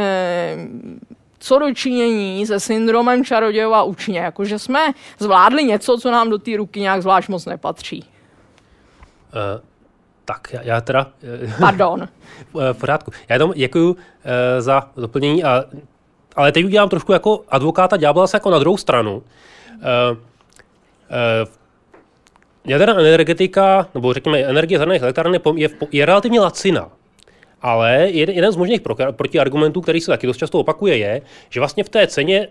[1.39, 6.81] co dočinění se syndromem čarodějova učně, jakože jsme zvládli něco, co nám do té ruky
[6.81, 8.05] nějak zvlášť moc nepatří.
[8.05, 9.61] Uh,
[10.25, 11.07] tak, já, já teda...
[11.61, 12.09] Pardon.
[12.55, 13.11] v pořádku.
[13.29, 13.97] Já jenom děkuji uh,
[14.59, 15.65] za doplnění, a,
[16.37, 19.17] ale teď udělám trošku jako advokáta ďábla se jako na druhou stranu.
[19.17, 19.23] Uh,
[20.17, 21.49] uh,
[22.65, 26.91] jaderná energetika, nebo řekněme energie z elektráren je, je, je relativně lacina.
[27.63, 28.81] Ale jeden z možných
[29.11, 32.49] protiargumentů, který se taky dost často opakuje, je, že vlastně v té ceně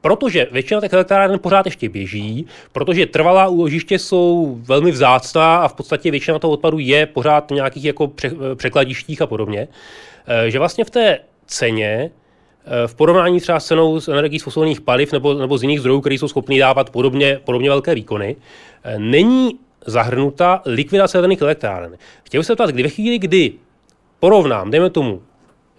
[0.00, 5.74] Protože většina těch elektráren pořád ještě běží, protože trvalá úložiště jsou velmi vzácná a v
[5.74, 8.12] podstatě většina toho odpadu je pořád v nějakých jako
[8.54, 9.68] překladištích a podobně,
[10.26, 12.10] eh, že vlastně v té ceně
[12.66, 15.80] eh, v porovnání třeba s cenou z energií z fosilních paliv nebo, nebo z jiných
[15.80, 18.36] zdrojů, které jsou schopné dávat podobně, podobně velké výkony,
[18.84, 21.96] eh, není zahrnuta likvidace jaderných elektráren.
[22.22, 23.52] Chtěl bych se ptát, kdy ve chvíli, kdy
[24.20, 25.22] porovnám, dejme tomu,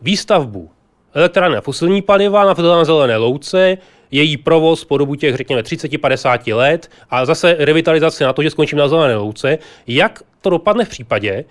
[0.01, 0.69] výstavbu
[1.13, 3.77] elektrárny na fosilní paliva na zelené louce,
[4.11, 8.77] její provoz po dobu těch, řekněme, 30-50 let a zase revitalizace na to, že skončím
[8.77, 9.57] na zelené louce,
[9.87, 11.45] jak to dopadne v případě,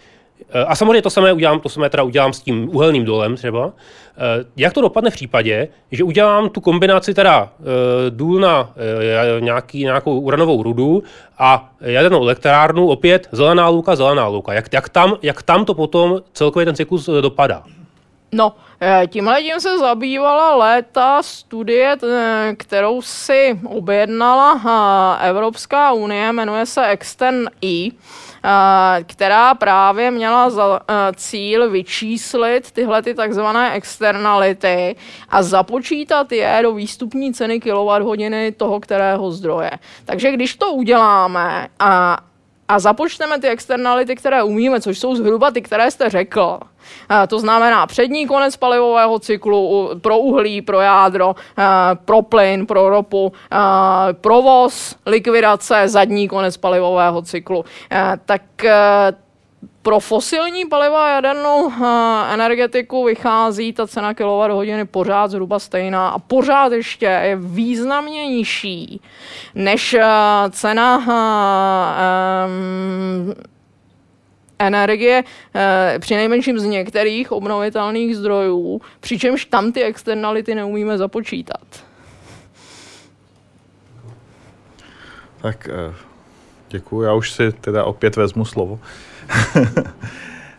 [0.66, 3.72] a samozřejmě to samé udělám, to samé teda udělám s tím uhelným dolem třeba.
[4.16, 7.64] Eh, jak to dopadne v případě, že udělám tu kombinaci teda eh,
[8.10, 8.70] důl na
[9.40, 11.02] nějaký, nějakou uranovou rudu
[11.38, 14.52] a jadernou elektrárnu, opět zelená louka, zelená louka.
[14.52, 17.62] Jak, jak, tam, jak tam to potom celkově ten cyklus dopadá?
[18.32, 18.52] No,
[19.06, 21.96] tímhle tím se zabývala léta studie,
[22.56, 27.90] kterou si objednala Evropská unie, jmenuje se Extern E
[29.06, 30.80] která právě měla za
[31.16, 34.96] cíl vyčíslit tyhle ty takzvané externality
[35.28, 39.70] a započítat je do výstupní ceny kWh toho kterého zdroje.
[40.04, 42.18] Takže když to uděláme a
[42.68, 46.58] a započteme ty externality, které umíme, což jsou zhruba ty, které jste řekl.
[47.28, 51.34] To znamená přední konec palivového cyklu pro uhlí, pro jádro,
[52.04, 53.32] pro plyn, pro ropu,
[54.12, 57.64] provoz, likvidace, zadní konec palivového cyklu.
[58.24, 58.42] Tak
[59.82, 61.72] pro fosilní paliva a jadernou
[62.32, 69.00] energetiku vychází ta cena kWh pořád zhruba stejná a pořád ještě je významně nižší
[69.54, 69.96] než
[70.50, 71.04] cena
[74.58, 75.24] energie
[75.98, 81.84] při nejmenším z některých obnovitelných zdrojů, přičemž tam ty externality neumíme započítat.
[85.42, 85.68] Tak
[86.68, 88.80] děkuji, já už si teda opět vezmu slovo.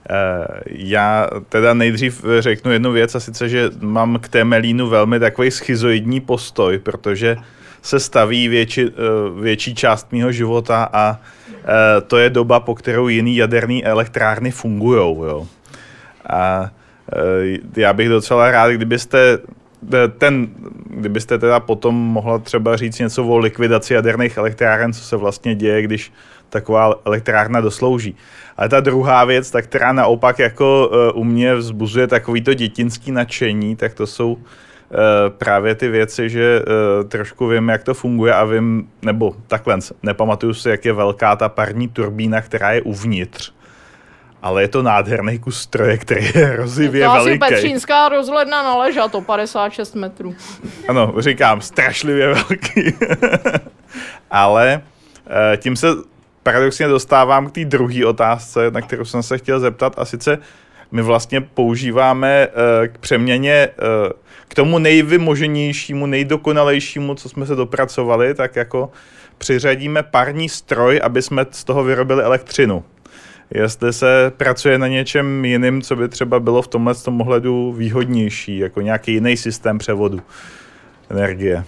[0.10, 5.52] Eh, Já teda nejdřív řeknu jednu věc, a sice, že mám k Temelínu velmi takový
[5.52, 7.38] schizoidní postoj, protože
[7.82, 11.20] se staví větši, eh, větší část mého života a
[11.56, 15.00] eh, to je doba, po kterou jiný jaderné elektrárny fungují.
[15.00, 15.48] Jo.
[16.30, 16.72] A
[17.78, 19.40] já bych docela rád, kdybyste
[20.18, 20.48] ten,
[20.86, 25.82] kdybyste teda potom mohla třeba říct něco o likvidaci jaderných elektráren, co se vlastně děje,
[25.82, 26.12] když
[26.50, 28.16] taková elektrárna doslouží.
[28.60, 33.76] Ale ta druhá věc, ta, která naopak jako uh, u mě vzbuzuje takovýto dětinský nadšení,
[33.76, 34.40] tak to jsou uh,
[35.38, 40.54] právě ty věci, že uh, trošku vím, jak to funguje a vím, nebo takhle, nepamatuju
[40.54, 43.52] si, jak je velká ta parní turbína, která je uvnitř.
[44.42, 47.44] Ale je to nádherný kus stroje, který je hrozivě to veliký.
[47.44, 50.36] asi Petřínská rozhledna na leža, to 56 metrů.
[50.88, 52.94] Ano, říkám, strašlivě velký.
[54.32, 54.82] Ale
[55.58, 55.88] tím se
[56.44, 60.38] paradoxně dostávám k té druhé otázce, na kterou jsem se chtěl zeptat, a sice
[60.92, 64.12] my vlastně používáme uh, k přeměně uh,
[64.48, 68.92] k tomu nejvymoženějšímu, nejdokonalejšímu, co jsme se dopracovali, tak jako
[69.38, 72.84] přiřadíme parní stroj, aby jsme z toho vyrobili elektřinu.
[73.52, 78.58] Jestli se pracuje na něčem jiným, co by třeba bylo v tomhle tom ohledu výhodnější,
[78.58, 80.22] jako nějaký jiný systém převodu
[81.10, 81.64] energie.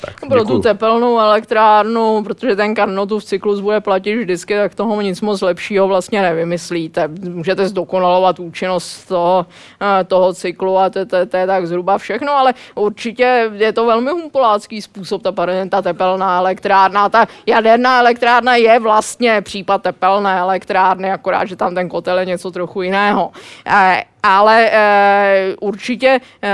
[0.00, 5.20] Tak, Pro tu tepelnou elektrárnu, protože ten Carnotův cyklus bude platit vždycky, tak toho nic
[5.20, 7.08] moc lepšího vlastně nevymyslíte.
[7.08, 9.46] Můžete zdokonalovat účinnost toho,
[9.82, 13.86] eh, toho cyklu a to, to, to je tak zhruba všechno, ale určitě je to
[13.86, 15.32] velmi humpolácký způsob, ta,
[15.68, 17.08] ta tepelná elektrárna.
[17.08, 22.50] Ta jaderná elektrárna je vlastně případ tepelné elektrárny, akorát, že tam ten kotel je něco
[22.50, 23.30] trochu jiného.
[23.66, 26.50] Eh, ale e, určitě, e,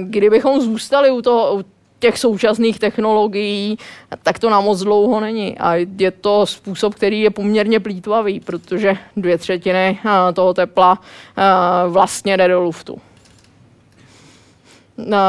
[0.00, 1.64] kdybychom zůstali u toho, u
[2.02, 3.78] těch současných technologií,
[4.22, 5.58] tak to na moc dlouho není.
[5.58, 11.42] A je to způsob, který je poměrně plítvavý, protože dvě třetiny eh, toho tepla eh,
[11.88, 13.00] vlastně jde do luftu.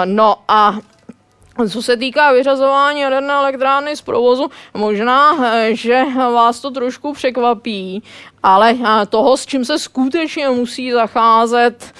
[0.05, 0.77] No a
[1.69, 8.03] co se týká vyřazování jaderné elektrárny z provozu, možná, eh, že vás to trošku překvapí,
[8.43, 8.75] ale
[9.09, 11.93] toho, s čím se skutečně musí zacházet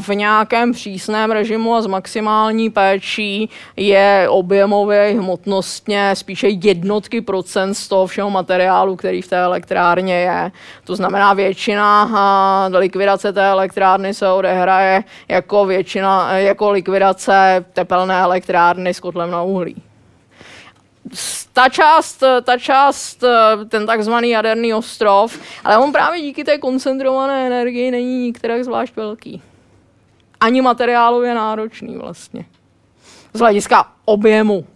[0.00, 7.88] v nějakém přísném režimu a s maximální péčí, je objemově, hmotnostně spíše jednotky procent z
[7.88, 10.52] toho všeho materiálu, který v té elektrárně je.
[10.84, 19.00] To znamená, většina likvidace té elektrárny se odehraje jako, většina, jako likvidace tepelné elektrárny s
[19.00, 19.76] kotlem na uhlí.
[21.52, 23.24] Ta část, ta část,
[23.68, 29.42] ten takzvaný jaderný ostrov, ale on právě díky té koncentrované energii není nikterak zvlášť velký.
[30.40, 32.44] Ani materiálově náročný vlastně.
[33.34, 34.66] Z hlediska objemu.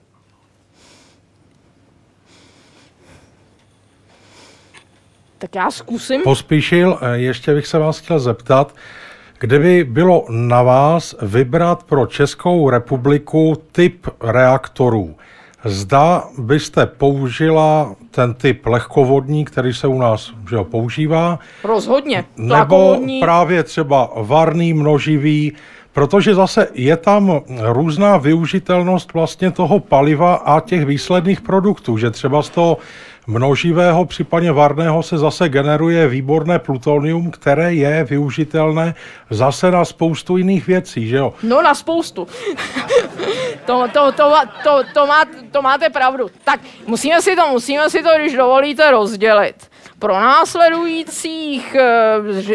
[5.39, 6.23] Tak já zkusím.
[6.23, 8.75] Pospíšil, eh, ještě bych se vás chtěl zeptat,
[9.45, 15.17] Kdyby bylo na vás vybrat pro Českou republiku typ reaktorů,
[15.65, 21.39] zda byste použila ten typ lehkovodní, který se u nás že ho, používá?
[21.65, 22.25] Rozhodně.
[22.37, 25.53] Nebo právě třeba varný, množivý,
[25.93, 32.43] protože zase je tam různá využitelnost vlastně toho paliva a těch výsledných produktů, že třeba
[32.43, 32.79] z toho
[33.27, 38.95] množivého, případně varného se zase generuje výborné plutonium, které je využitelné
[39.31, 41.33] zase na spoustu jiných věcí, že jo?
[41.43, 42.27] No na spoustu.
[43.67, 44.33] To, to, to,
[44.63, 46.31] to, to, má, to máte pravdu.
[46.45, 51.77] Tak musíme si to, musíme si to, když dovolíte, rozdělit pro následujících,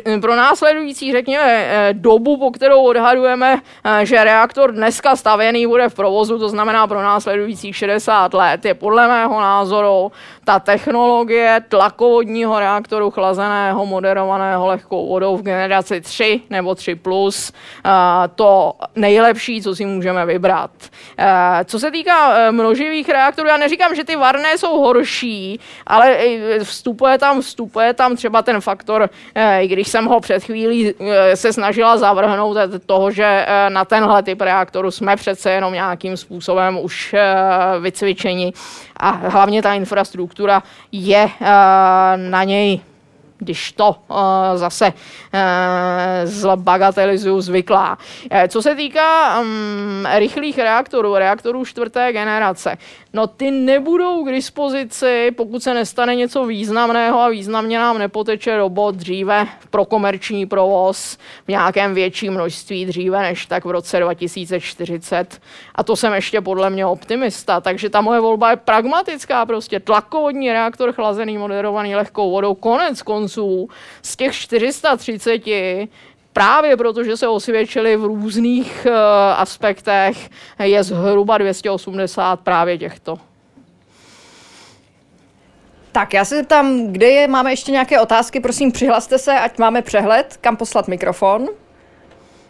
[0.06, 5.90] eh, pro následujících, řekněme, eh, dobu, po kterou odhadujeme, eh, že reaktor dneska stavěný bude
[5.90, 10.12] v provozu, to znamená pro následujících 60 let, je podle mého názoru
[10.50, 17.54] ta technologie tlakovodního reaktoru chlazeného, moderovaného lehkou vodou v generaci 3 nebo 3+, plus,
[18.36, 20.72] to nejlepší, co si můžeme vybrat.
[21.66, 26.18] Co se týká množivých reaktorů, já neříkám, že ty varné jsou horší, ale
[26.64, 31.36] vstupuje tam vstupuje tam třeba ten faktor, eh, i když jsem ho před chvílí eh,
[31.36, 37.16] se snažila zavrhnout toho, že na tenhle typ reaktoru jsme přece jenom nějakým způsobem už
[37.80, 38.54] vycvičeni
[39.00, 41.30] a hlavně ta infrastruktura je
[42.16, 42.82] na něj
[43.40, 44.18] když to uh,
[44.56, 44.92] zase uh,
[46.24, 47.98] zbagatelizuju zvyklá.
[48.48, 52.78] Co se týká um, rychlých reaktorů, reaktorů čtvrté generace,
[53.14, 58.96] no ty nebudou k dispozici, pokud se nestane něco významného a významně nám nepoteče robot
[58.96, 65.42] dříve pro komerční provoz v nějakém větším množství dříve než tak v roce 2040.
[65.76, 70.52] A to jsem ještě podle mě optimista, takže ta moje volba je pragmatická, prostě tlakovodní
[70.52, 73.70] reaktor chlazený, moderovaný lehkou vodou, konec konců
[74.02, 75.48] z těch 430
[76.40, 78.94] právě protože se osvědčili v různých uh,
[79.36, 80.30] aspektech,
[80.64, 83.20] je zhruba 280 právě těchto.
[85.92, 89.82] Tak já se zeptám, kde je, máme ještě nějaké otázky, prosím přihlaste se, ať máme
[89.82, 91.48] přehled, kam poslat mikrofon.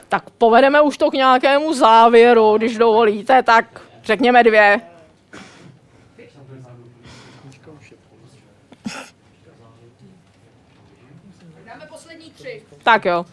[0.09, 4.81] Tak povedeme už to k nějakému závěru, když dovolíte, tak řekněme dvě.
[11.65, 12.63] Dáme poslední tři.
[12.83, 13.25] Tak jo.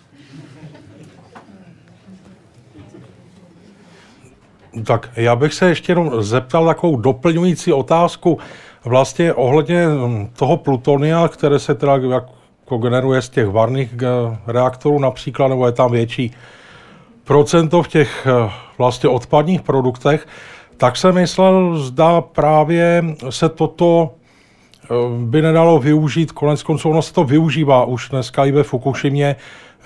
[4.85, 8.39] Tak já bych se ještě jenom zeptal takovou doplňující otázku
[8.85, 14.99] vlastně ohledně hm, toho plutonia, které se teda jako generuje z těch varných eh, reaktorů
[14.99, 16.35] například, nebo je tam větší
[17.25, 20.27] procento v těch eh, vlastně odpadních produktech,
[20.77, 24.89] tak jsem myslel, zda právě se toto eh,
[25.19, 29.37] by nedalo využít, konec konců ono se to využívá už dneska i ve Fukushimě,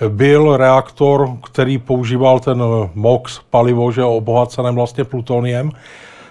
[0.09, 2.63] byl reaktor, který používal ten
[2.93, 5.71] MOX palivo, že obohaceném vlastně plutoniem.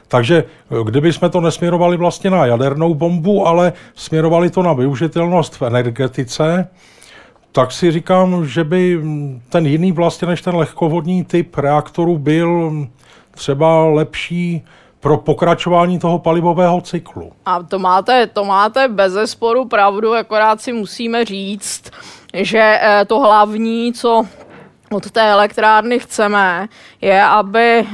[0.09, 0.45] Takže
[0.85, 6.69] kdyby jsme to nesměrovali vlastně na jadernou bombu, ale směrovali to na využitelnost v energetice,
[7.53, 9.01] tak si říkám, že by
[9.49, 12.73] ten jiný vlastně než ten lehkovodní typ reaktoru byl
[13.31, 14.63] třeba lepší
[15.01, 17.33] pro pokračování toho palivového cyklu.
[17.47, 21.91] A to máte, to máte bez zesporu pravdu, akorát si musíme říct,
[22.35, 24.27] že eh, to hlavní, co
[24.93, 26.69] od té elektrárny chceme,
[27.01, 27.85] je, aby eh,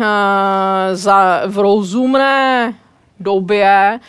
[0.93, 2.75] za, v rozumné
[3.21, 4.01] době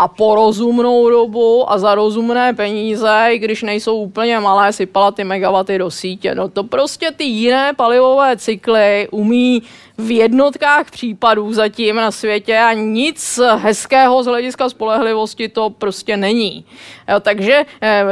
[0.00, 5.24] a po rozumnou dobu a za rozumné peníze, i když nejsou úplně malé, sypala ty
[5.24, 6.34] megawaty do sítě.
[6.34, 9.62] No to prostě ty jiné palivové cykly umí
[9.98, 16.64] v jednotkách případů zatím na světě a nic hezkého z hlediska spolehlivosti to prostě není.
[17.08, 18.04] Jo, takže eh,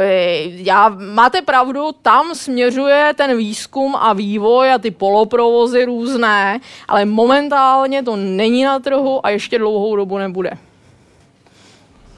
[0.45, 8.03] já, máte pravdu, tam směřuje ten výzkum a vývoj a ty poloprovozy různé, ale momentálně
[8.03, 10.68] to není na trhu a ještě dlouhou dobu nebude.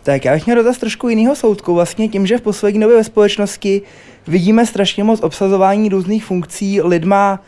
[0.03, 1.73] Tak já bych měl dotaz trošku jiného soudku.
[1.73, 3.81] Vlastně tím, že v poslední době ve společnosti
[4.27, 7.39] vidíme strašně moc obsazování různých funkcí lidma,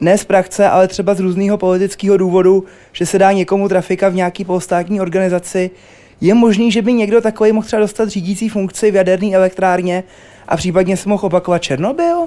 [0.00, 4.14] ne z praxe, ale třeba z různého politického důvodu, že se dá někomu trafika v
[4.14, 5.70] nějaký polostátní organizaci.
[6.20, 10.04] Je možný, že by někdo takový mohl třeba dostat řídící funkci v jaderné elektrárně
[10.48, 12.26] a případně se mohl opakovat Černobyl?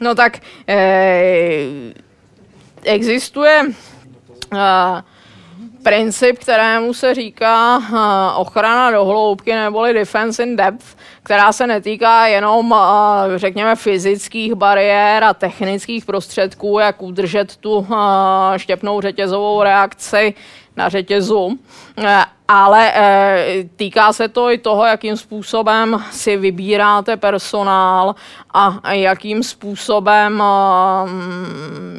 [0.00, 0.38] No tak
[0.68, 1.66] eh,
[2.84, 3.62] existuje
[4.54, 5.02] eh,
[5.82, 7.96] princip, kterému se říká uh,
[8.40, 12.78] ochrana do hloubky neboli defense in depth, která se netýká jenom, uh,
[13.36, 17.86] řekněme, fyzických bariér a technických prostředků, jak udržet tu uh,
[18.56, 20.34] štěpnou řetězovou reakci
[20.76, 21.58] na řetězu,
[22.48, 22.92] ale
[23.76, 28.14] týká se to i toho, jakým způsobem si vybíráte personál
[28.54, 30.42] a jakým způsobem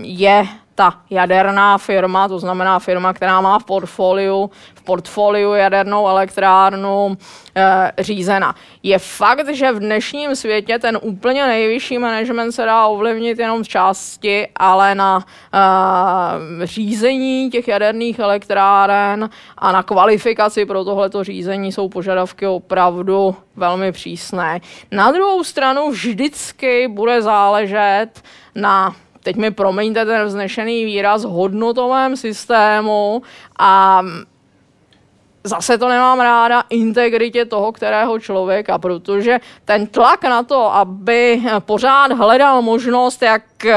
[0.01, 7.18] je ta jaderná firma, to znamená firma, která má v portfoliu, v portfoliu jadernou elektrárnu
[7.56, 8.56] e, řízena.
[8.84, 13.68] Je fakt, že v dnešním světě ten úplně nejvyšší management se dá ovlivnit jenom z
[13.68, 21.89] části, ale na e, řízení těch jaderných elektráren a na kvalifikaci pro tohleto řízení jsou
[21.89, 24.61] požadavky opravdu velmi přísné.
[24.91, 28.10] Na druhou stranu vždycky bude záležet
[28.56, 33.22] na teď mi promiňte ten vznešený výraz, hodnotovém systému
[33.60, 34.02] a
[35.43, 42.11] zase to nemám ráda, integritě toho, kterého člověka, protože ten tlak na to, aby pořád
[42.11, 43.76] hledal možnost, jak eh,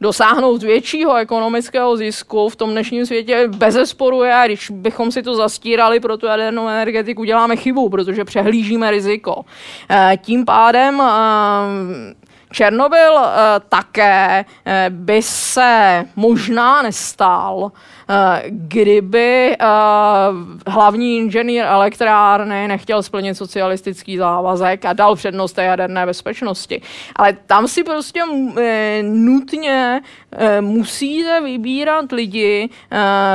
[0.00, 6.00] dosáhnout většího ekonomického zisku v tom dnešním světě bezesporuje a když bychom si to zastírali
[6.00, 9.44] pro tu jadernou energetiku, děláme chybu, protože přehlížíme riziko.
[9.90, 13.28] Eh, tím pádem eh, Černobyl uh,
[13.68, 17.70] také uh, by se možná nestal, uh,
[18.48, 19.56] kdyby
[20.66, 26.82] hlavní inženýr elektrárny nechtěl splnit socialistický závazek a dal přednost té jaderné bezpečnosti.
[27.16, 28.20] Ale tam si prostě
[29.02, 30.00] nutně
[30.60, 32.68] musíte vybírat lidi,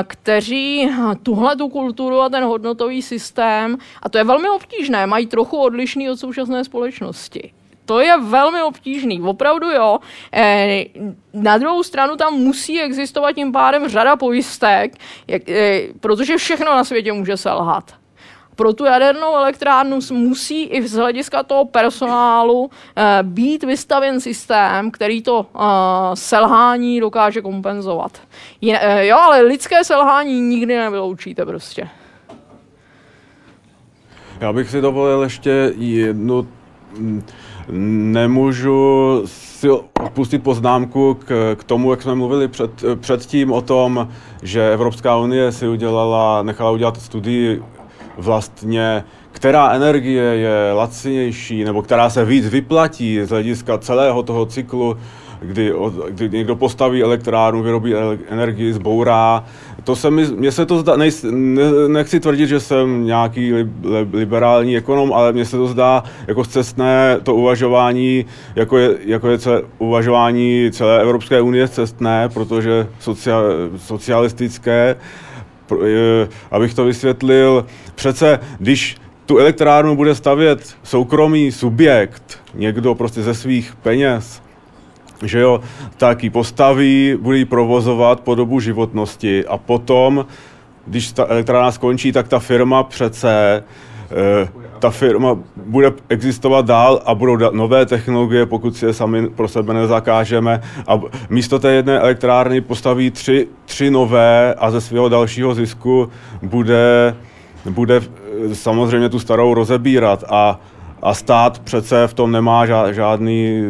[0.08, 0.90] kteří
[1.24, 6.10] tuhle tu kulturu a ten hodnotový systém, a to je velmi obtížné, mají trochu odlišný
[6.10, 7.52] od současné společnosti
[7.86, 10.00] to je velmi obtížný, opravdu jo.
[10.34, 10.86] E,
[11.34, 14.96] na druhou stranu tam musí existovat tím pádem řada pojistek,
[15.28, 18.02] jak, e, protože všechno na světě může selhat.
[18.56, 25.22] Pro tu jadernou elektrárnu musí i z hlediska toho personálu e, být vystaven systém, který
[25.22, 25.60] to e,
[26.14, 28.22] selhání dokáže kompenzovat.
[28.62, 31.90] Je, e, jo, ale lidské selhání nikdy nevyloučíte prostě.
[34.40, 36.48] Já bych si dovolil ještě jednu,
[36.98, 37.24] mm,
[38.12, 44.08] nemůžu si odpustit poznámku k, k tomu, jak jsme mluvili před, předtím o tom,
[44.44, 47.64] že Evropská unie si udělala, nechala udělat studii
[48.18, 54.98] vlastně, která energie je lacinější, nebo která se víc vyplatí z hlediska celého toho cyklu
[55.42, 55.74] kdy,
[56.10, 57.94] kdy někdo postaví elektrárnu, vyrobí
[58.30, 59.44] energii, zbourá.
[59.84, 63.64] To se mi, mně se to zdá, nej, ne, nechci tvrdit, že jsem nějaký li,
[63.64, 69.30] li, liberální ekonom, ale mně se to zdá jako cestné to uvažování, jako je, jako
[69.30, 73.44] je celé, uvažování celé Evropské unie cestné, protože sociál,
[73.78, 74.96] socialistické,
[76.52, 77.66] abych to vysvětlil,
[77.96, 84.42] přece když tu elektrárnu bude stavět soukromý subjekt, někdo prostě ze svých peněz,
[85.24, 85.62] že jo,
[85.98, 90.26] tak ji postaví, bude ji provozovat po dobu životnosti a potom,
[90.88, 93.64] když ta elektrárna skončí, tak ta firma přece
[94.12, 94.50] eh,
[94.82, 99.74] ta firma bude existovat dál a budou nové technologie, pokud si je sami pro sebe
[99.74, 100.62] nezakážeme.
[100.88, 101.00] A
[101.30, 106.10] místo té jedné elektrárny postaví tři, tři nové a ze svého dalšího zisku
[106.42, 107.16] bude,
[107.70, 110.24] bude eh, samozřejmě tu starou rozebírat.
[110.30, 110.60] A,
[111.02, 113.64] a stát přece v tom nemá žádný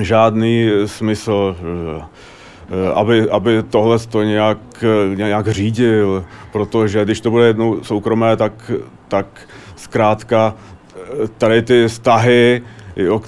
[0.00, 4.58] žádný smysl, eh, aby, aby tohle to nějak,
[5.14, 8.70] nějak řídil, protože když to bude jednou soukromé, tak,
[9.08, 9.26] tak
[9.76, 12.62] zkrátka eh, tady ty vztahy,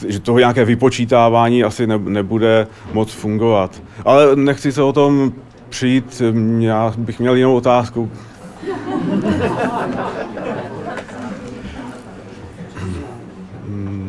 [0.08, 3.82] že toho nějaké vypočítávání asi ne, nebude moc fungovat.
[4.04, 5.32] Ale nechci se o tom
[5.68, 6.22] přijít,
[6.58, 8.10] já bych měl jinou otázku.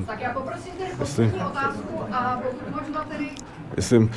[0.06, 1.91] Tak já poprosím tedy poslední otázku
[2.22, 3.30] a pokud možno tedy
[3.76, 4.12] Myslím,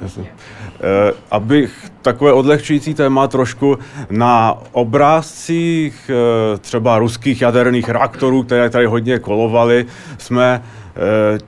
[0.00, 0.26] myslím.
[0.26, 3.78] Eh, abych takové odlehčující téma trošku
[4.10, 9.86] na obrázcích eh, třeba ruských jaderných reaktorů, které tady hodně kolovaly,
[10.18, 10.62] jsme
[10.96, 11.38] eh,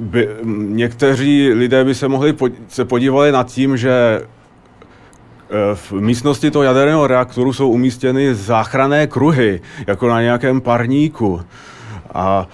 [0.00, 4.22] by, někteří lidé by se mohli pod, se podívali nad tím, že
[5.74, 11.42] v místnosti toho jaderného reaktoru jsou umístěny záchranné kruhy, jako na nějakém parníku.
[12.14, 12.46] A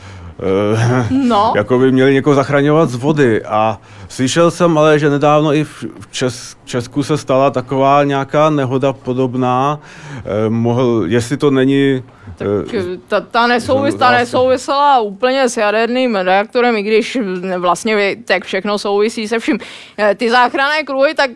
[1.11, 1.53] no.
[1.57, 3.45] jako by měli někoho zachraňovat z vody.
[3.45, 3.79] A
[4.09, 9.81] slyšel jsem ale, že nedávno i v Čes, Česku se stala taková nějaká nehoda podobná.
[10.17, 12.03] Eh, mohl, jestli to není
[12.39, 17.19] tak eh, ta, ta, nesouvis, ta nesouvisela úplně s jaderným reaktorem, i když
[17.59, 19.59] vlastně tak všechno souvisí se vším.
[19.99, 21.31] Eh, ty záchranné kruhy, tak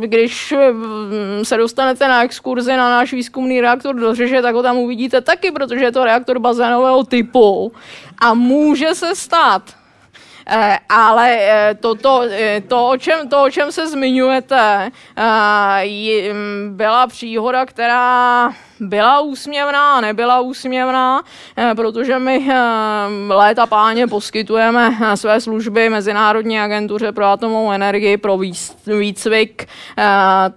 [0.00, 0.54] když
[1.42, 5.50] se dostanete na exkurzi na náš výzkumný reaktor do Řeže, tak ho tam uvidíte taky,
[5.50, 7.72] protože je to reaktor bazénového typu
[8.18, 9.85] a může se stát, Eh,
[10.88, 14.90] ale eh, to, to, eh, to, o čem, to, o čem se zmiňujete,
[16.68, 18.50] byla příhoda, která
[18.80, 21.22] byla úsměvná, nebyla úsměvná,
[21.76, 22.48] protože my
[23.28, 28.38] léta páně poskytujeme své služby Mezinárodní agentuře pro atomovou energii pro
[28.86, 29.68] výcvik,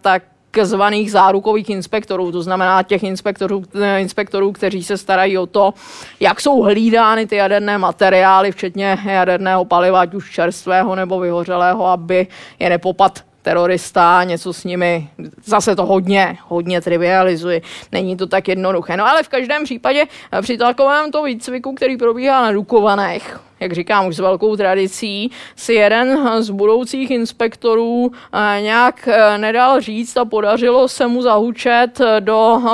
[0.01, 0.23] tak
[0.61, 3.63] zvaných zárukových inspektorů, to znamená těch inspektorů,
[3.97, 5.73] inspektorů, kteří se starají o to,
[6.19, 12.27] jak jsou hlídány ty jaderné materiály, včetně jaderného paliva, ať už čerstvého nebo vyhořelého, aby
[12.59, 15.09] je nepopad terorista, něco s nimi,
[15.45, 17.61] zase to hodně, hodně trivializuje.
[17.91, 18.97] Není to tak jednoduché.
[18.97, 20.05] No ale v každém případě
[20.41, 25.73] při takovém to výcviku, který probíhá na Dukovanech, jak říkám, už s velkou tradicí, si
[25.73, 32.61] jeden z budoucích inspektorů eh, nějak eh, nedal říct a podařilo se mu zahučet do
[32.65, 32.69] eh,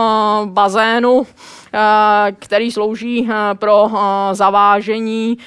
[0.46, 1.26] bazénu
[2.40, 3.30] který slouží
[3.60, 3.90] pro
[4.32, 5.38] zavážení,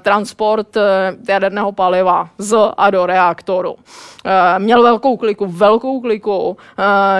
[0.00, 0.76] transport
[1.28, 3.76] jaderného paliva z a do reaktoru.
[4.58, 6.56] Měl velkou kliku, velkou kliku,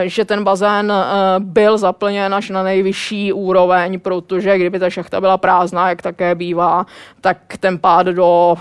[0.04, 0.92] že ten bazén
[1.38, 6.86] byl zaplněn až na nejvyšší úroveň, protože kdyby ta šachta byla prázdná, jak také bývá,
[7.20, 8.54] tak ten pád do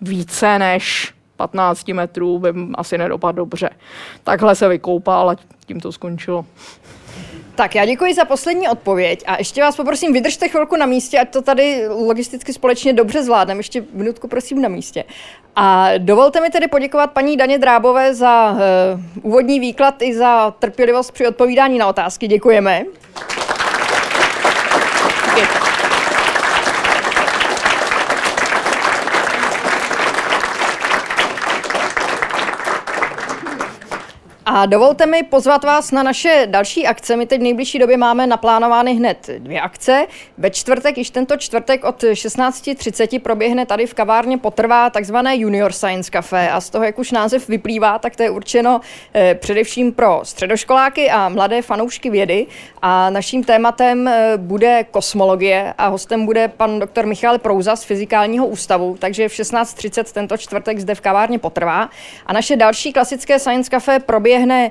[0.00, 3.70] více než 15 metrů by asi nedopadl dobře.
[4.24, 6.44] Takhle se vykoupal a tím to skončilo.
[7.54, 11.30] Tak já děkuji za poslední odpověď a ještě vás poprosím, vydržte chvilku na místě, ať
[11.30, 13.58] to tady logisticky společně dobře zvládneme.
[13.60, 15.04] Ještě minutku prosím na místě.
[15.56, 18.58] A dovolte mi tedy poděkovat paní Daně Drábové za uh,
[19.22, 22.28] úvodní výklad i za trpělivost při odpovídání na otázky.
[22.28, 22.84] Děkujeme.
[25.36, 25.65] Děkuji.
[34.48, 37.16] A dovolte mi pozvat vás na naše další akce.
[37.16, 40.06] My teď v nejbližší době máme naplánovány hned dvě akce.
[40.38, 46.10] Ve čtvrtek, již tento čtvrtek od 16.30 proběhne tady v kavárně Potrvá takzvané Junior Science
[46.10, 48.80] Café a z toho, jak už název vyplývá, tak to je určeno
[49.14, 52.46] eh, především pro středoškoláky a mladé fanoušky vědy.
[52.82, 58.46] A naším tématem eh, bude kosmologie a hostem bude pan doktor Michal Prouza z Fyzikálního
[58.46, 61.90] ústavu, takže v 16.30 tento čtvrtek zde v kavárně Potrvá.
[62.26, 64.70] A naše další klasické Science Café proběhne proběhne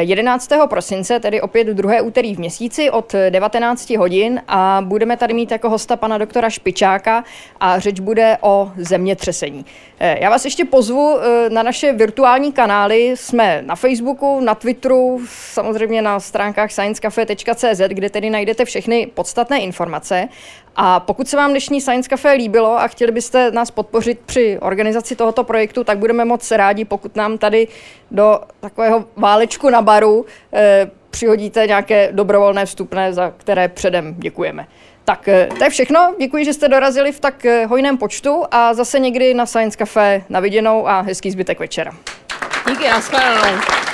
[0.00, 0.50] 11.
[0.68, 5.70] prosince, tedy opět druhé úterý v měsíci od 19 hodin a budeme tady mít jako
[5.70, 7.24] hosta pana doktora Špičáka
[7.60, 9.66] a řeč bude o zemětřesení.
[10.00, 13.12] Já vás ještě pozvu na naše virtuální kanály.
[13.14, 20.28] Jsme na Facebooku, na Twitteru, samozřejmě na stránkách sciencecafe.cz, kde tedy najdete všechny podstatné informace.
[20.76, 25.16] A pokud se vám dnešní Science Café líbilo a chtěli byste nás podpořit při organizaci
[25.16, 27.68] tohoto projektu, tak budeme moc rádi, pokud nám tady
[28.10, 34.66] do takového válečku na baru eh, přihodíte nějaké dobrovolné vstupné, za které předem děkujeme.
[35.04, 36.14] Tak eh, to je všechno.
[36.18, 40.22] Děkuji, že jste dorazili v tak eh, hojném počtu a zase někdy na Science Café
[40.28, 41.92] na viděnou a hezký zbytek večera.
[42.68, 43.93] Díky, nashledanou.